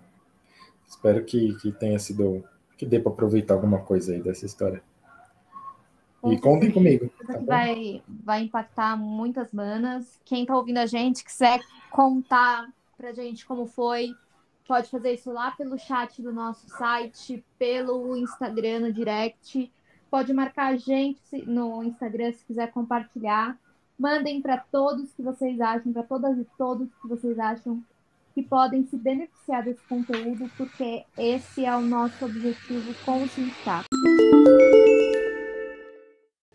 Espero 0.89 1.25
que, 1.25 1.55
que 1.57 1.73
tenha 1.73 1.99
sido. 1.99 2.45
que 2.77 2.87
dê 2.87 3.01
para 3.01 3.13
aproveitar 3.13 3.55
alguma 3.55 3.81
coisa 3.81 4.13
aí 4.13 4.23
dessa 4.23 4.47
história. 4.47 4.83
Com 6.21 6.33
E 6.33 6.41
contem 6.41 6.71
comigo. 6.71 7.11
Tá 7.27 7.39
vai, 7.39 8.03
vai 8.09 8.43
impactar 8.43 8.97
muitas 8.97 9.53
manas. 9.53 10.21
Quem 10.25 10.47
tá 10.47 10.57
ouvindo 10.57 10.79
a 10.79 10.87
gente, 10.87 11.25
quiser 11.25 11.61
contar 11.91 12.69
pra 12.97 13.13
gente 13.13 13.47
como 13.47 13.67
foi, 13.67 14.15
pode 14.67 14.91
fazer 14.91 15.15
isso 15.15 15.33
lá 15.33 15.53
pelo 15.53 15.79
chat 15.79 16.21
do 16.21 16.33
nosso 16.33 16.69
site, 16.69 17.45
pelo 17.59 18.17
Instagram 18.17 18.81
no 18.81 18.93
direct. 18.93 19.73
Pode 20.11 20.33
marcar 20.33 20.73
a 20.73 20.77
gente 20.77 21.45
no 21.47 21.85
Instagram 21.85 22.33
se 22.33 22.45
quiser 22.45 22.73
compartilhar. 22.73 23.59
Mandem 23.99 24.41
para 24.41 24.57
todos 24.57 25.13
que 25.13 25.21
vocês 25.21 25.61
acham, 25.61 25.93
para 25.93 26.03
todas 26.03 26.39
e 26.39 26.47
todos 26.57 26.89
que 26.95 27.09
vocês 27.09 27.39
acham 27.39 27.83
que 28.35 28.43
podem 28.43 28.87
se 28.87 28.97
beneficiar 28.97 29.65
desse 29.65 29.83
conteúdo, 29.87 30.51
porque 30.57 31.05
esse 31.17 31.65
é 31.65 31.77
o 31.77 31.81
nosso 31.81 32.25
objetivo 32.25 32.95
com 33.05 33.23
o 33.23 33.29
sindicato. 33.29 33.87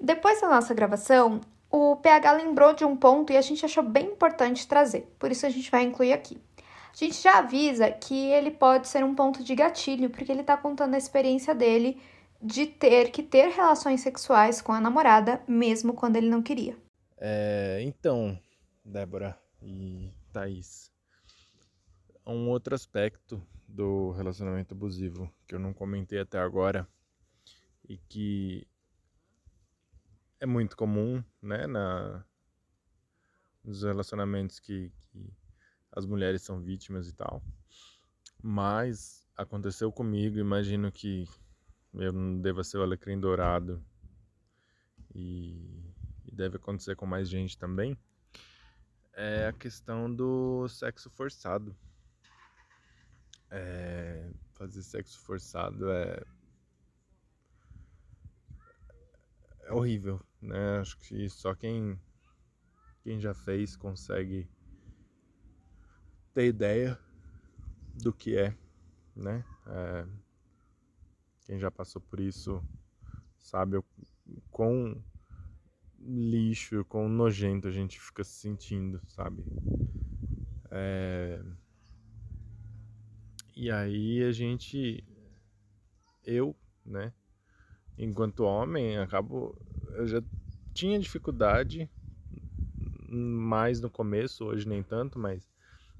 Depois 0.01 0.41
da 0.41 0.49
nossa 0.49 0.73
gravação, 0.73 1.41
o 1.69 1.97
PH 1.97 2.31
lembrou 2.31 2.73
de 2.73 2.85
um 2.85 2.95
ponto 2.95 3.31
e 3.31 3.37
a 3.37 3.41
gente 3.41 3.65
achou 3.65 3.83
bem 3.83 4.07
importante 4.13 4.67
trazer, 4.67 5.13
por 5.19 5.31
isso 5.31 5.45
a 5.45 5.49
gente 5.49 5.69
vai 5.69 5.83
incluir 5.83 6.13
aqui. 6.13 6.37
A 6.57 6.95
gente 6.95 7.21
já 7.21 7.39
avisa 7.39 7.91
que 7.91 8.27
ele 8.31 8.51
pode 8.51 8.87
ser 8.87 9.03
um 9.03 9.13
ponto 9.13 9.43
de 9.43 9.53
gatilho, 9.53 10.09
porque 10.09 10.31
ele 10.31 10.43
tá 10.43 10.55
contando 10.55 10.93
a 10.95 10.97
experiência 10.97 11.53
dele 11.53 11.99
de 12.43 12.65
ter 12.65 13.09
que 13.09 13.23
ter 13.23 13.47
relações 13.47 14.01
sexuais 14.01 14.61
com 14.61 14.73
a 14.73 14.81
namorada, 14.81 15.41
mesmo 15.47 15.93
quando 15.93 16.17
ele 16.17 16.29
não 16.29 16.43
queria. 16.43 16.77
É, 17.17 17.79
então, 17.81 18.37
Débora 18.83 19.39
e 19.61 20.11
Thaís, 20.33 20.91
um 22.27 22.49
outro 22.49 22.75
aspecto 22.75 23.41
do 23.65 24.11
relacionamento 24.11 24.73
abusivo 24.73 25.31
que 25.47 25.55
eu 25.55 25.59
não 25.59 25.73
comentei 25.73 26.19
até 26.19 26.37
agora 26.37 26.85
e 27.87 27.97
que 27.97 28.67
é 30.39 30.45
muito 30.45 30.75
comum, 30.75 31.23
né, 31.41 31.65
na, 31.65 32.25
nos 33.63 33.83
relacionamentos 33.83 34.59
que, 34.59 34.91
que 34.99 35.33
as 35.93 36.05
mulheres 36.05 36.41
são 36.41 36.61
vítimas 36.61 37.07
e 37.07 37.13
tal, 37.13 37.41
mas 38.41 39.25
aconteceu 39.37 39.93
comigo, 39.93 40.37
imagino 40.37 40.91
que 40.91 41.25
eu 41.93 42.11
não 42.11 42.41
deva 42.41 42.63
ser 42.63 42.77
o 42.77 42.83
alecrim 42.83 43.19
dourado 43.19 43.83
e 45.13 45.83
e 46.25 46.31
deve 46.31 46.57
acontecer 46.57 46.95
com 46.95 47.05
mais 47.05 47.29
gente 47.29 47.57
também, 47.57 47.97
é 49.13 49.47
a 49.47 49.53
questão 49.53 50.13
do 50.13 50.67
sexo 50.67 51.09
forçado. 51.09 51.75
É, 53.49 54.31
fazer 54.53 54.81
sexo 54.81 55.19
forçado 55.21 55.91
é, 55.91 56.23
é 59.61 59.73
horrível, 59.73 60.19
né? 60.41 60.79
Acho 60.79 60.97
que 60.97 61.29
só 61.29 61.53
quem, 61.53 61.99
quem 63.03 63.19
já 63.19 63.33
fez 63.33 63.75
consegue 63.75 64.49
ter 66.33 66.47
ideia 66.47 66.99
do 68.01 68.11
que 68.11 68.35
é, 68.35 68.57
né? 69.15 69.45
É, 69.67 70.07
quem 71.43 71.59
já 71.59 71.69
passou 71.69 72.01
por 72.01 72.19
isso 72.19 72.63
sabe 73.37 73.77
o 73.77 73.85
quão 74.49 75.03
lixo, 75.99 76.83
quão 76.85 77.07
nojento 77.07 77.67
a 77.67 77.71
gente 77.71 77.99
fica 77.99 78.23
se 78.23 78.33
sentindo, 78.33 79.01
sabe? 79.07 79.45
É... 80.71 81.41
E 83.55 83.69
aí 83.69 84.23
a 84.23 84.31
gente, 84.31 85.03
eu, 86.25 86.55
né, 86.83 87.13
enquanto 87.97 88.43
homem, 88.43 88.97
acabo, 88.97 89.55
eu 89.93 90.07
já 90.07 90.23
tinha 90.73 90.99
dificuldade, 90.99 91.89
mais 93.07 93.79
no 93.79 93.91
começo, 93.91 94.45
hoje 94.45 94.67
nem 94.67 94.81
tanto, 94.81 95.19
mas 95.19 95.52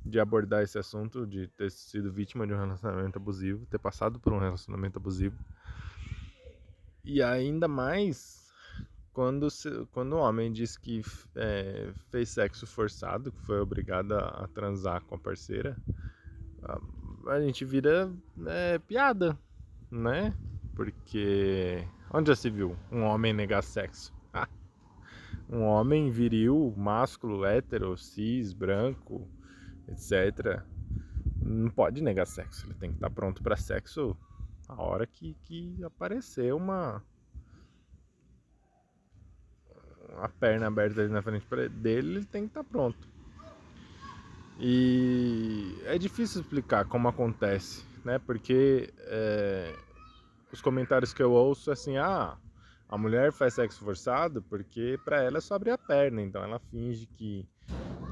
de 0.06 0.20
abordar 0.20 0.64
esse 0.64 0.78
assunto, 0.78 1.26
de 1.26 1.48
ter 1.48 1.72
sido 1.72 2.12
vítima 2.12 2.46
de 2.46 2.54
um 2.54 2.58
relacionamento 2.58 3.18
abusivo, 3.18 3.66
ter 3.68 3.80
passado 3.80 4.20
por 4.20 4.34
um 4.34 4.40
relacionamento 4.40 4.98
abusivo. 4.98 5.38
E 7.04 7.22
ainda 7.22 7.68
mais 7.68 8.44
quando, 9.14 9.48
quando 9.92 10.14
o 10.14 10.20
homem 10.20 10.52
diz 10.52 10.76
que 10.76 11.02
é, 11.36 11.92
fez 12.10 12.30
sexo 12.30 12.66
forçado, 12.66 13.32
que 13.32 13.42
foi 13.42 13.60
obrigado 13.60 14.14
a, 14.14 14.44
a 14.44 14.48
transar 14.48 15.04
com 15.04 15.16
a 15.16 15.20
parceira, 15.20 15.78
a, 16.64 16.80
a 17.32 17.40
gente 17.40 17.64
vira 17.64 18.12
é, 18.48 18.80
piada, 18.80 19.38
né? 19.90 20.34
Porque 20.76 21.88
onde 22.12 22.30
já 22.30 22.36
se 22.36 22.50
viu 22.50 22.76
um 22.92 23.04
homem 23.04 23.34
negar 23.34 23.62
sexo? 23.64 24.12
um 25.48 25.62
homem 25.62 26.10
viril, 26.10 26.74
másculo, 26.76 27.46
hétero, 27.46 27.96
cis, 27.96 28.52
branco, 28.52 29.28
etc. 29.88 30.62
Não 31.42 31.70
pode 31.70 32.02
negar 32.02 32.26
sexo. 32.26 32.66
Ele 32.66 32.74
tem 32.76 32.90
que 32.92 32.98
estar 32.98 33.10
pronto 33.10 33.42
para 33.44 33.56
sexo 33.56 34.18
a 34.68 34.82
hora 34.82 35.06
que, 35.06 35.36
que 35.44 35.84
aparecer 35.84 36.54
uma 36.54 37.04
a 40.18 40.30
perna 40.30 40.68
aberta 40.68 41.02
ali 41.02 41.12
na 41.12 41.22
frente 41.22 41.46
dele, 41.70 42.18
ele 42.18 42.26
tem 42.26 42.44
que 42.44 42.50
estar 42.50 42.64
pronto. 42.64 43.08
E 44.60 45.76
é 45.86 45.98
difícil 45.98 46.42
explicar 46.42 46.86
como 46.86 47.08
acontece, 47.08 47.84
né? 48.06 48.20
Porque 48.20 48.94
é, 49.00 49.76
os 50.52 50.62
comentários 50.62 51.14
que 51.14 51.24
eu 51.24 51.32
ouço 51.32 51.72
é 51.72 51.74
assim, 51.74 51.98
ah, 51.98 52.38
a 52.88 52.98
mulher 52.98 53.32
faz 53.32 53.56
sexo 53.56 53.84
forçado 53.84 54.42
porque 54.44 55.00
pra 55.04 55.22
ela 55.22 55.40
é 55.40 55.42
só 55.42 55.56
abrir 55.56 55.72
a 55.72 55.78
perna, 55.78 56.22
então 56.22 56.44
ela 56.44 56.60
finge 56.60 57.08
que 57.08 57.48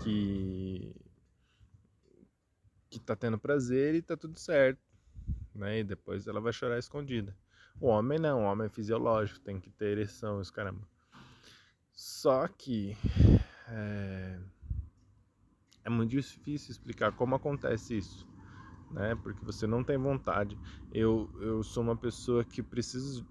que 0.02 0.96
que 2.92 3.00
tá 3.00 3.16
tendo 3.16 3.40
prazer 3.40 3.96
e 3.96 4.02
tá 4.02 4.18
tudo 4.18 4.38
certo, 4.38 4.82
né? 5.56 5.80
E 5.80 5.84
depois 5.84 6.28
ela 6.28 6.42
vai 6.42 6.52
chorar 6.52 6.78
escondida. 6.78 7.36
O 7.80 7.88
homem 7.88 8.20
não, 8.20 8.44
o 8.44 8.44
homem 8.44 8.68
é 8.68 8.70
fisiológico, 8.70 9.40
tem 9.40 9.60
que 9.60 9.70
ter 9.70 9.98
ereção, 9.98 10.40
os 10.40 10.52
caramba. 10.52 10.86
Só 11.94 12.48
que 12.50 12.98
é, 13.70 14.40
é 15.86 15.90
muito 15.90 16.12
difícil 16.12 16.72
explicar 16.72 17.14
como 17.14 17.34
acontece 17.34 17.98
isso, 17.98 18.28
né? 18.92 19.16
Porque 19.24 19.44
você 19.46 19.66
não 19.66 19.86
tem 19.86 19.98
vontade. 19.98 20.60
Eu, 20.92 21.30
eu 21.40 21.64
sou 21.64 21.82
uma 21.82 21.96
pessoa 21.96 22.44
que 22.44 22.62
preciso 22.62 23.26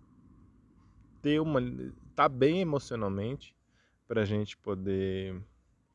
ter 1.21 1.39
uma 1.39 1.61
tá 2.17 2.31
bem 2.31 2.63
emocionalmente 2.63 3.55
para 4.09 4.25
gente 4.25 4.57
poder 4.57 5.39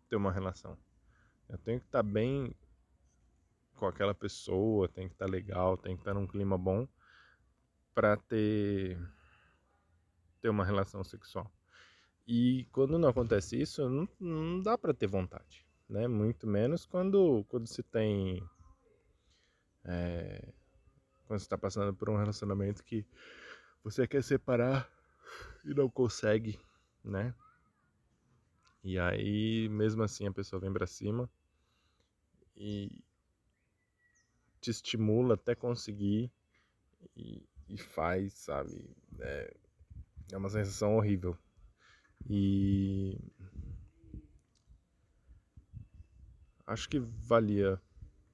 ter 0.08 0.16
uma 0.16 0.32
relação. 0.32 0.78
Eu 1.50 1.58
tenho 1.58 1.80
que 1.80 1.88
estar 1.88 2.04
bem 2.04 2.56
com 3.76 3.86
aquela 3.86 4.14
pessoa, 4.14 4.88
tem 4.88 5.08
que 5.08 5.16
estar 5.16 5.28
legal, 5.30 5.78
tem 5.78 5.96
que 5.96 6.02
estar 6.02 6.14
num 6.14 6.28
clima 6.28 6.58
bom 6.58 6.88
para 7.94 8.18
ter 8.18 9.00
ter 10.42 10.50
uma 10.50 10.66
relação 10.66 11.04
sexual. 11.04 11.52
E 12.28 12.66
quando 12.72 12.98
não 12.98 13.10
acontece 13.10 13.60
isso, 13.60 13.88
não, 13.90 14.08
não 14.20 14.62
dá 14.62 14.78
para 14.78 14.94
ter 14.94 15.08
vontade, 15.08 15.66
né? 15.88 16.08
Muito 16.08 16.48
menos 16.48 16.86
quando 16.86 17.46
quando 17.50 17.68
se 17.68 17.84
tem 17.84 18.44
é, 19.84 20.54
quando 21.26 21.40
você 21.40 21.46
está 21.46 21.58
passando 21.58 21.94
por 21.94 22.10
um 22.10 22.18
relacionamento 22.18 22.84
que 22.84 23.06
você 23.84 24.08
quer 24.08 24.24
separar 24.24 24.90
e 25.64 25.74
não 25.74 25.90
consegue, 25.90 26.60
né? 27.04 27.34
E 28.84 29.00
aí, 29.00 29.68
mesmo 29.70 30.04
assim, 30.04 30.28
a 30.28 30.32
pessoa 30.32 30.60
vem 30.60 30.72
pra 30.72 30.86
cima 30.86 31.30
e 32.56 33.04
te 34.66 34.72
estimula 34.72 35.36
até 35.36 35.54
conseguir 35.54 36.32
e, 37.16 37.48
e 37.70 37.78
faz, 37.78 38.34
sabe? 38.34 38.90
É, 39.20 39.54
é 40.32 40.38
uma 40.38 40.50
sensação 40.50 40.96
horrível. 40.98 41.38
E 42.28 43.20
acho 46.66 46.90
que 46.90 47.00
valia, 47.00 47.80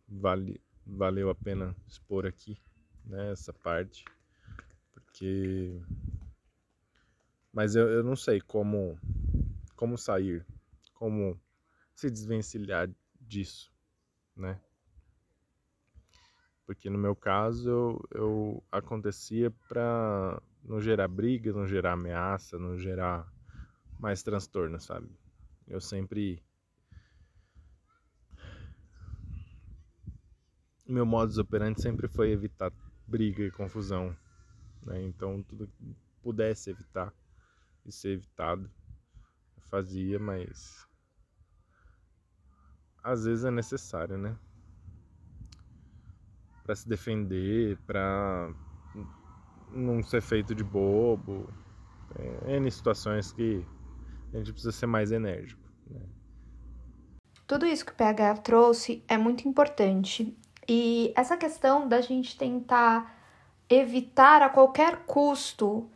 vale, 0.08 0.62
valeu 0.86 1.30
a 1.30 1.36
pena 1.36 1.76
expor 1.86 2.26
aqui, 2.26 2.58
né, 3.06 3.32
essa 3.32 3.52
parte, 3.52 4.06
porque 4.94 5.82
Mas 7.52 7.76
eu, 7.76 7.90
eu 7.90 8.04
não 8.04 8.16
sei 8.16 8.40
como, 8.40 8.98
como 9.76 9.98
sair, 9.98 10.46
como 10.94 11.38
se 11.94 12.10
desvencilhar 12.10 12.90
disso, 13.20 13.74
né? 14.36 14.58
Porque 16.72 16.90
no 16.90 16.98
meu 16.98 17.14
caso 17.14 17.70
eu, 17.70 18.08
eu 18.12 18.64
acontecia 18.72 19.52
para 19.68 20.42
não 20.64 20.80
gerar 20.80 21.10
briga, 21.10 21.52
não 21.52 21.68
gerar 21.68 21.92
ameaça, 21.92 22.58
não 22.58 22.78
gerar 22.78 23.30
mais 24.00 24.24
transtorno, 24.24 24.80
sabe? 24.80 25.10
Eu 25.68 25.82
sempre 25.82 26.42
meu 30.88 31.06
modus 31.06 31.38
operandi 31.38 31.82
sempre 31.82 32.08
foi 32.08 32.32
evitar 32.32 32.72
briga 33.06 33.44
e 33.44 33.52
confusão, 33.52 34.16
né? 34.82 35.02
Então 35.02 35.44
tudo 35.44 35.68
que 35.68 35.94
pudesse 36.24 36.70
evitar 36.70 37.14
e 37.86 37.92
ser 37.92 38.12
evitado 38.12 38.72
eu 39.58 39.64
fazia, 39.64 40.18
mas 40.18 40.88
às 43.04 43.26
vezes 43.26 43.44
é 43.44 43.52
necessário, 43.52 44.18
né? 44.18 44.38
Para 46.64 46.76
se 46.76 46.88
defender, 46.88 47.78
para 47.86 48.54
não 49.72 50.04
ser 50.04 50.22
feito 50.22 50.54
de 50.54 50.64
bobo, 50.64 51.50
é, 52.18 52.58
N 52.58 52.70
situações 52.70 53.32
que 53.32 53.66
a 54.34 54.38
gente 54.38 54.52
precisa 54.52 54.72
ser 54.72 54.86
mais 54.86 55.12
enérgico. 55.12 55.62
Né? 55.90 56.02
Tudo 57.48 57.66
isso 57.66 57.86
que 57.86 57.92
o 57.92 57.96
PH 57.96 58.38
trouxe 58.38 59.04
é 59.08 59.18
muito 59.18 59.48
importante 59.48 60.38
e 60.68 61.12
essa 61.16 61.36
questão 61.36 61.88
da 61.88 62.00
gente 62.00 62.38
tentar 62.38 63.18
evitar 63.70 64.42
a 64.42 64.50
qualquer 64.50 65.04
custo 65.06 65.90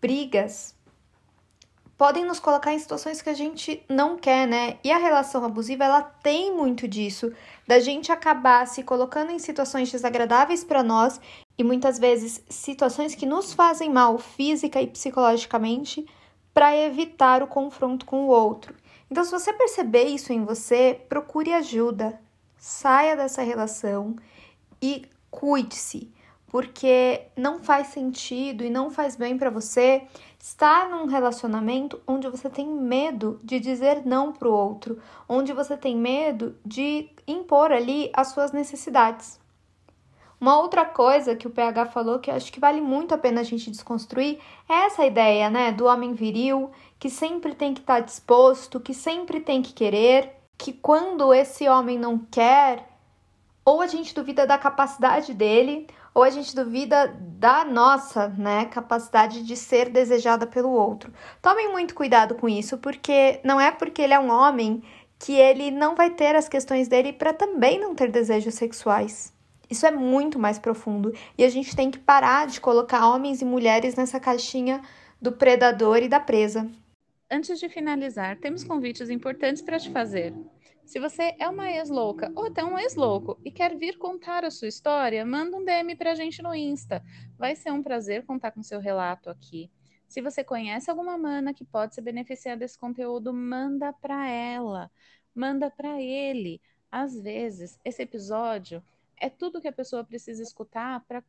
brigas 0.00 0.76
podem 2.00 2.24
nos 2.24 2.40
colocar 2.40 2.72
em 2.72 2.78
situações 2.78 3.20
que 3.20 3.28
a 3.28 3.34
gente 3.34 3.84
não 3.86 4.16
quer, 4.16 4.48
né? 4.48 4.78
E 4.82 4.90
a 4.90 4.96
relação 4.96 5.44
abusiva, 5.44 5.84
ela 5.84 6.00
tem 6.00 6.50
muito 6.50 6.88
disso, 6.88 7.30
da 7.68 7.78
gente 7.78 8.10
acabar 8.10 8.66
se 8.66 8.82
colocando 8.82 9.32
em 9.32 9.38
situações 9.38 9.92
desagradáveis 9.92 10.64
para 10.64 10.82
nós 10.82 11.20
e 11.58 11.62
muitas 11.62 11.98
vezes 11.98 12.42
situações 12.48 13.14
que 13.14 13.26
nos 13.26 13.52
fazem 13.52 13.90
mal 13.90 14.16
física 14.16 14.80
e 14.80 14.86
psicologicamente 14.86 16.06
para 16.54 16.74
evitar 16.74 17.42
o 17.42 17.46
confronto 17.46 18.06
com 18.06 18.24
o 18.24 18.28
outro. 18.28 18.74
Então, 19.10 19.22
se 19.22 19.30
você 19.30 19.52
perceber 19.52 20.04
isso 20.04 20.32
em 20.32 20.42
você, 20.42 20.98
procure 21.06 21.52
ajuda, 21.52 22.18
saia 22.56 23.14
dessa 23.14 23.42
relação 23.42 24.16
e 24.80 25.04
cuide-se, 25.30 26.10
porque 26.50 27.22
não 27.36 27.60
faz 27.60 27.86
sentido 27.88 28.64
e 28.64 28.68
não 28.68 28.90
faz 28.90 29.14
bem 29.14 29.38
para 29.38 29.50
você 29.50 30.02
estar 30.38 30.90
num 30.90 31.06
relacionamento 31.06 32.00
onde 32.06 32.28
você 32.28 32.50
tem 32.50 32.66
medo 32.66 33.40
de 33.42 33.60
dizer 33.60 34.04
não 34.04 34.32
para 34.32 34.48
o 34.48 34.52
outro, 34.52 34.98
onde 35.28 35.52
você 35.52 35.76
tem 35.76 35.96
medo 35.96 36.56
de 36.66 37.08
impor 37.26 37.70
ali 37.70 38.10
as 38.12 38.28
suas 38.28 38.50
necessidades. 38.50 39.38
Uma 40.40 40.58
outra 40.58 40.84
coisa 40.84 41.36
que 41.36 41.46
o 41.46 41.50
PH 41.50 41.86
falou 41.86 42.18
que 42.18 42.30
eu 42.30 42.34
acho 42.34 42.50
que 42.50 42.58
vale 42.58 42.80
muito 42.80 43.14
a 43.14 43.18
pena 43.18 43.42
a 43.42 43.44
gente 43.44 43.70
desconstruir 43.70 44.40
é 44.68 44.86
essa 44.86 45.04
ideia, 45.04 45.48
né, 45.48 45.70
do 45.70 45.84
homem 45.84 46.14
viril 46.14 46.70
que 46.98 47.08
sempre 47.08 47.54
tem 47.54 47.74
que 47.74 47.80
estar 47.80 48.00
disposto, 48.00 48.80
que 48.80 48.92
sempre 48.92 49.38
tem 49.40 49.62
que 49.62 49.72
querer, 49.72 50.34
que 50.58 50.72
quando 50.72 51.32
esse 51.32 51.68
homem 51.68 51.98
não 51.98 52.18
quer, 52.18 52.88
ou 53.64 53.80
a 53.80 53.86
gente 53.86 54.14
duvida 54.14 54.46
da 54.46 54.58
capacidade 54.58 55.32
dele, 55.32 55.86
ou 56.14 56.22
a 56.22 56.30
gente 56.30 56.54
duvida 56.54 57.08
da 57.20 57.64
nossa, 57.64 58.28
né, 58.28 58.66
capacidade 58.66 59.42
de 59.42 59.56
ser 59.56 59.88
desejada 59.90 60.46
pelo 60.46 60.70
outro. 60.70 61.12
Tomem 61.40 61.70
muito 61.70 61.94
cuidado 61.94 62.34
com 62.34 62.48
isso, 62.48 62.78
porque 62.78 63.40
não 63.44 63.60
é 63.60 63.70
porque 63.70 64.02
ele 64.02 64.14
é 64.14 64.18
um 64.18 64.30
homem 64.30 64.82
que 65.18 65.34
ele 65.34 65.70
não 65.70 65.94
vai 65.94 66.10
ter 66.10 66.34
as 66.34 66.48
questões 66.48 66.88
dele 66.88 67.12
para 67.12 67.32
também 67.32 67.78
não 67.78 67.94
ter 67.94 68.10
desejos 68.10 68.54
sexuais. 68.54 69.32
Isso 69.68 69.86
é 69.86 69.90
muito 69.90 70.38
mais 70.38 70.58
profundo 70.58 71.14
e 71.38 71.44
a 71.44 71.48
gente 71.48 71.76
tem 71.76 71.90
que 71.90 71.98
parar 71.98 72.46
de 72.46 72.60
colocar 72.60 73.06
homens 73.06 73.40
e 73.40 73.44
mulheres 73.44 73.94
nessa 73.94 74.18
caixinha 74.18 74.82
do 75.20 75.30
predador 75.30 75.98
e 75.98 76.08
da 76.08 76.18
presa. 76.18 76.68
Antes 77.30 77.60
de 77.60 77.68
finalizar, 77.68 78.36
temos 78.38 78.64
convites 78.64 79.08
importantes 79.08 79.62
para 79.62 79.78
te 79.78 79.90
fazer. 79.90 80.34
Se 80.90 80.98
você 80.98 81.36
é 81.38 81.48
uma 81.48 81.70
ex-louca 81.70 82.32
ou 82.34 82.46
até 82.46 82.64
um 82.64 82.76
ex-louco 82.76 83.40
e 83.44 83.50
quer 83.52 83.76
vir 83.76 83.96
contar 83.96 84.44
a 84.44 84.50
sua 84.50 84.66
história, 84.66 85.24
manda 85.24 85.56
um 85.56 85.64
DM 85.64 85.94
para 85.94 86.10
a 86.10 86.14
gente 86.16 86.42
no 86.42 86.52
Insta. 86.52 87.00
Vai 87.38 87.54
ser 87.54 87.70
um 87.70 87.80
prazer 87.80 88.26
contar 88.26 88.50
com 88.50 88.60
seu 88.60 88.80
relato 88.80 89.30
aqui. 89.30 89.70
Se 90.08 90.20
você 90.20 90.42
conhece 90.42 90.90
alguma 90.90 91.16
mana 91.16 91.54
que 91.54 91.64
pode 91.64 91.94
se 91.94 92.00
beneficiar 92.00 92.56
desse 92.56 92.76
conteúdo, 92.76 93.32
manda 93.32 93.92
para 93.92 94.28
ela, 94.28 94.90
manda 95.32 95.70
para 95.70 96.02
ele. 96.02 96.60
Às 96.90 97.14
vezes, 97.20 97.78
esse 97.84 98.02
episódio 98.02 98.82
é 99.16 99.30
tudo 99.30 99.60
que 99.60 99.68
a 99.68 99.72
pessoa 99.72 100.02
precisa 100.02 100.42
escutar 100.42 101.04
para 101.06 101.22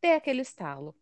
ter 0.00 0.14
aquele 0.14 0.42
estalo. 0.42 0.96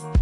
you. 0.06 0.17